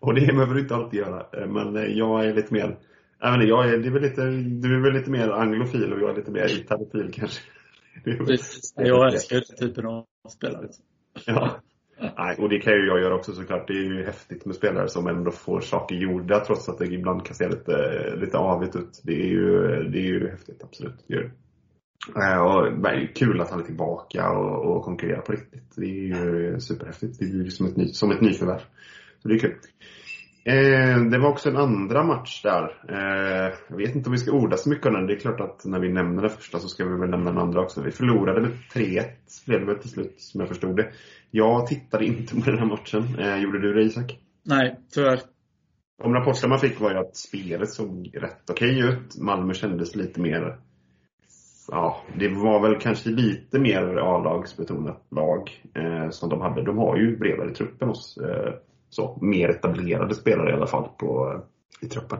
Och 0.00 0.14
det 0.14 0.26
behöver 0.26 0.54
du 0.54 0.60
inte 0.60 0.74
alltid 0.74 1.00
göra. 1.00 1.46
Men 1.46 1.96
jag 1.96 2.24
är 2.24 2.34
lite 2.34 2.54
mer, 2.54 2.76
jag, 3.20 3.30
menar, 3.30 3.44
jag 3.44 3.68
är, 3.70 3.78
det 3.78 3.88
är 3.88 3.92
väl 3.92 4.02
lite, 4.02 4.22
du 4.40 4.76
är 4.76 4.80
väl 4.80 4.92
lite 4.92 5.10
mer 5.10 5.28
anglofil 5.28 5.92
och 5.92 6.00
jag 6.00 6.10
är 6.10 6.16
lite 6.16 6.30
mer 6.30 6.60
italofil 6.60 7.10
kanske. 7.12 7.42
Precis. 8.04 8.74
Jag 8.76 9.12
älskar 9.12 9.36
den 9.36 9.68
typen 9.68 9.86
av 9.86 10.06
spelare. 10.28 10.68
Ja. 11.26 11.60
Nej, 12.18 12.36
och 12.38 12.48
det 12.48 12.60
kan 12.60 12.72
ju 12.72 12.86
jag 12.86 13.00
göra 13.00 13.14
också 13.14 13.32
såklart. 13.32 13.68
Det 13.68 13.72
är 13.72 13.84
ju 13.84 14.04
häftigt 14.04 14.44
med 14.44 14.54
spelare 14.54 14.88
som 14.88 15.06
ändå 15.06 15.30
får 15.30 15.60
saker 15.60 15.96
gjorda 15.96 16.40
trots 16.40 16.68
att 16.68 16.78
det 16.78 16.86
ibland 16.86 17.26
kan 17.26 17.34
se 17.34 17.48
lite, 17.48 18.16
lite 18.16 18.38
avigt 18.38 18.76
ut. 18.76 19.00
Det 19.02 19.12
är 19.12 19.26
ju, 19.26 19.52
det 19.90 19.98
är 19.98 20.06
ju 20.06 20.30
häftigt, 20.30 20.64
absolut. 20.64 21.04
Det 21.06 21.14
är 21.14 21.30
äh, 22.16 22.42
och 22.42 22.86
är 22.86 23.14
kul 23.14 23.40
att 23.40 23.50
han 23.50 23.60
är 23.60 23.64
tillbaka 23.64 24.30
och, 24.30 24.76
och 24.76 24.84
konkurrerar 24.84 25.20
på 25.20 25.32
riktigt. 25.32 25.72
Det 25.76 25.86
är 25.86 26.16
ju 26.16 26.60
superhäftigt. 26.60 27.18
Det 27.18 27.24
är 27.24 27.28
ju 27.28 27.50
som 27.50 27.66
ett, 27.66 27.76
ny, 27.76 27.88
som 27.88 28.10
ett 28.10 28.20
nyförvärv. 28.20 28.62
Så 29.22 29.28
det 29.28 29.34
är 29.34 29.38
kul. 29.38 29.54
Eh, 30.46 31.00
det 31.00 31.18
var 31.18 31.28
också 31.28 31.48
en 31.48 31.56
andra 31.56 32.04
match 32.04 32.42
där. 32.42 32.62
Eh, 32.88 33.54
jag 33.68 33.76
vet 33.76 33.94
inte 33.94 34.08
om 34.08 34.12
vi 34.12 34.18
ska 34.18 34.32
orda 34.32 34.56
så 34.56 34.68
mycket 34.68 34.86
om 34.86 34.92
den. 34.94 35.06
Det 35.06 35.12
är 35.12 35.18
klart 35.18 35.40
att 35.40 35.64
när 35.64 35.78
vi 35.78 35.92
nämner 35.92 36.22
den 36.22 36.30
första 36.30 36.58
så 36.58 36.68
ska 36.68 36.84
vi 36.84 37.00
väl 37.00 37.10
nämna 37.10 37.30
den 37.30 37.40
andra 37.40 37.60
också. 37.60 37.82
Vi 37.82 37.90
förlorade 37.90 38.40
med 38.40 38.50
3-1 38.74 39.04
blev 39.46 39.60
det 39.60 39.66
väl 39.66 39.78
till 39.78 39.90
slut, 39.90 40.14
som 40.18 40.40
jag 40.40 40.48
förstod 40.48 40.76
det. 40.76 40.88
Jag 41.30 41.66
tittade 41.66 42.04
inte 42.04 42.34
på 42.34 42.50
den 42.50 42.58
här 42.58 42.66
matchen. 42.66 43.18
Eh, 43.18 43.36
gjorde 43.36 43.60
du 43.60 43.74
det 43.74 43.82
Isak? 43.82 44.18
Nej, 44.42 44.80
tyvärr. 44.94 45.20
De 46.02 46.14
rapporter 46.14 46.48
man 46.48 46.58
fick 46.58 46.80
var 46.80 46.90
ju 46.90 46.98
att 46.98 47.16
spelet 47.16 47.70
såg 47.70 48.10
rätt 48.14 48.50
okej 48.50 48.80
ut. 48.80 49.18
Malmö 49.20 49.54
kändes 49.54 49.96
lite 49.96 50.20
mer 50.20 50.58
Ja, 51.68 52.02
det 52.18 52.28
var 52.28 52.60
väl 52.60 52.80
kanske 52.80 53.10
lite 53.10 53.58
mer 53.58 53.96
A-lagsbetonat 53.96 55.06
lag 55.10 55.50
eh, 55.74 56.10
som 56.10 56.28
de 56.28 56.40
hade. 56.40 56.62
De 56.62 56.78
har 56.78 56.96
ju 56.96 57.16
bredare 57.16 57.54
truppen 57.54 57.88
hos 57.88 58.18
eh, 58.18 58.54
så, 58.94 59.18
mer 59.20 59.48
etablerade 59.48 60.14
spelare 60.14 60.50
i 60.50 60.52
alla 60.52 60.66
fall 60.66 60.88
på, 60.98 61.32
eh, 61.32 61.86
i 61.86 61.90
truppen. 61.90 62.18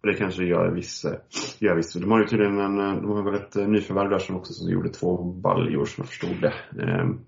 Och 0.00 0.08
det 0.08 0.14
kanske 0.14 0.44
gör 0.44 0.70
viss, 0.70 1.04
eh, 1.04 1.18
gör 1.58 1.76
viss. 1.76 1.92
De 1.92 2.10
har 2.10 2.18
ju 2.18 2.26
tydligen 2.26 2.58
en, 2.58 2.80
eh, 2.80 3.02
de 3.02 3.10
har 3.10 3.22
väl 3.22 3.34
ett 3.34 3.54
nyförvärv 3.54 4.10
där 4.10 4.18
som 4.18 4.36
också 4.36 4.52
som 4.52 4.70
gjorde 4.70 4.88
två 4.88 5.22
baljor 5.22 5.84
som 5.84 6.02
jag 6.02 6.08
förstod 6.08 6.40
det. 6.40 6.82
Ehm, 6.82 7.20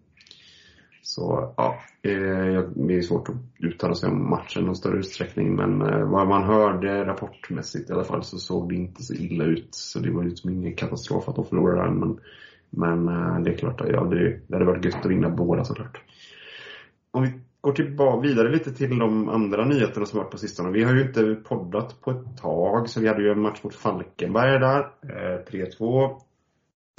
så 1.02 1.54
ja, 1.56 1.78
det 2.02 2.94
är 2.94 3.02
svårt 3.02 3.28
att 3.28 3.34
uttala 3.58 3.94
sig 3.94 4.10
om 4.10 4.30
matchen 4.30 4.62
i 4.62 4.66
någon 4.66 4.76
större 4.76 4.98
utsträckning 4.98 5.54
men 5.54 5.78
vad 6.10 6.28
man 6.28 6.44
hörde 6.44 7.04
rapportmässigt 7.04 7.90
i 7.90 7.92
alla 7.92 8.04
fall 8.04 8.22
så 8.24 8.38
såg 8.38 8.68
det 8.68 8.74
inte 8.74 9.02
så 9.02 9.14
illa 9.14 9.44
ut. 9.44 9.68
Så 9.70 9.98
det 9.98 10.10
var 10.10 10.22
ju 10.22 10.28
liksom 10.28 10.50
ingen 10.50 10.76
katastrof 10.76 11.28
att 11.28 11.36
de 11.36 11.44
förlorade 11.44 11.82
den 11.82 11.98
men, 11.98 12.18
men 12.70 13.42
det 13.44 13.50
är 13.50 13.56
klart 13.56 13.82
ja, 13.88 14.04
det, 14.04 14.40
det 14.46 14.54
hade 14.54 14.64
varit 14.64 14.84
gött 14.84 15.04
att 15.04 15.10
vinna 15.10 15.30
båda 15.30 15.64
såklart. 15.64 16.00
Om 17.10 17.22
vi 17.22 17.32
går 17.64 17.72
tillbaka 17.72 18.28
vidare 18.28 18.52
lite 18.52 18.72
till 18.72 18.98
de 18.98 19.28
andra 19.28 19.64
nyheterna 19.64 20.06
som 20.06 20.18
varit 20.18 20.30
på 20.30 20.38
sistone. 20.38 20.70
Vi 20.70 20.84
har 20.84 20.94
ju 20.94 21.02
inte 21.02 21.34
poddat 21.34 22.00
på 22.00 22.10
ett 22.10 22.36
tag, 22.36 22.88
så 22.88 23.00
vi 23.00 23.08
hade 23.08 23.22
ju 23.22 23.30
en 23.30 23.40
match 23.40 23.62
mot 23.62 23.74
Falkenberg 23.74 24.58
där. 24.58 24.80
Eh, 24.80 25.68
3-2. 25.78 26.20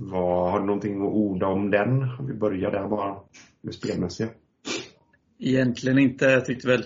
Vad, 0.02 0.52
har 0.52 0.60
du 0.60 0.66
någonting 0.66 1.02
att 1.02 1.14
orda 1.14 1.48
om 1.48 1.72
den? 1.72 2.04
Om 2.20 2.28
vi 2.28 2.34
börjar 2.34 2.72
där 2.72 2.88
bara, 2.88 3.16
med 3.62 3.74
spelmässiga. 3.74 4.30
Egentligen 5.40 6.00
inte. 6.00 6.26
Jag 6.26 6.46
tyckte 6.46 6.68
väl, 6.68 6.84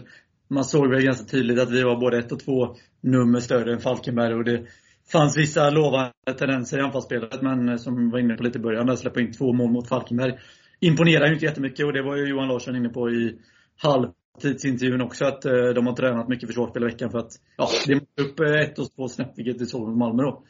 man 0.47 0.63
såg 0.63 0.89
väl 0.89 1.03
ganska 1.03 1.25
tydligt 1.25 1.59
att 1.59 1.71
vi 1.71 1.83
var 1.83 1.99
både 1.99 2.17
ett 2.19 2.31
och 2.31 2.39
två 2.39 2.75
nummer 3.01 3.39
större 3.39 3.73
än 3.73 3.79
Falkenberg 3.79 4.33
och 4.33 4.43
det 4.43 4.65
fanns 5.11 5.37
vissa 5.37 5.69
lovande 5.69 6.13
tendenser 6.37 6.77
i 6.77 6.81
anfallsspelet, 6.81 7.41
men 7.41 7.69
eh, 7.69 7.75
som 7.75 8.05
vi 8.05 8.11
var 8.11 8.19
inne 8.19 8.35
på 8.35 8.43
lite 8.43 8.59
i 8.59 8.61
början, 8.61 8.87
där 8.87 8.95
släppa 8.95 9.21
in 9.21 9.33
två 9.33 9.53
mål 9.53 9.71
mot 9.71 9.89
Falkenberg 9.89 10.33
imponerar 10.79 11.27
ju 11.27 11.33
inte 11.33 11.45
jättemycket 11.45 11.85
och 11.85 11.93
det 11.93 12.01
var 12.01 12.15
ju 12.15 12.29
Johan 12.29 12.47
Larsson 12.47 12.75
inne 12.75 12.89
på 12.89 13.09
i 13.09 13.39
halvtidsintervjun 13.81 15.01
också 15.01 15.25
att 15.25 15.45
eh, 15.45 15.69
de 15.75 15.87
har 15.87 15.95
tränat 15.95 16.27
mycket 16.27 16.49
försvarsspel 16.49 16.83
i 16.83 16.85
veckan 16.85 17.11
för 17.11 17.17
att 17.17 17.31
ja, 17.57 17.69
det 17.87 17.93
är 17.93 18.23
upp 18.23 18.39
eh, 18.39 18.61
ett 18.61 18.79
och 18.79 18.95
två 18.95 19.07
snäpp 19.07 19.31
vilket 19.37 19.59
det 19.59 19.65
såg 19.65 19.87
mot 19.87 19.97
Malmö 19.97 20.23
då. 20.23 20.43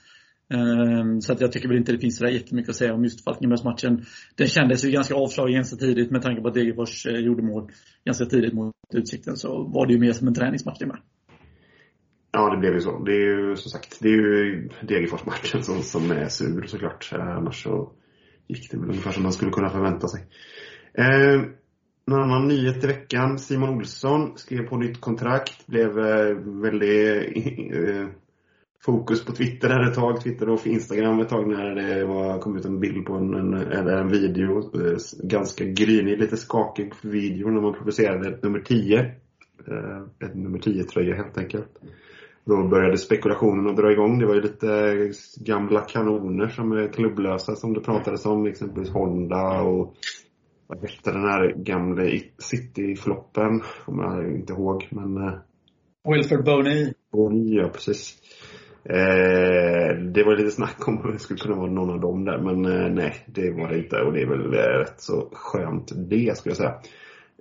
Ehm, 0.53 1.21
så 1.21 1.33
att 1.33 1.41
jag 1.41 1.51
tycker 1.51 1.67
väl 1.67 1.77
inte 1.77 1.91
det 1.91 1.99
finns 1.99 2.17
så 2.17 2.27
jättemycket 2.27 2.69
att 2.69 2.75
säga 2.75 2.93
om 2.93 3.03
just 3.03 3.23
Falkenbergsmatchen. 3.23 4.05
Den 4.35 4.47
kändes 4.47 4.85
ju 4.85 4.91
ganska 4.91 5.15
avslagen 5.15 5.55
ganska 5.55 5.75
tidigt 5.75 6.11
med 6.11 6.21
tanke 6.21 6.41
på 6.41 6.47
att 6.47 6.53
Degerfors 6.53 7.05
eh, 7.05 7.19
gjorde 7.19 7.43
mål 7.43 7.71
ganska 8.05 8.25
tidigt 8.25 8.53
mot 8.53 8.75
Utsikten. 8.93 9.35
Så 9.35 9.63
var 9.63 9.87
det 9.87 9.93
ju 9.93 9.99
mer 9.99 10.13
som 10.13 10.27
en 10.27 10.33
träningsmatch 10.33 10.79
det 10.79 10.85
med. 10.85 10.97
Ja, 12.31 12.49
det 12.49 12.57
blev 12.57 12.73
ju 12.73 12.79
så. 12.79 13.03
Det 13.03 13.11
är 13.11 13.49
ju 13.49 13.55
som 13.55 13.69
sagt, 13.71 13.99
det 14.01 14.09
är 14.09 14.13
ju 14.13 14.69
Degerfors-matchen 14.81 15.63
som, 15.63 15.81
som 15.81 16.11
är 16.11 16.27
sur 16.27 16.65
såklart. 16.67 17.09
Eh, 17.13 17.37
annars 17.37 17.63
så 17.63 17.91
gick 18.47 18.71
det 18.71 18.77
väl 18.77 18.89
ungefär 18.89 19.11
som 19.11 19.23
man 19.23 19.33
skulle 19.33 19.51
kunna 19.51 19.69
förvänta 19.69 20.07
sig. 20.07 20.25
Eh, 20.93 21.41
en 22.11 22.23
annan 22.23 22.47
nyhet 22.47 22.83
i 22.83 22.87
veckan. 22.87 23.39
Simon 23.39 23.69
Olsson 23.69 24.37
skrev 24.37 24.67
på 24.67 24.77
nytt 24.77 25.01
kontrakt. 25.01 25.67
Blev 25.67 25.99
eh, 25.99 26.35
väldigt 26.35 27.37
eh, 27.73 28.07
fokus 28.81 29.25
på 29.25 29.31
Twitter 29.31 29.69
här 29.69 29.89
ett 29.89 29.95
tag. 29.95 30.21
Twitter 30.21 30.49
och 30.49 30.67
Instagram 30.67 31.19
ett 31.19 31.29
tag 31.29 31.47
när 31.47 31.75
det 31.75 32.05
var, 32.05 32.39
kom 32.39 32.57
ut 32.57 32.65
en 32.65 32.79
bild 32.79 33.05
på 33.05 33.13
en, 33.13 33.33
en, 33.33 33.53
eller 33.53 33.97
en 33.97 34.09
video. 34.09 34.57
Eh, 34.59 34.97
ganska 35.23 35.65
grynig, 35.65 36.19
lite 36.19 36.37
skakig 36.37 36.93
video 37.01 37.49
när 37.49 37.61
man 37.61 37.73
producerade 37.73 38.29
ett 38.29 38.43
nummer 38.43 38.59
10. 38.59 39.11
Ett 40.25 40.35
nummer 40.35 40.59
10-tröja 40.59 41.15
helt 41.15 41.37
enkelt. 41.37 41.79
Då 42.45 42.67
började 42.67 42.97
spekulationen 42.97 43.67
att 43.67 43.77
dra 43.77 43.91
igång. 43.91 44.19
Det 44.19 44.25
var 44.25 44.35
ju 44.35 44.41
lite 44.41 45.11
gamla 45.37 45.81
kanoner 45.81 46.47
som 46.47 46.71
är 46.71 46.87
klubblösa 46.87 47.55
som 47.55 47.73
det 47.73 47.79
pratades 47.79 48.25
om. 48.25 48.45
Exempelvis 48.45 48.93
Honda 48.93 49.61
och 49.61 49.95
vad 50.69 50.89
hette 50.89 51.11
den 51.11 51.21
här 51.21 51.53
gamla 51.55 52.03
City-floppen? 52.37 53.61
Kommer 53.85 54.03
jag 54.03 54.35
inte 54.35 54.53
ihåg 54.53 54.87
men... 54.89 55.17
Eh, 55.17 55.33
Wilfred 56.09 56.43
Boney. 56.43 56.93
Boney, 57.11 57.55
ja 57.55 57.69
precis. 57.69 58.17
Eh, 58.83 59.97
det 60.13 60.23
var 60.23 60.37
lite 60.37 60.51
snack 60.51 60.87
om 60.87 60.97
att 60.97 61.13
det 61.13 61.19
skulle 61.19 61.39
kunna 61.39 61.55
vara 61.55 61.71
någon 61.71 61.89
av 61.89 61.99
dem 61.99 62.25
där 62.25 62.37
men 62.37 62.65
eh, 62.65 62.91
nej, 62.91 63.25
det 63.27 63.51
var 63.51 63.69
det 63.69 63.77
inte 63.77 64.01
och 64.01 64.13
det 64.13 64.21
är 64.21 64.27
väl 64.27 64.53
eh, 64.53 64.79
rätt 64.79 65.01
så 65.01 65.29
skönt 65.31 65.91
det 66.09 66.37
skulle 66.37 66.51
jag 66.51 66.57
säga. 66.57 66.75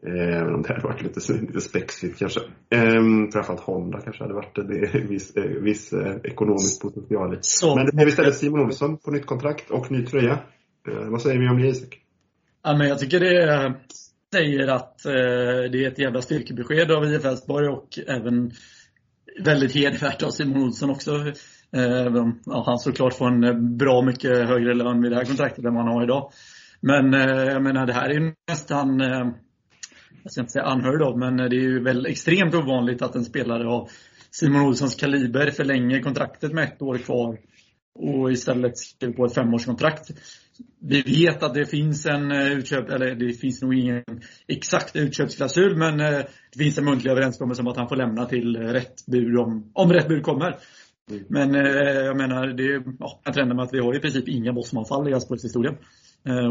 Även 0.02 0.54
om 0.54 0.62
det 0.62 0.68
hade 0.68 0.88
varit 0.88 1.02
lite, 1.02 1.32
lite 1.32 1.60
spexigt 1.60 2.18
kanske. 2.18 2.40
Ehm, 2.70 3.30
framförallt 3.32 3.60
Honda 3.60 4.00
kanske 4.00 4.24
hade 4.24 4.34
varit 4.34 4.54
det. 4.54 5.00
Viss, 5.08 5.36
eh, 5.36 5.44
viss 5.44 5.92
eh, 5.92 6.16
ekonomisk 6.24 6.82
potential 6.82 7.34
i. 7.34 7.38
Men 7.76 7.86
det 7.86 7.92
blev 7.92 8.08
istället 8.08 8.34
Simon 8.34 8.60
Olsson 8.60 8.96
på 8.96 9.10
nytt 9.10 9.26
kontrakt 9.26 9.70
och 9.70 9.90
ny 9.90 10.06
tröja. 10.06 10.38
Eh, 10.88 11.10
vad 11.10 11.22
säger 11.22 11.38
vi 11.40 11.48
om 11.48 11.62
det 11.62 11.68
Isak? 11.68 12.07
Ja, 12.68 12.76
men 12.76 12.88
jag 12.88 12.98
tycker 12.98 13.20
det 13.20 13.74
säger 14.32 14.68
att 14.68 15.06
eh, 15.06 15.12
det 15.72 15.84
är 15.84 15.88
ett 15.88 15.98
jävla 15.98 16.22
styrkebesked 16.22 16.90
av 16.90 17.04
IF 17.04 17.24
Elfsborg 17.24 17.68
och 17.68 17.98
även 18.06 18.50
väldigt 19.44 19.74
hedervärt 19.74 20.22
av 20.22 20.30
Simon 20.30 20.62
Olsson 20.62 20.90
också. 20.90 21.10
Eh, 21.72 22.06
även 22.06 22.16
om 22.16 22.40
ja, 22.46 22.62
han 22.66 22.78
såklart 22.78 23.14
får 23.14 23.26
en 23.26 23.76
bra 23.76 24.02
mycket 24.02 24.48
högre 24.48 24.74
lön 24.74 25.02
vid 25.02 25.12
det 25.12 25.16
här 25.16 25.24
kontraktet 25.24 25.64
än 25.64 25.74
vad 25.74 25.84
han 25.84 25.94
har 25.94 26.02
idag. 26.02 26.32
Men 26.80 27.14
eh, 27.14 27.44
jag 27.44 27.62
menar, 27.62 27.86
det 27.86 27.92
här 27.92 28.10
är 28.10 28.34
nästan 28.48 28.98
jag 30.22 30.32
ska 30.32 30.40
inte 30.40 30.52
säga 30.52 30.64
anhörd 30.64 31.02
av, 31.02 31.18
men 31.18 31.36
det 31.36 31.56
är 31.56 31.60
ju 31.60 31.82
väl 31.82 32.06
extremt 32.06 32.54
ovanligt 32.54 33.02
att 33.02 33.14
en 33.14 33.24
spelare 33.24 33.68
av 33.68 33.88
Simon 34.30 34.62
Olssons 34.62 34.94
kaliber 34.94 35.50
förlänger 35.50 36.02
kontraktet 36.02 36.52
med 36.52 36.64
ett 36.64 36.82
år 36.82 36.98
kvar 36.98 37.38
och 37.94 38.32
istället 38.32 38.78
skriver 38.78 39.14
på 39.14 39.24
ett 39.24 39.34
femårskontrakt. 39.34 40.10
Vi 40.80 41.02
vet 41.02 41.42
att 41.42 41.54
det 41.54 41.66
finns 41.66 42.06
en 42.06 42.32
eh, 42.32 42.52
utköp, 42.52 42.90
eller 42.90 43.14
det 43.14 43.32
finns 43.32 43.62
nog 43.62 43.74
ingen 43.74 44.04
exakt 44.48 44.96
utköpsklausul, 44.96 45.76
men 45.76 46.00
eh, 46.00 46.20
det 46.52 46.58
finns 46.58 46.78
en 46.78 46.84
muntlig 46.84 47.10
överenskommelse 47.10 47.62
om 47.62 47.68
att 47.68 47.76
han 47.76 47.88
får 47.88 47.96
lämna 47.96 48.24
till 48.24 48.56
eh, 48.56 48.60
rätt 48.60 49.06
bud 49.06 49.38
om, 49.38 49.70
om 49.74 49.92
rätt 49.92 50.08
bud 50.08 50.22
kommer. 50.22 50.56
Men 51.28 51.54
jag 51.54 52.16
menar, 52.16 52.46
det 52.46 52.62
är 52.62 52.82
ja, 52.98 53.22
trenden 53.34 53.56
med 53.56 53.64
att 53.64 53.72
vi 53.74 53.78
har 53.78 53.96
i 53.96 54.00
princip 54.00 54.28
inga 54.28 54.52
Bosmanfall 54.52 55.08
i 55.08 55.12
Elfsborgs 55.12 55.44
historia. 55.44 55.72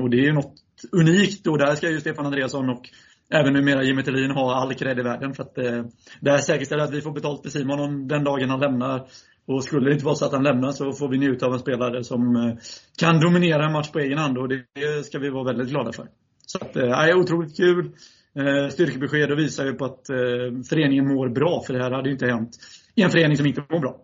Och 0.02 0.10
det 0.10 0.18
är 0.18 0.24
ju 0.24 0.34
något 0.34 0.54
unikt 0.92 1.48
och 1.48 1.58
där 1.58 1.76
ska 1.76 1.90
ju 1.90 2.00
Stefan 2.00 2.26
Andreasson 2.26 2.70
och 2.70 2.90
även 3.34 3.54
numera 3.54 3.84
Jimmy 3.84 4.04
Tillin 4.04 4.32
ha 4.32 4.56
all 4.56 4.74
cred 4.74 5.00
i 5.00 5.02
världen. 5.02 5.34
För 5.34 5.44
att 5.44 5.56
det 6.22 6.32
här 6.32 6.38
säkerställer 6.38 6.84
att 6.84 6.94
vi 6.94 7.02
får 7.02 7.12
betalt 7.12 7.42
för 7.44 7.50
Simon 7.50 7.80
om 7.80 8.08
den 8.08 8.24
dagen 8.24 8.50
han 8.50 8.60
lämnar. 8.60 9.08
Och 9.48 9.64
skulle 9.64 9.90
det 9.90 9.94
inte 9.94 10.06
vara 10.06 10.16
så 10.16 10.26
att 10.26 10.32
han 10.32 10.44
lämnar 10.44 10.72
så 10.72 10.92
får 10.92 11.10
vi 11.10 11.18
njuta 11.18 11.46
av 11.46 11.54
en 11.54 11.60
spelare 11.60 12.04
som 12.04 12.36
eh, 12.36 12.54
kan 13.00 13.20
dominera 13.20 13.66
en 13.66 13.72
match 13.72 13.92
på 13.92 14.00
egen 14.00 14.18
hand 14.18 14.38
och 14.38 14.50
det 14.50 15.06
ska 15.06 15.20
vi 15.20 15.30
vara 15.30 15.44
väldigt 15.44 15.70
glada 15.70 15.92
för. 15.92 16.08
Så 16.46 16.58
att, 16.62 16.76
eh, 16.76 17.18
otroligt 17.18 17.58
kul. 17.58 17.92
Eh, 18.36 18.70
styrkebesked 18.70 19.32
och 19.32 19.40
visar 19.40 19.66
ju 19.66 19.74
på 19.74 19.86
att 19.86 20.10
eh, 20.10 20.16
föreningen 20.70 21.08
mår 21.08 21.30
bra, 21.30 21.64
för 21.68 21.74
det 21.74 21.84
här 21.84 21.92
hade 21.92 22.10
ju 22.10 22.14
inte 22.14 22.26
hänt 22.26 22.50
i 22.96 23.02
en 23.02 23.10
förening 23.10 23.38
som 23.38 23.46
inte 23.46 23.64
mår 23.70 23.80
bra. 23.80 23.98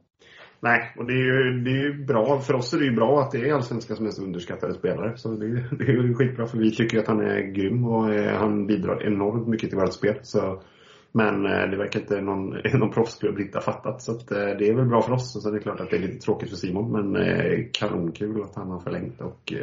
Nej, 0.59 0.93
och 0.97 1.05
det 1.05 1.13
är 1.13 1.17
ju 1.17 1.59
det 1.63 1.71
är 1.71 2.05
bra. 2.05 2.39
För 2.39 2.53
oss 2.53 2.73
är 2.73 2.77
det 2.77 2.85
ju 2.85 2.95
bra 2.95 3.21
att 3.21 3.31
det 3.31 3.49
är 3.49 3.53
allsvenskans 3.53 3.99
mest 3.99 4.19
underskattade 4.19 4.73
spelare. 4.73 5.17
Så 5.17 5.29
det, 5.29 5.47
det 5.77 5.83
är 5.83 6.03
ju 6.03 6.13
skitbra 6.13 6.47
för 6.47 6.57
vi 6.57 6.71
tycker 6.71 6.99
att 6.99 7.07
han 7.07 7.19
är 7.19 7.41
grym 7.41 7.85
och 7.85 8.13
eh, 8.13 8.37
han 8.37 8.67
bidrar 8.67 9.07
enormt 9.07 9.47
mycket 9.47 9.69
till 9.69 9.79
vårt 9.79 9.93
spel. 9.93 10.19
Så, 10.21 10.63
men 11.15 11.45
eh, 11.45 11.69
det 11.69 11.77
verkar 11.77 11.99
inte 11.99 12.21
någon, 12.21 12.49
någon 12.73 12.91
proffsklubb 12.91 13.39
inte 13.39 13.57
ha 13.57 13.63
fattat. 13.63 14.01
Så 14.01 14.11
att, 14.11 14.31
eh, 14.31 14.37
det 14.37 14.69
är 14.69 14.73
väl 14.73 14.85
bra 14.85 15.01
för 15.01 15.11
oss. 15.11 15.35
Och 15.35 15.41
sen 15.41 15.51
är 15.51 15.57
det 15.57 15.63
klart 15.63 15.79
att 15.79 15.89
det 15.89 15.95
är 15.95 16.01
lite 16.01 16.25
tråkigt 16.25 16.49
för 16.49 16.57
Simon. 16.57 16.91
Men 16.91 17.15
eh, 17.15 17.59
kanonkul 17.73 18.43
att 18.43 18.55
han 18.55 18.69
har 18.69 18.79
förlängt 18.79 19.21
och 19.21 19.53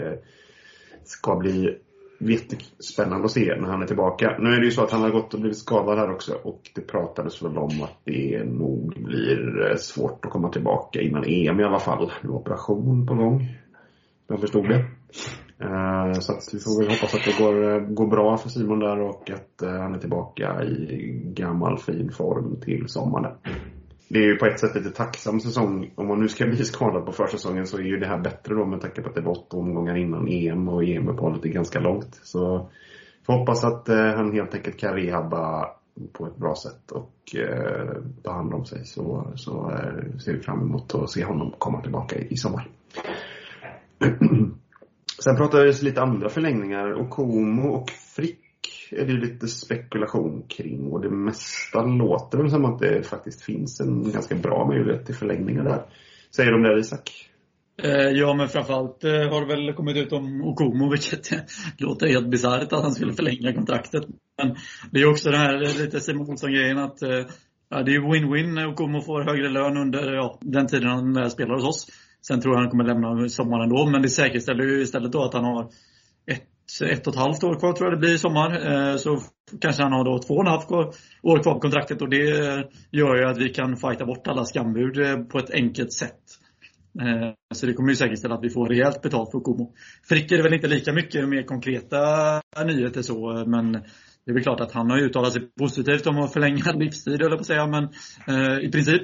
ska 1.05 1.37
bli 1.37 1.79
jättespännande 2.19 3.25
att 3.25 3.31
se 3.31 3.57
när 3.61 3.69
han 3.69 3.83
är 3.83 3.87
tillbaka. 3.87 4.37
Nu 4.39 4.51
är 4.51 4.61
det 4.61 4.65
ju 4.65 4.71
så 4.71 4.83
att 4.83 4.91
han 4.91 5.03
har 5.03 5.11
gått 5.11 5.35
och 5.35 5.41
blivit 5.41 5.59
skadad 5.59 5.99
här 5.99 6.11
också 6.11 6.35
och 6.43 6.71
det 6.75 6.81
pratades 6.81 7.43
väl 7.43 7.59
om 7.59 7.83
att 7.83 8.01
det 8.05 8.45
nog 8.45 8.95
blir 9.05 9.77
svårt 9.77 10.25
att 10.25 10.31
komma 10.31 10.49
tillbaka 10.49 11.01
innan 11.01 11.25
EM 11.25 11.61
i 11.61 11.65
alla 11.65 11.79
fall. 11.79 12.13
Det 12.23 12.29
var 12.29 12.37
operation 12.37 13.07
på 13.07 13.15
gång. 13.15 13.59
Jag 14.27 14.41
förstod 14.41 14.69
det. 14.69 14.85
Eh, 15.61 16.13
så 16.13 16.33
att 16.33 16.55
vi 16.55 16.59
får 16.59 16.81
väl 16.81 16.91
hoppas 16.91 17.15
att 17.15 17.25
det 17.25 17.39
går, 17.39 17.81
går 17.95 18.07
bra 18.07 18.37
för 18.37 18.49
Simon 18.49 18.79
där 18.79 19.01
och 19.01 19.31
att 19.31 19.63
eh, 19.63 19.71
han 19.71 19.95
är 19.95 19.99
tillbaka 19.99 20.65
i 20.65 21.23
gammal 21.25 21.79
fin 21.79 22.13
form 22.13 22.61
till 22.61 22.89
sommaren 22.89 23.33
det 24.13 24.19
är 24.19 24.23
ju 24.23 24.37
på 24.37 24.47
ett 24.47 24.61
sätt 24.61 24.75
lite 24.75 24.91
tacksam 24.91 25.41
säsong. 25.41 25.91
Om 25.95 26.09
man 26.09 26.21
nu 26.21 26.29
ska 26.29 26.47
bli 26.47 26.65
skadad 26.65 27.07
på 27.07 27.13
försäsongen 27.13 27.67
så 27.67 27.79
är 27.79 27.83
ju 27.83 27.97
det 27.97 28.07
här 28.07 28.19
bättre 28.19 28.55
då 28.55 28.67
med 28.67 28.81
tanke 28.81 29.03
på 29.03 29.09
att 29.09 29.15
det 29.15 29.21
var 29.21 29.33
åtta 29.33 29.57
omgångar 29.57 29.97
innan 29.97 30.29
EM 30.29 30.69
och 30.69 30.85
EM-uppehållet 30.85 31.45
är 31.45 31.49
ganska 31.49 31.81
långt. 31.81 32.21
Så 32.23 32.69
får 33.27 33.33
hoppas 33.33 33.65
att 33.65 33.89
eh, 33.89 34.15
han 34.15 34.33
helt 34.33 34.55
enkelt 34.55 34.79
kan 34.79 34.95
rehabba 34.95 35.71
på 36.13 36.27
ett 36.27 36.37
bra 36.37 36.55
sätt 36.55 36.91
och 36.91 37.37
eh, 37.37 38.03
ta 38.23 38.33
hand 38.33 38.55
om 38.55 38.65
sig. 38.65 38.85
Så, 38.85 39.33
så 39.35 39.71
eh, 39.71 40.19
ser 40.19 40.33
vi 40.33 40.41
fram 40.41 40.61
emot 40.61 40.95
att 40.95 41.11
se 41.11 41.25
honom 41.25 41.55
komma 41.59 41.81
tillbaka 41.81 42.19
i, 42.19 42.27
i 42.31 42.37
sommar. 42.37 42.69
Sen 45.25 45.37
pratades 45.37 45.83
lite 45.83 46.03
andra 46.03 46.29
förlängningar. 46.29 46.95
Okomo 46.95 47.69
och 47.69 47.91
Frick 47.91 48.39
är 48.91 49.07
det 49.07 49.13
lite 49.13 49.49
spekulation 49.49 50.43
kring 50.49 50.93
och 50.93 51.01
det 51.01 51.11
mesta 51.11 51.83
låter 51.83 52.39
väl 52.39 52.51
som 52.51 52.65
att 52.65 52.79
det 52.79 53.07
faktiskt 53.07 53.43
finns 53.43 53.81
en 53.81 54.13
ganska 54.13 54.35
bra 54.35 54.67
möjlighet 54.67 55.07
till 55.07 55.15
förlängningar 55.15 55.65
där. 55.65 55.83
Säger 56.37 56.53
de 56.53 56.63
det 56.63 56.81
Isak? 56.81 57.31
Eh, 57.83 57.91
ja, 57.91 58.35
men 58.35 58.49
framförallt 58.49 59.05
eh, 59.05 59.11
har 59.11 59.41
det 59.41 59.57
väl 59.57 59.73
kommit 59.73 59.97
ut 59.97 60.13
om 60.13 60.43
Okomo, 60.43 60.91
vilket 60.91 61.31
låter 61.79 62.07
helt 62.07 62.29
bisarrt 62.29 62.73
att 62.73 62.83
han 62.83 62.93
skulle 62.93 63.13
förlänga 63.13 63.55
kontraktet. 63.55 64.03
Men 64.39 64.57
det 64.91 65.01
är 65.01 65.11
också 65.11 65.31
den 65.31 65.41
här 65.41 65.59
lite 65.59 66.01
Simon 66.01 66.31
Olsson-grejen 66.31 66.79
att 66.79 67.03
eh, 67.03 67.27
ja, 67.69 67.83
det 67.83 67.95
är 67.95 68.01
win-win. 68.01 68.67
Okomo 68.73 69.01
får 69.01 69.23
högre 69.23 69.49
lön 69.49 69.77
under 69.77 70.13
ja, 70.13 70.39
den 70.41 70.67
tiden 70.67 70.89
han 70.89 71.31
spelar 71.31 71.55
hos 71.55 71.65
oss. 71.65 71.87
Sen 72.23 72.41
tror 72.41 72.55
jag 72.55 72.61
han 72.61 72.71
kommer 72.71 72.85
lämna 72.85 73.29
sommaren 73.29 73.69
då, 73.69 73.87
men 73.87 74.03
det 74.03 74.09
säkerställer 74.09 74.65
ju 74.65 74.83
istället 74.83 75.13
då 75.13 75.25
att 75.25 75.35
han 75.35 75.45
har 75.45 75.71
ett 76.27 76.51
ett 76.85 77.07
och 77.07 77.13
ett 77.13 77.21
halvt 77.21 77.45
år 77.45 77.59
kvar 77.59 77.73
tror 77.73 77.91
jag 77.91 77.99
det 77.99 78.01
blir 78.01 78.15
i 78.15 78.19
sommar. 78.19 78.51
Eh, 78.73 78.97
så 78.97 79.19
kanske 79.61 79.83
han 79.83 79.93
har 79.93 80.05
då 80.05 80.19
två 80.19 80.35
och 80.35 80.43
ett 80.43 80.49
halvt 80.49 80.71
år 81.23 81.43
kvar 81.43 81.55
på 81.55 81.61
kontraktet 81.61 82.03
och 82.03 82.09
det 82.09 82.49
eh, 82.49 82.61
gör 82.91 83.17
ju 83.17 83.25
att 83.25 83.39
vi 83.39 83.49
kan 83.49 83.77
fighta 83.77 84.07
bort 84.07 84.27
alla 84.27 84.45
skambud 84.45 84.99
eh, 84.99 85.17
på 85.17 85.39
ett 85.39 85.51
enkelt 85.51 85.93
sätt. 85.93 86.21
Så 87.55 87.67
det 87.67 87.73
kommer 87.73 87.89
ju 87.89 87.97
säkerställa 87.97 88.35
att 88.35 88.45
vi 88.45 88.51
får 88.51 88.69
rejält 88.69 89.03
betalt 89.03 89.31
för 89.31 89.41
Komo. 89.41 89.75
Frick 90.09 90.33
är 90.33 90.37
det 90.37 90.43
väl 90.43 90.55
inte 90.55 90.67
lika 90.67 90.93
mycket 90.93 91.29
mer 91.29 91.43
konkreta 91.43 91.99
nyheter 92.67 93.03
så, 93.03 93.45
men 93.47 93.83
det 94.25 94.31
är 94.31 94.35
väl 94.35 94.43
klart 94.43 94.61
att 94.61 94.73
han 94.73 94.91
har 94.91 94.99
uttalat 94.99 95.33
sig 95.33 95.51
positivt 95.59 96.07
om 96.07 96.19
att 96.19 96.33
förlänga 96.33 96.73
livstid, 96.75 97.23
eller 97.23 97.37
på 97.37 97.41
att 97.41 97.47
säga, 97.47 97.67
men 97.67 97.85
eh, 98.29 98.59
i 98.65 98.71
princip. 98.73 99.03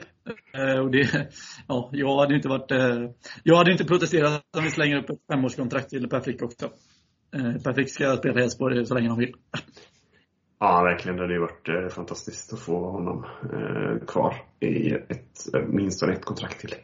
Eh, 0.55 0.79
och 0.79 0.90
det, 0.90 1.29
ja, 1.68 1.90
jag 1.92 2.18
hade 2.18 2.35
inte 2.35 2.48
varit, 2.48 2.70
eh, 2.70 3.11
jag 3.42 3.57
hade 3.57 3.72
inte 3.72 3.85
protesterat 3.85 4.42
om 4.57 4.64
vi 4.64 4.70
slänger 4.70 4.96
upp 4.96 5.11
ett 5.11 5.18
femårskontrakt 5.33 5.90
till 5.90 6.09
Per 6.09 6.20
Frick 6.20 6.42
också. 6.42 6.70
Eh, 7.37 7.74
Frick 7.74 7.90
ska 7.90 8.16
spela 8.16 8.40
i 8.40 8.42
Elfsborg 8.42 8.87
så 8.87 8.94
länge 8.94 9.09
han 9.09 9.18
vill. 9.18 9.35
Ja, 10.59 10.83
verkligen. 10.83 11.16
Det 11.16 11.22
hade 11.22 11.35
ju 11.35 11.40
varit 11.40 11.68
eh, 11.68 11.88
fantastiskt 11.88 12.52
att 12.52 12.61
få 12.61 12.90
honom 12.90 13.24
eh, 13.52 14.07
kvar 14.07 14.35
i 14.61 14.90
ett, 14.90 15.55
eh, 15.55 15.62
minst 15.68 16.02
ett 16.02 16.24
kontrakt 16.24 16.61
till. 16.61 16.74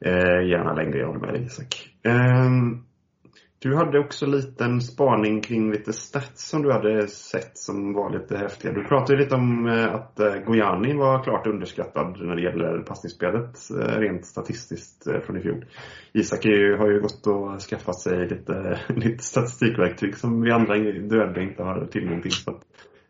Eh, 0.00 0.48
gärna 0.48 0.74
längre, 0.74 0.98
jag 0.98 1.06
håller 1.06 1.20
med 1.20 1.34
dig 1.34 1.42
Isak. 1.42 1.88
Ehm, 2.02 2.84
du 3.58 3.76
hade 3.76 3.98
också 3.98 4.24
en 4.24 4.30
liten 4.30 4.80
spaning 4.80 5.40
kring 5.40 5.72
lite 5.72 5.92
stats 5.92 6.48
som 6.48 6.62
du 6.62 6.72
hade 6.72 7.08
sett 7.08 7.58
som 7.58 7.92
var 7.92 8.10
lite 8.10 8.36
häftiga. 8.36 8.72
Du 8.72 8.84
pratade 8.84 9.18
lite 9.18 9.34
om 9.34 9.66
eh, 9.66 9.94
att 9.94 10.20
eh, 10.20 10.34
Gojani 10.46 10.94
var 10.94 11.22
klart 11.22 11.46
underskattad 11.46 12.16
när 12.20 12.36
det 12.36 12.42
gäller 12.42 12.78
passningsspelet 12.78 13.58
eh, 13.70 13.98
rent 13.98 14.26
statistiskt 14.26 15.04
från 15.26 15.36
i 15.36 15.40
fjol. 15.40 15.64
Isak 16.12 16.44
har 16.78 16.90
ju 16.90 17.00
gått 17.00 17.26
och 17.26 17.60
skaffat 17.60 18.00
sig 18.00 18.28
lite, 18.28 18.80
lite 18.88 19.24
statistikverktyg 19.24 20.16
som 20.16 20.42
vi 20.42 20.50
andra 20.50 20.74
dueller 20.78 21.40
inte 21.40 21.62
har 21.62 21.86
tillgång 21.86 22.22
till. 22.22 22.32
Så 22.32 22.60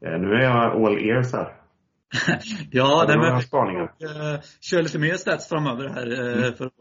nu 0.00 0.34
är 0.34 0.42
jag 0.42 0.84
all 0.84 0.98
ears 0.98 1.32
här. 1.32 1.65
ja, 2.70 3.04
det 3.06 3.18
men 3.18 3.42
spaningar. 3.42 3.82
Uh, 3.82 4.40
kör 4.60 4.82
lite 4.82 4.98
mer 4.98 5.14
stats 5.14 5.48
framöver 5.48 5.88
här 5.88 6.20
uh, 6.20 6.38
mm. 6.38 6.54
för 6.54 6.66
att 6.66 6.72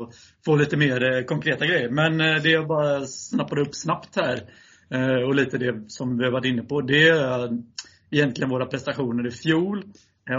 få 0.45 0.55
lite 0.55 0.77
mer 0.77 1.03
uh, 1.03 1.25
konkreta 1.25 1.65
grejer. 1.65 1.89
Men 1.89 2.17
det 2.17 2.49
jag 2.49 2.67
bara 2.67 3.05
snappade 3.05 3.61
upp 3.61 3.75
snabbt 3.75 4.15
här 4.15 4.43
och 5.27 5.35
lite 5.35 5.57
det 5.57 5.83
som 5.87 6.17
vi 6.17 6.23
har 6.23 6.31
varit 6.31 6.45
inne 6.45 6.61
på. 6.61 6.81
Det 6.81 7.09
är 7.09 7.49
egentligen 8.11 8.49
våra 8.49 8.65
prestationer 8.65 9.27
i 9.27 9.31
fjol. 9.31 9.83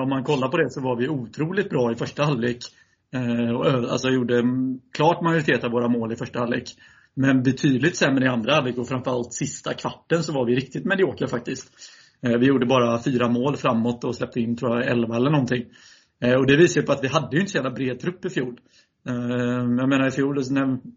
Om 0.02 0.08
man 0.08 0.24
kollar 0.24 0.48
på 0.48 0.56
det 0.56 0.70
så 0.70 0.80
var 0.80 0.96
vi 0.96 1.08
otroligt 1.08 1.70
bra 1.70 1.92
i 1.92 1.96
första 1.96 2.24
halvlek. 2.24 2.58
Alltså 3.90 4.08
gjorde 4.08 4.42
klart 4.94 5.22
majoritet 5.22 5.64
av 5.64 5.70
våra 5.70 5.88
mål 5.88 6.12
i 6.12 6.16
första 6.16 6.38
halvlek. 6.38 6.64
Men 7.14 7.42
betydligt 7.42 7.96
sämre 7.96 8.24
i 8.24 8.28
andra 8.28 8.54
halvlek 8.54 8.78
och 8.78 8.88
framförallt 8.88 9.32
sista 9.32 9.74
kvarten 9.74 10.22
så 10.22 10.32
var 10.32 10.44
vi 10.44 10.56
riktigt 10.56 10.84
mediokra 10.84 11.28
faktiskt. 11.28 11.72
Eh, 12.22 12.38
vi 12.38 12.46
gjorde 12.46 12.66
bara 12.66 13.02
fyra 13.02 13.28
mål 13.28 13.56
framåt 13.56 14.04
och 14.04 14.16
släppte 14.16 14.40
in, 14.40 14.56
tror 14.56 14.76
jag, 14.76 14.86
elva 14.86 15.16
eller 15.16 15.30
någonting. 15.30 15.64
Eh, 16.20 16.34
och 16.34 16.46
det 16.46 16.56
visar 16.56 16.80
ju 16.80 16.86
på 16.86 16.92
att 16.92 17.04
vi 17.04 17.08
hade 17.08 17.36
ju 17.36 17.40
inte 17.40 17.52
så 17.52 17.58
jävla 17.58 17.70
bred 17.70 18.00
trupp 18.00 18.24
i 18.24 18.30
fjol. 18.30 18.60
Eh, 19.08 19.14
jag 19.78 19.88
menar 19.88 20.06
i 20.06 20.10
fjol, 20.10 20.42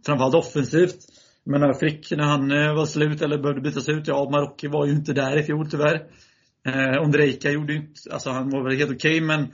framförallt 0.06 0.36
offensivt. 0.36 0.98
Jag 1.44 1.52
menar 1.52 1.74
Frick 1.74 2.12
när 2.12 2.24
han 2.24 2.50
var 2.50 2.86
slut 2.86 3.22
eller 3.22 3.38
behövde 3.38 3.62
bytas 3.62 3.90
ut. 3.90 4.08
Ja, 4.08 4.30
Marocki 4.32 4.68
var 4.68 4.86
ju 4.86 4.92
inte 4.92 5.14
där 5.14 5.38
i 5.38 5.44
fjol 5.44 5.70
tyvärr. 5.70 6.04
Ondrejka 7.02 7.52
gjorde 7.52 7.74
ju 7.74 7.80
inte, 7.80 7.94
alltså 8.12 8.30
han 8.30 8.50
var 8.50 8.64
väl 8.64 8.78
helt 8.78 8.92
okej 8.92 9.16
okay, 9.16 9.28
men 9.28 9.48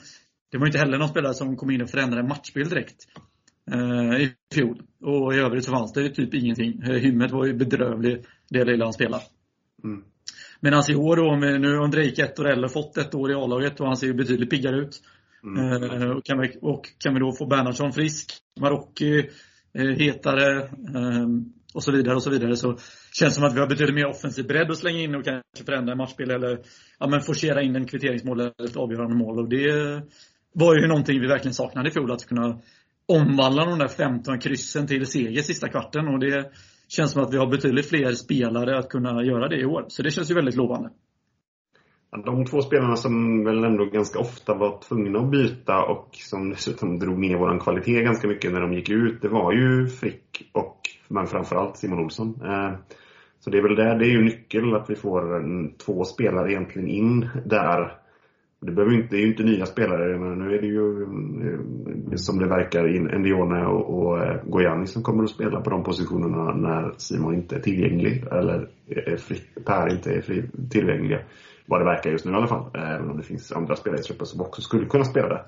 det 0.52 0.58
var 0.58 0.66
inte 0.66 0.78
heller 0.78 0.98
någon 0.98 1.08
spelare 1.10 1.34
som 1.34 1.58
kom 1.58 1.72
in 1.72 1.82
och 1.82 1.90
förändrade 1.90 2.22
en 2.22 2.28
matchbild 2.28 2.70
direkt. 2.70 2.96
I 4.20 4.30
fjol. 4.56 4.82
Och 5.02 5.34
i 5.34 5.38
övrigt 5.38 5.66
så 5.66 5.72
fanns 5.72 5.94
det 5.94 6.02
ju 6.02 6.10
typ 6.10 6.34
ingenting. 6.34 6.82
Hymmet 6.82 7.32
var 7.32 7.46
ju 7.46 7.54
bedrövlig 7.54 8.26
det 8.50 8.66
lilla 8.66 8.86
han 8.86 8.94
spelade. 8.94 9.24
Mm. 9.84 10.04
Medan 10.66 10.84
i 10.90 10.96
år 10.96 11.16
då, 11.16 11.36
med, 11.36 11.62
nu 11.62 11.76
har 11.76 11.84
Ondrejka 11.84 12.26
ett 12.26 12.40
år 12.40 12.52
eller 12.52 12.68
fått 12.68 12.98
ett 12.98 13.16
år 13.16 13.32
i 13.32 13.36
A-laget 13.36 13.80
och 13.80 13.88
han 13.88 13.98
ser 13.98 14.08
ju 14.08 14.14
betydligt 14.14 14.50
piggare 14.50 14.78
ut. 14.78 15.02
Mm. 15.44 15.84
Eh, 15.84 16.10
och, 16.10 16.26
kan 16.26 16.40
vi, 16.40 16.58
och 16.62 16.82
kan 17.00 17.14
vi 17.14 17.20
då 17.20 17.32
få 17.32 17.46
Bernhardsson 17.46 17.94
frisk, 17.94 18.34
Marocki 18.60 19.30
eh, 19.74 19.86
hetare 19.86 20.58
eh, 20.96 21.28
och 21.74 21.84
så 21.84 21.92
vidare 21.92 22.16
och 22.16 22.24
så 22.24 22.30
vidare 22.30 22.56
så 22.56 22.68
känns 23.14 23.34
det 23.34 23.40
som 23.40 23.44
att 23.44 23.56
vi 23.56 23.60
har 23.60 23.68
betydligt 23.68 23.96
mer 23.96 24.08
offensiv 24.08 24.48
bredd 24.48 24.72
att 24.72 24.78
slänga 24.78 25.00
in 25.00 25.16
och 25.16 25.26
kanske 25.26 25.64
förändra 25.66 25.92
en 25.92 25.98
matchbild 25.98 26.32
eller 26.32 26.60
ja, 27.00 27.08
men 27.08 27.22
forcera 27.22 27.62
in 27.62 27.76
en 27.76 27.88
kvitteringsmål 27.88 28.40
eller 28.40 28.66
ett 28.66 28.78
avgörande 28.78 29.16
mål. 29.16 29.40
Och 29.40 29.50
det 29.50 30.02
var 30.54 30.76
ju 30.76 30.88
någonting 30.88 31.22
vi 31.22 31.28
verkligen 31.28 31.54
saknade 31.54 31.90
i 31.90 31.92
fjol, 31.92 32.12
att 32.12 32.26
kunna 32.26 32.60
omvandla 33.06 33.66
de 33.66 33.80
där 33.80 33.88
15 33.88 34.40
kryssen 34.40 34.88
till 34.88 35.06
seger 35.06 35.42
sista 35.42 35.70
kvarten. 35.70 36.08
Och 36.08 36.20
det 36.20 36.52
känns 36.88 37.12
som 37.12 37.24
att 37.24 37.34
vi 37.34 37.38
har 37.38 37.48
betydligt 37.48 37.90
fler 37.90 38.12
spelare 38.12 38.78
att 38.78 38.90
kunna 38.90 39.24
göra 39.24 39.48
det 39.48 39.60
i 39.60 39.66
år. 39.66 39.86
Så 39.88 40.04
det 40.04 40.12
känns 40.12 40.32
ju 40.32 40.36
väldigt 40.36 40.56
lovande. 40.56 40.90
De 42.26 42.46
två 42.46 42.62
spelarna 42.62 42.96
som 42.96 43.44
väl 43.44 43.64
ändå 43.64 43.86
ganska 43.86 44.20
ofta 44.20 44.54
var 44.54 44.80
tvungna 44.82 45.20
att 45.20 45.32
byta 45.32 45.84
och 45.84 46.10
som 46.12 46.50
dessutom 46.50 47.00
drog 47.00 47.20
ner 47.20 47.38
vår 47.38 47.60
kvalitet 47.60 48.02
ganska 48.02 48.28
mycket 48.28 48.54
när 48.54 48.62
de 48.62 48.74
gick 48.74 48.90
ut, 48.90 49.22
det 49.22 49.30
var 49.30 49.54
ju 49.54 49.88
Frick 49.88 50.50
och 50.54 50.80
men 51.08 51.28
framförallt 51.28 51.78
Simon 51.78 52.00
Olsson. 52.00 52.42
Eh, 52.46 52.72
så 53.40 53.50
det 53.50 53.58
är 53.58 53.62
väl 53.62 53.76
där, 53.76 54.00
det 54.00 54.06
är 54.06 54.12
ju 54.12 54.24
nyckeln, 54.24 54.76
att 54.76 54.90
vi 54.90 54.96
får 54.96 55.36
mm, 55.36 55.72
två 55.86 56.04
spelare 56.04 56.52
egentligen 56.52 56.88
in 56.88 57.30
där 57.46 57.98
det, 58.66 58.72
behöver 58.72 58.96
inte, 58.96 59.08
det 59.10 59.18
är 59.18 59.22
ju 59.22 59.28
inte 59.28 59.44
nya 59.44 59.66
spelare, 59.66 60.20
men 60.20 60.40
nu 60.40 60.56
är 60.56 60.62
det 60.62 60.68
ju 60.68 61.02
eh, 62.12 62.16
som 62.16 62.40
det 62.40 62.48
verkar 62.48 62.86
Endione 63.16 63.66
och, 63.66 64.00
och 64.00 64.24
eh, 64.24 64.42
Gojani 64.46 64.88
som 64.88 65.04
kommer 65.04 65.24
att 65.24 65.30
spela 65.30 65.62
på 65.62 65.70
de 65.70 65.84
positionerna 65.84 66.56
när 66.56 66.94
Simon 66.98 67.36
inte 67.36 67.56
är 67.56 67.60
tillgänglig 67.60 68.24
eller 68.32 68.70
är 68.88 69.18
fri, 69.18 69.42
Per 69.66 69.92
inte 69.92 70.12
är 70.12 70.22
fri, 70.22 70.44
tillgänglig. 70.70 71.20
Vad 71.66 71.82
det 71.82 71.86
verkar 71.86 72.12
just 72.12 72.26
nu 72.26 72.32
i 72.32 72.36
alla 72.36 72.48
fall. 72.48 72.66
Eh, 72.74 72.92
även 72.92 73.10
om 73.10 73.18
det 73.18 73.24
finns 73.24 73.52
andra 73.52 73.76
spelare 73.76 74.00
i 74.00 74.04
truppen 74.04 74.26
som 74.28 74.42
också 74.42 74.62
skulle 74.62 74.86
kunna 74.86 75.04
spela 75.04 75.28
där. 75.28 75.44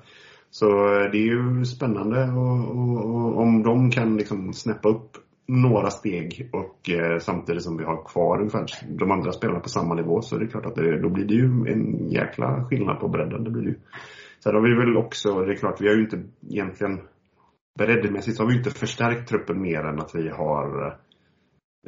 Så 0.50 0.66
det 1.12 1.18
är 1.18 1.26
ju 1.26 1.64
spännande 1.64 2.22
och, 2.22 2.76
och, 2.78 3.04
och 3.04 3.40
om 3.40 3.62
de 3.62 3.90
kan 3.90 4.16
liksom 4.16 4.52
snäppa 4.52 4.88
upp 4.88 5.10
några 5.48 5.90
steg 5.90 6.48
och 6.52 6.90
eh, 6.90 7.18
samtidigt 7.18 7.62
som 7.62 7.76
vi 7.76 7.84
har 7.84 8.04
kvar 8.04 8.38
ungefär 8.38 8.66
de 8.88 9.10
andra 9.10 9.32
spelarna 9.32 9.60
på 9.60 9.68
samma 9.68 9.94
nivå 9.94 10.22
så 10.22 10.36
är 10.36 10.40
det 10.40 10.46
klart 10.46 10.66
att 10.66 10.74
det, 10.74 11.02
då 11.02 11.08
blir 11.08 11.24
det 11.24 11.34
ju 11.34 11.44
en 11.44 12.10
jäkla 12.10 12.64
skillnad 12.64 13.00
på 13.00 13.08
bredden. 13.08 13.44
Det 13.44 13.50
blir 13.50 13.62
det 13.62 13.68
ju. 13.68 13.78
Sen 14.44 14.54
har 14.54 14.62
vi 14.62 14.74
väl 14.74 14.96
också, 14.96 15.42
det 15.42 15.52
är 15.52 15.56
klart 15.56 15.80
vi 15.80 15.88
har 15.88 15.94
ju 15.94 16.02
inte 16.02 16.22
egentligen 16.50 17.00
breddmässigt 17.78 18.36
så 18.36 18.42
har 18.42 18.50
vi 18.50 18.56
inte 18.56 18.70
förstärkt 18.70 19.28
truppen 19.28 19.62
mer 19.62 19.84
än 19.84 19.98
att 19.98 20.14
vi 20.14 20.28
har 20.28 20.98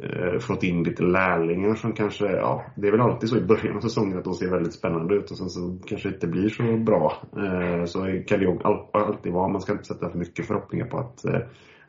eh, 0.03 0.39
fått 0.39 0.63
in 0.63 0.83
lite 0.83 1.03
lärlingar 1.03 1.75
som 1.75 1.93
kanske, 1.93 2.25
ja 2.25 2.65
det 2.75 2.87
är 2.87 2.91
väl 2.91 3.01
alltid 3.01 3.29
så 3.29 3.37
i 3.37 3.41
början 3.41 3.77
av 3.77 3.81
säsongen 3.81 4.17
att 4.17 4.23
de 4.23 4.33
ser 4.33 4.49
väldigt 4.49 4.73
spännande 4.73 5.15
ut 5.15 5.31
och 5.31 5.37
sen 5.37 5.49
så 5.49 5.79
kanske 5.87 6.09
det 6.09 6.15
inte 6.15 6.27
blir 6.27 6.49
så 6.49 6.77
bra. 6.77 7.13
Eh, 7.37 7.85
så 7.85 7.99
kan 7.99 8.39
det 8.39 8.45
ju 8.45 8.59
alltid 8.93 9.33
vara, 9.33 9.47
man 9.47 9.61
ska 9.61 9.71
inte 9.71 9.85
sätta 9.85 10.09
för 10.09 10.17
mycket 10.17 10.47
förhoppningar 10.47 10.85
på 10.85 10.97
att 10.97 11.25
eh, 11.25 11.41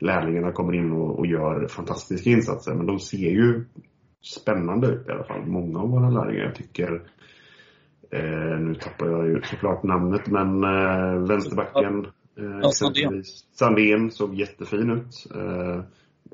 lärlingarna 0.03 0.53
kommer 0.53 0.73
in 0.75 0.93
och, 0.93 1.19
och, 1.19 1.27
gör 1.27 1.67
fantastiska 1.67 2.31
insatser. 2.31 2.75
Men 2.75 2.87
de 2.87 2.99
ser 2.99 3.31
ju 3.31 3.65
spännande 4.23 4.87
ut 4.87 5.09
i 5.09 5.11
alla 5.11 5.25
fall. 5.25 5.47
Många 5.47 5.81
av 5.81 5.89
våra 5.91 6.11
lärlingar. 6.11 6.45
Jag 6.45 6.55
tycker, 6.55 7.03
eh, 8.11 8.61
nu 8.61 8.75
tappar 8.75 9.07
jag 9.07 9.27
ju 9.27 9.43
såklart 9.43 9.83
namnet, 9.83 10.27
men 10.27 10.65
eh, 10.65 11.29
vänsterbacken 11.29 12.07
eh, 12.39 12.59
Ja, 12.63 12.69
exempelvis. 12.69 13.45
Sandén 13.53 14.11
såg 14.11 14.35
jättefin 14.35 14.91
ut. 14.91 15.27
Eh, 15.35 15.85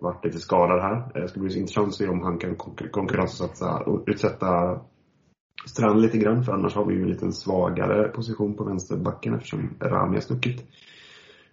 vart 0.00 0.24
lite 0.24 0.38
skadad 0.38 0.82
här. 0.82 1.22
Eh, 1.22 1.26
ska 1.26 1.40
bli 1.40 1.58
intressant 1.58 1.88
att 1.88 1.94
se 1.94 2.08
om 2.08 2.22
han 2.22 2.38
kan 2.38 2.56
konkur- 2.56 2.90
konkurrensutsätta 2.90 3.84
utsätta 4.06 4.80
Strand 5.66 6.00
lite 6.00 6.18
grann, 6.18 6.44
för 6.44 6.52
annars 6.52 6.74
har 6.74 6.84
vi 6.84 6.94
ju 6.94 7.02
en 7.02 7.08
liten 7.08 7.32
svagare 7.32 8.08
position 8.08 8.54
på 8.56 8.64
vänsterbacken 8.64 9.34
eftersom 9.34 9.70
Rami 9.80 10.16
har 10.16 10.20
stuckit. 10.20 10.64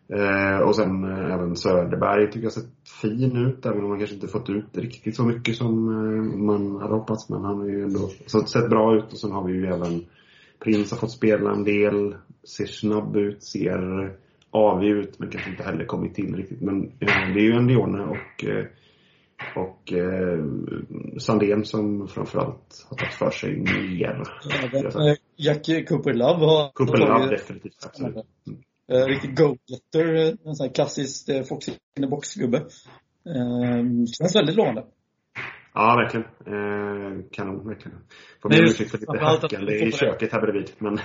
Eh, 0.09 0.59
och 0.59 0.75
sen 0.75 1.03
eh, 1.03 1.33
även 1.33 1.55
Söderberg 1.55 2.31
tycker 2.31 2.43
jag 2.43 2.53
sett 2.53 2.89
fin 3.01 3.37
ut, 3.37 3.65
även 3.65 3.83
om 3.83 3.89
han 3.89 3.99
kanske 3.99 4.15
inte 4.15 4.27
fått 4.27 4.49
ut 4.49 4.77
riktigt 4.77 5.15
så 5.15 5.23
mycket 5.23 5.55
som 5.55 5.89
eh, 5.89 6.37
man 6.37 6.81
hade 6.81 6.93
hoppats. 6.93 7.29
Men 7.29 7.43
han 7.43 7.59
har 7.59 7.67
ju 7.67 7.83
ändå 7.83 8.09
så, 8.25 8.39
sett 8.39 8.69
bra 8.69 8.95
ut 8.97 9.13
och 9.13 9.19
sen 9.19 9.31
har 9.31 9.47
vi 9.47 9.53
ju 9.53 9.65
även 9.65 10.05
Prins 10.63 10.91
har 10.91 10.97
fått 10.97 11.11
spela 11.11 11.51
en 11.51 11.63
del, 11.63 12.15
ser 12.43 12.65
snabb 12.65 13.15
ut, 13.15 13.43
ser 13.43 14.11
avig 14.51 14.89
ut 14.89 15.19
men 15.19 15.29
kanske 15.29 15.49
inte 15.49 15.63
heller 15.63 15.85
kommit 15.85 16.15
till 16.15 16.35
riktigt. 16.35 16.61
Men 16.61 16.83
eh, 16.83 17.33
det 17.33 17.39
är 17.39 17.43
ju 17.43 17.53
en 17.53 17.67
Dione 17.67 18.03
och 18.03 18.45
eh, 18.45 18.65
och 19.55 19.93
eh, 19.93 20.45
Sandén 21.19 21.65
som 21.65 22.07
framförallt 22.07 22.85
har 22.89 22.97
tagit 22.97 23.13
för 23.13 23.29
sig 23.29 23.59
mer. 23.59 24.23
Även 24.63 25.15
Jack 25.35 25.87
Cooper 25.87 26.13
Love 26.13 26.45
har 26.45 26.85
har 26.85 27.19
Love 27.19 27.31
definitivt, 27.31 27.85
absolut. 27.85 28.15
Mm. 28.47 28.59
Eh, 28.91 29.05
riktigt 29.05 29.37
go-getter. 29.37 30.15
eh, 30.15 30.33
En 30.45 30.55
sån 30.55 30.67
här 30.67 30.73
klassisk 30.73 31.29
eh, 31.29 31.43
Fox 31.43 31.67
in 31.67 31.75
the 31.95 32.07
box-gubbe. 32.07 32.57
Eh, 32.57 33.83
känns 34.17 34.35
väldigt 34.35 34.55
lovande. 34.55 34.85
Ja, 35.73 35.95
verkligen. 35.95 36.25
Eh, 36.25 37.23
kanon, 37.31 37.67
verkligen. 37.67 37.97
Får 38.41 38.49
be 38.49 38.59
om 38.59 38.65
ursäkt 38.65 38.91
för 38.91 38.97
lite 38.97 39.17
hackande 39.19 39.73
i 39.73 39.91
köket 39.91 40.31
här 40.31 40.41
bredvid. 40.41 40.71
Men 40.77 40.99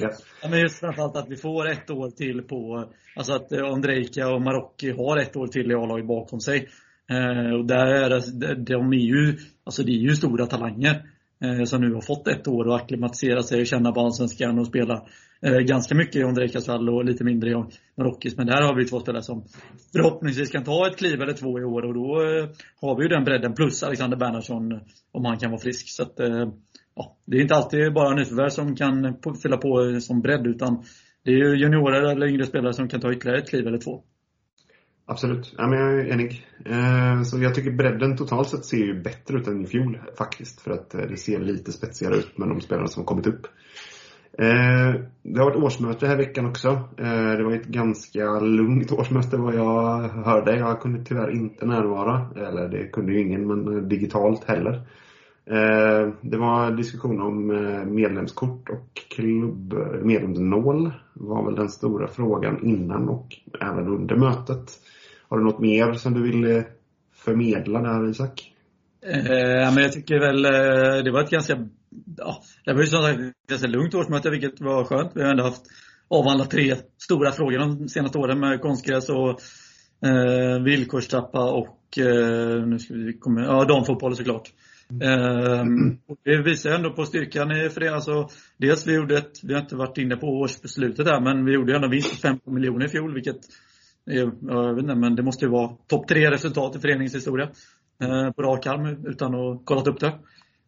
ja. 0.00 0.10
Ja, 0.42 0.48
men 0.50 0.60
just 0.60 0.80
framförallt 0.80 1.16
att 1.16 1.28
vi 1.28 1.36
får 1.36 1.68
ett 1.68 1.90
år 1.90 2.10
till 2.10 2.42
på, 2.42 2.90
alltså 3.16 3.32
att 3.32 3.52
eh, 3.52 3.72
Ondrejka 3.72 4.28
och 4.28 4.42
Marocki 4.42 4.90
har 4.90 5.16
ett 5.16 5.36
år 5.36 5.46
till 5.46 5.70
i 5.70 5.74
A-laget 5.74 6.06
bakom 6.06 6.40
sig. 6.40 6.68
Eh, 7.10 7.54
och 7.54 7.64
där 7.64 7.86
är 7.86 8.10
det, 8.40 8.54
de 8.54 8.92
är 8.92 8.96
ju, 8.96 9.36
alltså 9.64 9.82
det 9.82 9.92
är 9.92 10.00
ju 10.00 10.16
stora 10.16 10.46
talanger. 10.46 11.02
Eh, 11.44 11.64
som 11.64 11.80
nu 11.80 11.94
har 11.94 12.00
fått 12.00 12.28
ett 12.28 12.48
år 12.48 12.74
att 12.74 12.82
acklimatisera 12.82 13.42
sig 13.42 13.60
och 13.60 13.66
känna 13.66 13.92
på 13.92 14.00
allsvenskan 14.00 14.58
och 14.58 14.66
spela 14.66 15.06
Eh, 15.44 15.58
ganska 15.58 15.94
mycket 15.94 16.16
i 16.16 16.22
André 16.22 16.48
Casall 16.48 16.88
och 16.88 17.04
lite 17.04 17.24
mindre 17.24 17.50
i 17.50 17.64
Marockis. 17.96 18.36
Men 18.36 18.46
där 18.46 18.62
har 18.62 18.74
vi 18.74 18.84
två 18.84 19.00
spelare 19.00 19.22
som 19.22 19.44
förhoppningsvis 19.92 20.50
kan 20.50 20.64
ta 20.64 20.86
ett 20.86 20.98
kliv 20.98 21.22
eller 21.22 21.32
två 21.32 21.60
i 21.60 21.64
år 21.64 21.82
och 21.82 21.94
då 21.94 22.22
eh, 22.22 22.48
har 22.80 22.96
vi 22.96 23.02
ju 23.02 23.08
den 23.08 23.24
bredden 23.24 23.54
plus 23.54 23.82
Alexander 23.82 24.16
Bernhardsson 24.16 24.80
om 25.12 25.24
han 25.24 25.38
kan 25.38 25.50
vara 25.50 25.60
frisk. 25.60 25.88
Så 25.88 26.02
att, 26.02 26.20
eh, 26.20 26.48
ja, 26.94 27.16
det 27.24 27.36
är 27.36 27.40
inte 27.40 27.54
alltid 27.54 27.94
bara 27.94 28.14
nyförvärv 28.14 28.48
som 28.48 28.76
kan 28.76 29.16
fylla 29.42 29.56
på 29.56 30.00
som 30.00 30.20
bredd 30.20 30.46
utan 30.46 30.84
det 31.24 31.30
är 31.30 31.36
ju 31.36 31.56
juniorer 31.56 32.02
eller 32.02 32.26
yngre 32.26 32.46
spelare 32.46 32.72
som 32.72 32.88
kan 32.88 33.00
ta 33.00 33.12
ytterligare 33.12 33.38
ett 33.38 33.48
kliv 33.48 33.66
eller 33.66 33.78
två. 33.78 34.02
Absolut. 35.06 35.54
Ja, 35.58 35.66
men 35.66 35.78
jag 35.78 36.00
är 36.00 36.12
enig. 36.12 36.46
Så 37.24 37.42
jag 37.42 37.54
tycker 37.54 37.70
bredden 37.70 38.16
totalt 38.16 38.48
sett 38.48 38.64
ser 38.64 38.76
ju 38.76 39.02
bättre 39.02 39.38
ut 39.38 39.46
än 39.46 39.64
i 39.64 39.66
fjol 39.66 39.98
faktiskt. 40.18 40.60
För 40.60 40.70
att 40.70 40.90
det 40.90 41.16
ser 41.16 41.40
lite 41.40 41.72
spetsigare 41.72 42.16
ut 42.16 42.38
med 42.38 42.48
de 42.48 42.60
spelarna 42.60 42.86
som 42.86 43.00
har 43.00 43.06
kommit 43.06 43.26
upp. 43.26 43.46
Eh, 44.38 45.00
det 45.22 45.40
har 45.40 45.50
varit 45.50 45.62
årsmöte 45.62 46.06
här 46.06 46.16
veckan 46.16 46.46
också. 46.46 46.68
Eh, 46.98 47.32
det 47.36 47.44
var 47.44 47.52
ett 47.52 47.66
ganska 47.66 48.40
lugnt 48.40 48.92
årsmöte 48.92 49.36
vad 49.36 49.54
jag 49.54 50.08
hörde. 50.08 50.56
Jag 50.56 50.80
kunde 50.80 51.04
tyvärr 51.04 51.30
inte 51.30 51.66
närvara. 51.66 52.30
Eller 52.36 52.68
det 52.68 52.86
kunde 52.86 53.12
ju 53.12 53.20
ingen, 53.20 53.46
men 53.46 53.76
eh, 53.76 53.82
digitalt 53.82 54.44
heller. 54.44 54.72
Eh, 55.46 56.12
det 56.20 56.36
var 56.36 56.76
diskussion 56.76 57.20
om 57.20 57.50
eh, 57.50 57.84
medlemskort 57.84 58.68
och 58.68 58.94
klubb, 59.16 59.72
eh, 59.72 60.04
medlemsnål 60.04 60.92
var 61.14 61.44
väl 61.44 61.54
den 61.54 61.68
stora 61.68 62.08
frågan 62.08 62.64
innan 62.64 63.08
och 63.08 63.26
även 63.60 63.88
under 63.88 64.16
mötet. 64.16 64.70
Har 65.28 65.38
du 65.38 65.44
något 65.44 65.60
mer 65.60 65.92
som 65.92 66.14
du 66.14 66.22
vill 66.22 66.62
förmedla 67.14 67.80
där 67.80 68.10
Isak? 68.10 68.52
Eh, 69.06 69.74
men 69.74 69.82
jag 69.82 69.92
tycker 69.92 70.20
väl 70.20 70.42
det 71.04 71.10
var 71.10 71.22
ett 71.22 71.30
ganska, 71.30 71.68
ja, 72.16 72.42
det 72.64 72.72
var 72.72 72.80
ju 72.80 72.86
som 72.86 73.02
sagt 73.02 73.20
ett 73.20 73.48
ganska 73.48 73.68
lugnt 73.68 73.94
årsmöte 73.94 74.30
vilket 74.30 74.60
var 74.60 74.84
skönt. 74.84 75.12
Vi 75.14 75.22
har 75.22 75.30
ändå 75.30 75.44
haft 75.44 75.62
avhandlat 76.08 76.50
tre 76.50 76.76
stora 77.02 77.32
frågor 77.32 77.58
de 77.58 77.88
senaste 77.88 78.18
åren 78.18 78.40
med 78.40 78.60
konstgräs 78.60 79.08
och 79.08 79.40
eh, 80.08 80.62
villkorstrappa 80.62 81.50
och 81.50 81.98
eh, 81.98 82.66
nu 82.66 82.78
ska 82.78 82.94
vi 82.94 83.12
komma, 83.12 83.40
ja, 83.40 83.64
damfotboll 83.64 84.16
såklart. 84.16 84.52
Eh, 85.02 85.64
det 86.24 86.42
visar 86.42 86.70
ändå 86.70 86.90
på 86.90 87.06
styrkan 87.06 87.50
i 87.50 87.70
för 87.70 87.80
det. 87.80 87.94
Alltså, 87.94 88.28
dels 88.56 88.86
vi 88.86 88.94
gjorde 88.94 89.18
ett, 89.18 89.40
vi 89.42 89.54
har 89.54 89.60
inte 89.60 89.76
varit 89.76 89.98
inne 89.98 90.16
på 90.16 90.26
årsbeslutet 90.26 91.06
här, 91.06 91.20
men 91.20 91.44
vi 91.44 91.52
gjorde 91.52 91.76
ändå 91.76 91.88
vinst 91.88 92.10
på 92.10 92.16
15 92.16 92.54
miljoner 92.54 92.86
i 92.86 92.88
fjol, 92.88 93.14
vilket 93.14 93.38
är, 94.06 94.32
jag 94.48 94.74
vet 94.74 94.82
inte, 94.82 94.94
men 94.94 95.16
det 95.16 95.22
måste 95.22 95.44
ju 95.44 95.50
vara 95.50 95.76
topp 95.86 96.08
tre 96.08 96.30
resultat 96.30 96.76
i 96.76 96.80
föreningens 96.80 97.14
historia 97.14 97.50
eh, 98.02 98.30
på 98.30 98.42
rak 98.42 98.66
arm 98.66 99.06
utan 99.06 99.34
att 99.34 99.40
ha 99.40 99.58
kollat 99.64 99.86
upp 99.86 100.00
det. 100.00 100.12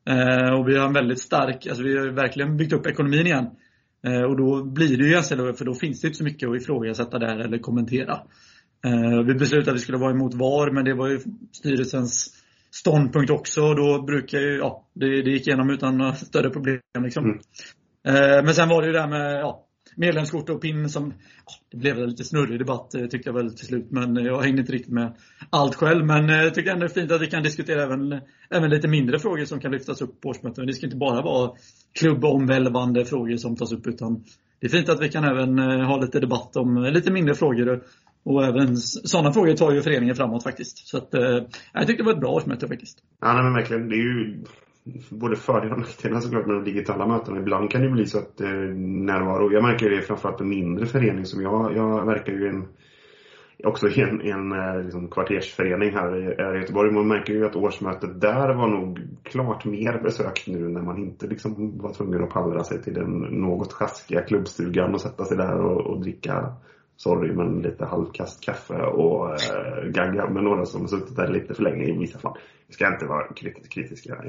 Eh, 0.09 0.55
och 0.55 0.69
vi 0.69 0.77
har 0.79 0.87
en 0.87 0.93
väldigt 0.93 1.21
stark, 1.21 1.67
alltså 1.67 1.83
vi 1.83 1.99
har 1.99 2.07
verkligen 2.07 2.57
byggt 2.57 2.73
upp 2.73 2.87
ekonomin 2.87 3.27
igen. 3.27 3.47
Eh, 4.07 4.23
och 4.23 4.37
då 4.37 4.65
blir 4.65 4.97
det 4.97 5.05
ju 5.05 5.11
ganska 5.11 5.37
för 5.37 5.65
då 5.65 5.75
finns 5.75 6.01
det 6.01 6.07
inte 6.07 6.19
så 6.19 6.25
mycket 6.25 6.49
att 6.49 6.57
ifrågasätta 6.57 7.19
där 7.19 7.39
eller 7.39 7.59
kommentera. 7.59 8.13
Eh, 8.85 9.23
vi 9.27 9.35
beslutade 9.35 9.71
att 9.71 9.77
vi 9.77 9.81
skulle 9.81 9.99
vara 9.99 10.11
emot 10.11 10.35
VAR, 10.35 10.71
men 10.71 10.85
det 10.85 10.95
var 10.95 11.09
ju 11.09 11.21
styrelsens 11.53 12.35
ståndpunkt 12.71 13.31
också. 13.31 13.63
Och 13.63 13.77
då 13.77 14.03
brukar 14.03 14.39
ju, 14.39 14.57
ja, 14.57 14.87
det, 14.95 15.23
det 15.23 15.31
gick 15.31 15.47
igenom 15.47 15.71
utan 15.71 15.99
några 15.99 16.15
större 16.15 16.51
problem 16.51 16.81
liksom. 17.05 17.25
Mm. 17.25 17.39
Men 18.45 18.55
sen 18.55 18.69
var 18.69 18.83
det 18.83 18.87
ju 18.87 18.93
det 18.93 19.01
här 19.01 19.09
med, 19.09 19.41
ja, 19.41 19.66
medlemskort 19.97 20.51
och 20.51 20.61
PIN 20.61 20.89
som, 20.89 21.15
det 21.71 21.77
blev 21.77 21.99
en 21.99 22.11
lite 22.11 22.25
snurrig 22.25 22.59
debatt 22.59 22.95
eh, 22.95 23.07
tyckte 23.07 23.29
jag 23.29 23.35
väl 23.35 23.57
till 23.57 23.67
slut. 23.67 23.87
Men 23.91 24.17
eh, 24.17 24.25
jag 24.25 24.43
hängde 24.43 24.61
inte 24.61 24.73
riktigt 24.73 24.93
med 24.93 25.17
allt 25.51 25.75
själv. 25.75 26.07
Men 26.07 26.31
eh, 26.31 26.37
jag 26.37 26.55
tycker 26.55 26.71
ändå 26.71 26.87
det 26.87 26.93
är 26.93 27.01
fint 27.01 27.13
att 27.13 27.21
vi 27.21 27.27
kan 27.27 27.43
diskutera 27.43 27.83
även, 27.83 28.21
även 28.51 28.71
lite 28.71 28.89
mindre 28.89 29.19
frågor 29.19 29.45
som 29.45 29.61
kan 29.61 29.73
lyftas 29.73 30.03
upp 30.03 30.21
på 30.21 30.29
årsmöten. 30.29 30.67
Det 30.67 30.73
ska 30.73 30.87
inte 30.87 30.97
bara 30.97 31.23
vara 31.23 31.51
klubbomvälvande 31.99 33.05
frågor 33.05 33.37
som 33.37 33.57
tas 33.57 33.73
upp 33.73 33.87
utan 33.87 34.25
det 34.61 34.67
är 34.67 34.71
fint 34.71 34.89
att 34.89 35.03
vi 35.03 35.09
kan 35.09 35.25
även 35.25 35.59
ha 35.59 36.01
lite 36.01 36.21
debatt 36.21 36.57
om 36.57 36.85
lite 36.93 37.11
mindre 37.11 37.35
frågor. 37.35 37.83
Och 38.25 38.45
även 38.45 38.77
sådana 38.77 39.33
frågor 39.33 39.55
tar 39.55 39.73
ju 39.73 39.83
föreningen 39.83 40.17
framåt 40.17 40.43
faktiskt. 40.43 40.89
Så 40.89 40.99
att, 40.99 41.15
eh, 41.15 41.43
jag 41.73 41.87
tyckte 41.87 42.03
det 42.03 42.07
var 42.07 42.13
ett 42.13 42.21
bra 42.21 42.31
årsmöte 42.31 42.69
faktiskt. 42.69 42.99
Ja, 43.21 43.33
nej, 43.33 43.43
men 43.43 43.55
verkligen. 43.55 43.89
Det 43.89 43.95
är 43.95 44.03
ju 44.03 44.45
både 45.11 45.37
fördelar 45.37 45.73
och 45.75 45.81
nackdelar 45.81 46.21
såklart 46.21 46.47
med 46.47 46.57
de 46.57 46.65
digitala 46.65 47.07
mötena. 47.07 47.39
Ibland 47.39 47.71
kan 47.71 47.83
det 47.83 47.89
bli 47.89 48.07
så 48.07 48.19
att 48.19 48.41
eh, 48.41 48.49
närvaro, 48.49 49.53
jag 49.53 49.63
märker 49.63 49.91
det 49.91 50.03
framförallt 50.03 50.41
i 50.41 50.45
mindre 50.45 50.87
förening 50.87 51.25
som 51.25 51.43
jag, 51.43 51.77
jag 51.77 52.07
verkar 52.07 52.33
ju 52.33 52.47
i 52.47 52.49
en 52.49 52.67
också 53.65 53.89
i 53.89 54.01
en, 54.01 54.21
en 54.21 54.53
eh, 54.53 54.83
liksom 54.83 55.09
kvartersförening 55.09 55.93
här 55.95 56.17
i, 56.17 56.23
här 56.39 56.57
i 56.57 56.61
Göteborg. 56.61 56.93
Man 56.93 57.09
märker 57.09 57.33
ju 57.33 57.47
att 57.47 57.57
årsmötet 57.57 58.21
där 58.21 58.55
var 58.55 58.69
nog 58.69 59.01
klart 59.23 59.65
mer 59.65 60.01
besökt 60.03 60.47
nu 60.47 60.69
när 60.69 60.83
man 60.83 60.99
inte 60.99 61.27
liksom 61.27 61.79
var 61.79 61.93
tvungen 61.93 62.25
att 62.25 62.31
pallra 62.31 62.65
sig 62.65 62.83
till 62.83 62.95
den 62.95 63.19
något 63.21 63.73
sjaskiga 63.73 64.23
klubbstugan 64.23 64.95
och 64.95 65.01
sätta 65.01 65.25
sig 65.25 65.37
där 65.37 65.61
och, 65.61 65.81
och 65.81 66.01
dricka 66.01 66.53
sorry, 66.97 67.33
men 67.33 67.63
lite 67.63 67.85
halvkast 67.85 68.45
kaffe 68.45 68.83
och 68.83 69.31
eh, 69.31 69.85
gagga 69.85 70.31
med 70.31 70.45
några 70.45 70.67
som 70.67 70.81
har 70.81 70.89
suttit 70.89 71.17
där 71.17 71.29
lite 71.29 71.55
för 71.55 71.63
länge 71.63 71.85
i 71.85 71.99
vissa 71.99 72.19
fall. 72.19 72.39
Vi 72.67 72.75
ska 72.75 72.93
inte 72.93 73.07
vara 73.07 73.33
kritisk 73.33 73.73
kritiska. 73.73 74.23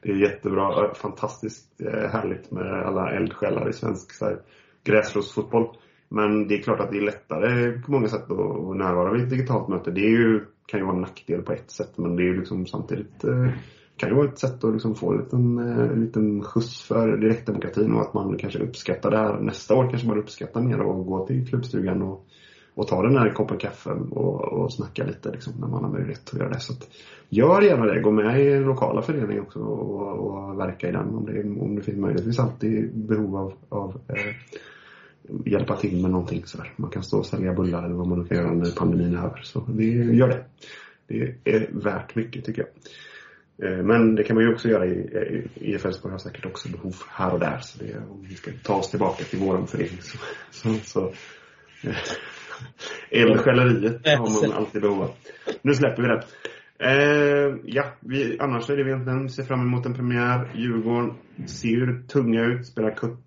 Det 0.00 0.10
är 0.10 0.14
jättebra, 0.14 0.84
eh, 0.84 0.94
fantastiskt 0.94 1.80
eh, 1.80 2.10
härligt 2.10 2.50
med 2.50 2.86
alla 2.86 3.10
eldsjälar 3.10 3.68
i 3.68 3.72
svensk 3.72 4.12
så 4.12 4.36
gräsrotsfotboll. 4.84 5.76
Men 6.08 6.48
det 6.48 6.54
är 6.54 6.62
klart 6.62 6.80
att 6.80 6.90
det 6.90 6.98
är 6.98 7.02
lättare 7.02 7.78
på 7.82 7.92
många 7.92 8.08
sätt 8.08 8.30
att 8.30 8.76
närvara 8.76 9.12
vid 9.12 9.22
ett 9.22 9.30
digitalt 9.30 9.68
möte. 9.68 9.90
Det 9.90 10.00
är 10.00 10.10
ju, 10.10 10.44
kan 10.66 10.80
ju 10.80 10.86
vara 10.86 10.96
en 10.96 11.02
nackdel 11.02 11.42
på 11.42 11.52
ett 11.52 11.70
sätt, 11.70 11.98
men 11.98 12.16
det 12.16 12.22
är 12.22 12.24
ju 12.24 12.38
liksom 12.38 12.66
samtidigt 12.66 13.24
eh, 13.24 13.48
kan 13.96 14.08
ju 14.08 14.14
vara 14.14 14.28
ett 14.28 14.38
sätt 14.38 14.64
att 14.64 14.72
liksom 14.72 14.94
få 14.94 15.12
en 15.12 15.18
liten, 15.18 15.58
eh, 15.58 15.92
en 15.92 16.04
liten 16.04 16.42
skjuts 16.42 16.82
för 16.82 17.16
direktdemokratin 17.16 17.92
och 17.92 18.00
att 18.00 18.14
man 18.14 18.38
kanske 18.38 18.58
uppskattar 18.58 19.10
det 19.10 19.18
här. 19.18 19.40
Nästa 19.40 19.74
år 19.74 19.90
kanske 19.90 20.08
man 20.08 20.18
uppskattar 20.18 20.60
mer 20.60 20.74
att 20.74 21.06
gå 21.06 21.26
till 21.26 21.48
klubbstugan 21.48 22.02
och, 22.02 22.26
och 22.74 22.88
ta 22.88 23.02
den 23.02 23.16
här 23.16 23.30
koppen 23.30 23.58
kaffe 23.58 23.90
och, 23.90 24.42
och 24.44 24.72
snacka 24.72 25.04
lite 25.04 25.30
liksom, 25.30 25.52
när 25.60 25.68
man 25.68 25.84
har 25.84 25.90
möjlighet 25.90 26.30
att 26.32 26.38
göra 26.38 26.48
det. 26.48 26.60
Så 26.60 26.72
att, 26.72 26.88
gör 27.28 27.62
gärna 27.62 27.86
det. 27.86 28.00
Gå 28.00 28.10
med 28.10 28.40
i 28.40 28.50
den 28.50 28.62
lokala 28.62 29.02
föreningen 29.02 29.42
också 29.42 29.58
och, 29.58 30.18
och 30.18 30.58
verka 30.58 30.88
i 30.88 30.92
den 30.92 31.14
om 31.14 31.26
det, 31.26 31.60
om 31.60 31.76
det 31.76 31.82
finns 31.82 31.98
möjlighet. 31.98 32.20
Det 32.20 32.24
finns 32.24 32.38
alltid 32.38 32.96
behov 32.96 33.36
av, 33.36 33.52
av 33.68 34.00
eh, 34.08 34.34
hjälpa 35.44 35.76
till 35.76 36.02
med 36.02 36.10
någonting 36.10 36.42
sådär. 36.44 36.72
Man 36.76 36.90
kan 36.90 37.02
stå 37.02 37.18
och 37.18 37.26
sälja 37.26 37.52
bullar 37.52 37.84
eller 37.84 37.94
vad 37.94 38.08
man 38.08 38.18
nu 38.18 38.24
kan 38.24 38.36
göra 38.36 38.52
när 38.52 38.70
pandemin 38.76 39.14
är 39.14 39.18
över. 39.18 39.40
Så 39.42 39.60
det, 39.68 39.84
gör 39.84 40.28
det. 40.28 40.44
Det 41.06 41.36
är 41.44 41.68
värt 41.72 42.14
mycket 42.14 42.44
tycker 42.44 42.62
jag. 42.62 42.70
Eh, 43.62 43.84
Men 43.84 44.14
det 44.14 44.24
kan 44.24 44.36
man 44.36 44.44
ju 44.44 44.52
också 44.52 44.68
göra 44.68 44.86
i, 44.86 44.90
i 45.56 45.74
IFL 45.74 46.08
har 46.08 46.18
säkert 46.18 46.46
också 46.46 46.68
behov 46.68 46.94
här 47.08 47.32
och 47.32 47.40
där. 47.40 47.58
Så 47.58 47.84
det, 47.84 47.96
om 48.10 48.26
vi 48.28 48.34
ska 48.34 48.50
ta 48.62 48.74
oss 48.74 48.90
tillbaka 48.90 49.24
till 49.24 49.38
våran 49.38 49.66
förening 49.66 49.98
så, 50.00 50.18
så, 50.50 50.74
så 50.74 51.12
eh, 51.88 51.96
eldsjäleriet 53.10 54.06
har 54.06 54.42
man 54.42 54.52
alltid 54.58 54.82
behov 54.82 55.02
av. 55.02 55.10
Nu 55.62 55.74
släpper 55.74 56.02
vi 56.02 56.08
det. 56.08 56.24
Eh, 56.78 57.56
ja, 57.64 57.84
vi, 58.00 58.38
annars 58.40 58.70
är 58.70 58.76
det 58.76 58.84
vi 58.84 58.90
egentligen 58.90 59.28
ser 59.28 59.42
fram 59.42 59.60
emot 59.60 59.86
en 59.86 59.94
premiär. 59.94 60.50
Djurgården 60.54 61.14
ser 61.46 62.06
tunga 62.08 62.44
ut, 62.44 62.66
spelar 62.66 62.94
cup, 62.94 63.18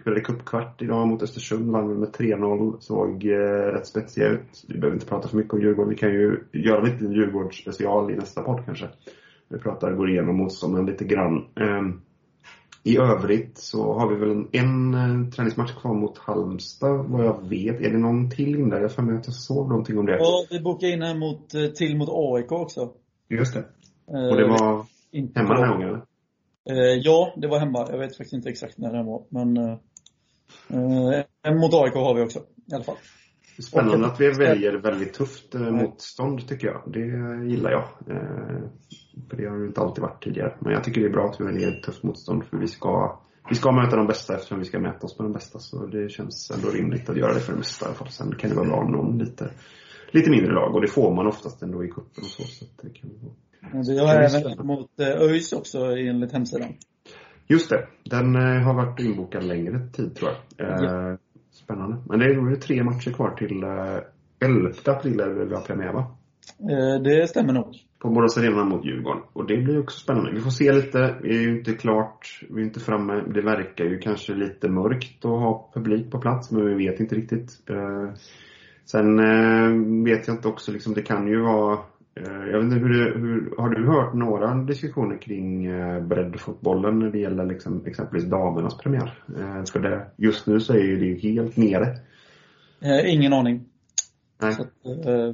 spelade 0.00 0.20
cupkvart 0.20 0.82
idag 0.82 1.08
mot 1.08 1.22
Östersund, 1.22 1.70
vann 1.70 2.00
med 2.00 2.08
3-0. 2.08 2.76
Såg 2.80 3.24
eh, 3.26 3.72
rätt 3.72 3.86
spetsiga 3.86 4.28
ut. 4.28 4.64
Vi 4.68 4.78
behöver 4.78 4.96
inte 4.96 5.06
prata 5.06 5.28
för 5.28 5.36
mycket 5.36 5.52
om 5.52 5.60
Djurgården. 5.60 5.90
Vi 5.90 5.96
kan 5.96 6.12
ju 6.12 6.44
göra 6.52 6.82
lite 6.82 7.04
Djurgårdsspecial 7.04 8.10
i 8.10 8.16
nästa 8.16 8.42
podd 8.42 8.64
kanske. 8.64 8.88
Vi 9.54 9.60
pratar, 9.60 9.92
går 9.92 10.10
igenom 10.10 10.36
motståndaren 10.36 10.86
lite 10.86 11.04
grann. 11.04 11.36
Eh, 11.36 11.82
i 12.82 12.98
övrigt 12.98 13.58
så 13.58 13.92
har 13.92 14.08
vi 14.08 14.16
väl 14.16 14.30
en, 14.30 14.48
en 14.52 14.94
eh, 14.94 15.30
träningsmatch 15.30 15.72
kvar 15.72 15.94
mot 15.94 16.18
Halmstad 16.18 17.06
vad 17.08 17.24
jag 17.24 17.48
vet. 17.48 17.80
Är 17.80 17.90
det 17.90 17.98
någon 17.98 18.30
till 18.30 18.70
där? 18.70 18.80
Jag 18.80 18.92
för 18.92 19.02
mig 19.02 19.16
att 19.16 19.26
jag 19.26 19.34
såg 19.34 19.68
någonting 19.68 19.98
om 19.98 20.06
det. 20.06 20.16
Ja, 20.18 20.46
vi 20.50 20.60
bokade 20.60 20.92
in 20.92 21.02
en 21.02 21.18
mot, 21.18 21.54
eh, 21.54 21.66
till 21.66 21.96
mot 21.96 22.08
AIK 22.12 22.52
också. 22.52 22.90
Just 23.28 23.54
det. 23.54 23.64
Och 24.06 24.36
det 24.36 24.48
var 24.48 24.78
eh, 24.78 24.84
inte 25.12 25.40
hemma 25.40 25.54
den 25.54 25.62
här 25.64 25.72
gången 25.72 25.88
eller? 25.88 26.02
Eh, 26.70 27.00
ja, 27.02 27.34
det 27.36 27.48
var 27.48 27.58
hemma. 27.58 27.86
Jag 27.90 27.98
vet 27.98 28.16
faktiskt 28.16 28.32
inte 28.32 28.48
exakt 28.48 28.78
när 28.78 28.92
den 28.92 29.06
var. 29.06 29.22
Men 29.28 29.56
eh, 29.56 31.54
mot 31.54 31.74
AIK 31.74 31.94
har 31.94 32.14
vi 32.14 32.22
också 32.22 32.38
i 32.70 32.74
alla 32.74 32.84
fall. 32.84 32.96
Spännande 33.62 34.06
att 34.06 34.20
vi 34.20 34.30
väljer 34.30 34.72
väldigt 34.72 35.12
tufft 35.12 35.54
eh, 35.54 35.60
motstånd 35.60 36.48
tycker 36.48 36.66
jag. 36.66 36.82
Det 36.86 37.06
gillar 37.48 37.70
jag. 37.70 37.84
Eh, 38.16 38.60
för 39.30 39.36
det 39.36 39.46
har 39.46 39.58
det 39.58 39.66
inte 39.66 39.80
alltid 39.80 40.02
varit 40.02 40.24
tidigare. 40.24 40.56
Men 40.60 40.72
jag 40.72 40.84
tycker 40.84 41.00
det 41.00 41.06
är 41.06 41.12
bra 41.12 41.28
att 41.28 41.40
vi 41.40 41.44
väljer 41.44 41.80
tufft 41.80 42.02
motstånd 42.02 42.44
för 42.44 42.56
vi 42.56 42.68
ska, 42.68 43.20
vi 43.48 43.54
ska 43.54 43.72
möta 43.72 43.96
de 43.96 44.06
bästa 44.06 44.34
eftersom 44.34 44.58
vi 44.58 44.64
ska 44.64 44.78
mäta 44.78 45.06
oss 45.06 45.18
med 45.18 45.26
de 45.26 45.32
bästa. 45.32 45.58
Så 45.58 45.86
det 45.86 46.10
känns 46.10 46.50
ändå 46.50 46.68
rimligt 46.68 47.08
att 47.08 47.16
göra 47.16 47.34
det 47.34 47.40
för 47.40 47.52
det 47.52 47.58
mesta 47.58 47.84
i 47.84 47.88
alla 47.88 47.96
fall. 47.96 48.08
Sen 48.08 48.34
kan 48.34 48.50
det 48.50 48.56
vara 48.56 48.68
bra 48.68 48.76
om 48.76 48.92
någon 48.92 49.18
lite, 49.18 49.50
lite 50.10 50.30
mindre 50.30 50.52
lag 50.52 50.74
och 50.74 50.80
det 50.80 50.88
får 50.88 51.14
man 51.14 51.26
oftast 51.26 51.62
ändå 51.62 51.84
i 51.84 51.88
cupen 51.88 52.04
och 52.16 52.24
så. 52.24 52.42
så 52.42 52.64
det 52.82 52.90
kan 52.90 53.10
vara. 53.22 53.82
Vi 53.82 53.98
har 53.98 54.14
även 54.14 54.66
mot 54.66 55.00
eh, 55.00 55.08
ÖIS 55.08 55.52
också 55.52 55.78
enligt 55.78 56.32
hemsidan. 56.32 56.68
Just 57.46 57.70
det. 57.70 57.86
Den 58.04 58.34
har 58.34 58.74
varit 58.74 59.00
inbokad 59.00 59.44
längre 59.44 59.88
tid 59.92 60.16
tror 60.16 60.30
jag. 60.30 60.66
Ja. 60.66 61.18
Spännande. 61.54 61.96
Men 62.08 62.18
det 62.18 62.24
är 62.24 62.56
tre 62.56 62.84
matcher 62.84 63.10
kvar 63.10 63.30
till 63.30 63.62
11 64.48 64.70
eh, 64.70 64.94
april 64.94 65.20
är 65.20 65.28
det 65.28 65.44
vi 65.44 65.54
har 65.54 65.60
premiär 65.60 65.92
va? 65.92 66.16
Eh, 66.58 67.02
det 67.02 67.28
stämmer 67.28 67.52
nog. 67.52 67.76
På 67.98 68.10
Borås 68.10 68.38
Arena 68.38 68.64
mot 68.64 68.84
Djurgården. 68.84 69.22
Och 69.32 69.46
det 69.46 69.56
blir 69.56 69.80
också 69.80 69.98
spännande. 69.98 70.32
Vi 70.32 70.40
får 70.40 70.50
se 70.50 70.72
lite. 70.72 71.14
Vi 71.22 71.36
är 71.36 71.40
ju 71.40 71.58
inte 71.58 71.72
klart. 71.72 72.40
Vi 72.50 72.60
är 72.60 72.64
inte 72.64 72.80
framme. 72.80 73.24
Det 73.34 73.42
verkar 73.42 73.84
ju 73.84 73.98
kanske 73.98 74.34
lite 74.34 74.68
mörkt 74.68 75.24
att 75.24 75.30
ha 75.30 75.70
publik 75.74 76.10
på 76.10 76.20
plats, 76.20 76.50
men 76.50 76.66
vi 76.66 76.86
vet 76.86 77.00
inte 77.00 77.14
riktigt. 77.14 77.70
Eh, 77.70 78.14
sen 78.84 80.04
vet 80.04 80.26
jag 80.26 80.36
inte 80.36 80.48
också 80.48 80.72
liksom, 80.72 80.94
det 80.94 81.02
kan 81.02 81.26
ju 81.28 81.40
vara 81.40 81.78
jag 82.14 82.58
vet 82.58 82.62
inte 82.62 82.76
hur, 82.76 82.88
det, 82.88 83.18
hur 83.18 83.54
Har 83.58 83.68
du 83.68 83.86
hört 83.86 84.14
några 84.14 84.54
diskussioner 84.54 85.18
kring 85.18 85.66
eh, 85.66 86.02
breddfotbollen 86.02 86.98
när 86.98 87.10
det 87.10 87.18
gäller 87.18 87.46
liksom, 87.46 87.86
exempelvis 87.86 88.30
damernas 88.30 88.78
premiär? 88.78 89.22
Eh, 89.36 89.64
för 89.72 89.80
det, 89.80 90.06
just 90.16 90.46
nu 90.46 90.60
så 90.60 90.72
är 90.72 90.96
det 90.96 91.06
ju 91.06 91.18
helt 91.18 91.56
nere. 91.56 91.98
Ingen 93.06 93.32
aning. 93.32 93.64
Nej. 94.40 94.54
Så, 94.54 94.64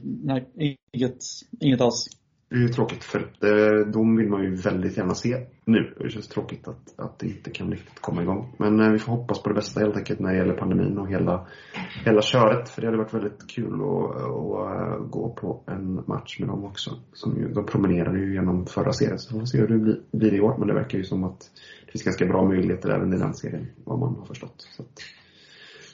nej, 0.02 0.48
inget, 0.92 1.18
inget 1.60 1.80
alls. 1.80 2.06
Det 2.50 2.56
är 2.56 2.60
ju 2.60 2.68
tråkigt 2.68 3.04
för 3.04 3.30
det, 3.40 3.84
de 3.84 4.16
vill 4.16 4.28
man 4.28 4.42
ju 4.42 4.54
väldigt 4.54 4.96
gärna 4.96 5.14
se 5.14 5.46
nu. 5.64 5.94
Det 5.98 6.10
känns 6.10 6.28
tråkigt 6.28 6.68
att, 6.68 6.98
att 7.00 7.18
det 7.18 7.26
inte 7.26 7.50
kan 7.50 7.70
riktigt 7.70 8.00
komma 8.00 8.22
igång. 8.22 8.54
Men 8.58 8.80
eh, 8.80 8.92
vi 8.92 8.98
får 8.98 9.12
hoppas 9.12 9.42
på 9.42 9.48
det 9.48 9.54
bästa 9.54 9.80
helt 9.80 9.96
enkelt 9.96 10.20
när 10.20 10.30
det 10.30 10.36
gäller 10.36 10.54
pandemin 10.54 10.98
och 10.98 11.08
hela, 11.08 11.46
hela 12.04 12.22
köret. 12.22 12.68
För 12.68 12.80
det 12.80 12.86
hade 12.86 12.98
varit 12.98 13.14
väldigt 13.14 13.50
kul 13.50 13.74
att, 13.74 14.16
att, 14.16 15.00
eh, 15.00 15.06
gå 15.06 15.34
på 15.40 15.62
en 15.66 16.04
match 16.06 16.40
med 16.40 16.48
dem 16.48 16.64
också. 16.64 16.90
Som 17.12 17.36
ju, 17.36 17.48
de 17.48 17.66
promenerade 17.66 18.18
ju 18.18 18.34
genom 18.34 18.66
förra 18.66 18.92
serien 18.92 19.18
så 19.18 19.34
vi 19.34 19.40
får 19.40 19.46
se 19.46 19.58
hur 19.58 19.68
det 19.68 19.78
blir, 19.78 20.00
blir 20.12 20.34
i 20.34 20.40
år. 20.40 20.56
Men 20.58 20.68
det 20.68 20.74
verkar 20.74 20.98
ju 20.98 21.04
som 21.04 21.24
att 21.24 21.40
det 21.86 21.92
finns 21.92 22.04
ganska 22.04 22.26
bra 22.26 22.48
möjligheter 22.48 22.90
även 22.90 23.12
i 23.12 23.18
den 23.18 23.34
serien, 23.34 23.66
vad 23.84 23.98
man 23.98 24.16
har 24.16 24.24
förstått. 24.26 24.68
Så 24.76 24.82
att, 24.82 24.98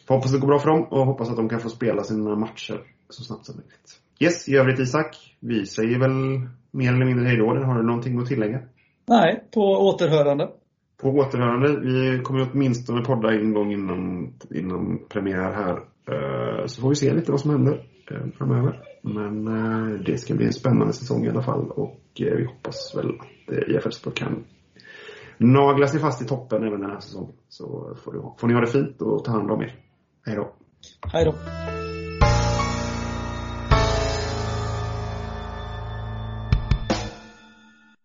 får 0.07 0.15
hoppas 0.15 0.33
det 0.33 0.39
går 0.39 0.49
bra 0.49 0.59
för 0.59 0.69
dem 0.69 0.85
och 0.85 1.07
hoppas 1.07 1.31
att 1.31 1.37
de 1.37 1.49
kan 1.49 1.61
få 1.61 1.69
spela 1.69 2.03
sina 2.03 2.37
matcher 2.37 2.81
så 3.11 3.25
snabbt 3.25 3.47
som 3.47 3.57
möjligt. 3.57 4.01
Yes, 4.21 4.49
i 4.49 4.57
övrigt 4.57 4.79
Isak, 4.79 5.37
vi 5.41 5.67
säger 5.67 5.99
väl 5.99 6.49
mer 6.71 6.93
eller 6.95 7.05
mindre 7.07 7.29
hejdå. 7.29 7.47
Har 7.47 7.75
du 7.75 7.87
någonting 7.87 8.19
att 8.19 8.27
tillägga? 8.27 8.61
Nej, 9.09 9.45
på 9.55 9.61
återhörande. 9.61 10.49
På 11.03 11.09
återhörande. 11.09 11.81
Vi 11.81 12.21
kommer 12.23 12.51
åtminstone 12.53 13.05
podda 13.05 13.33
en 13.33 13.55
gång 13.55 13.73
innan, 13.73 14.33
innan 14.55 14.99
premiär 15.09 15.53
här. 15.53 15.77
Eh, 16.09 16.67
så 16.67 16.81
får 16.81 16.89
vi 16.89 16.95
se 16.95 17.15
lite 17.15 17.31
vad 17.31 17.41
som 17.41 17.51
händer 17.51 17.87
eh, 18.11 18.27
framöver. 18.39 18.83
Men 19.03 19.49
eh, 19.49 20.01
det 20.01 20.19
ska 20.19 20.35
bli 20.35 20.47
en 20.47 20.53
spännande 20.53 20.93
säsong 20.93 21.25
i 21.25 21.31
alla 21.31 21.43
fall 21.43 21.71
och 21.71 22.01
vi 22.19 22.45
hoppas 22.45 22.95
väl 22.97 23.09
att 23.09 23.69
IF 23.69 23.87
Elfsborg 23.87 24.15
kan 24.17 24.45
nagla 25.39 25.87
sig 25.87 26.01
fast 26.01 26.23
i 26.23 26.25
toppen 26.25 26.65
även 26.65 26.81
den 26.81 26.91
här 26.91 27.01
säsongen. 27.01 27.33
Så 27.49 27.97
får, 28.05 28.13
du, 28.13 28.23
får 28.39 28.49
ni 28.49 28.55
ha 28.55 28.61
det 28.61 28.67
fint 28.67 29.03
och 29.03 29.25
ta 29.25 29.33
hand 29.33 29.51
om 29.51 29.63
er. 29.63 29.75
Hej 30.27 30.37
då. 30.37 30.53
Hej 31.13 31.25
då. 31.25 31.35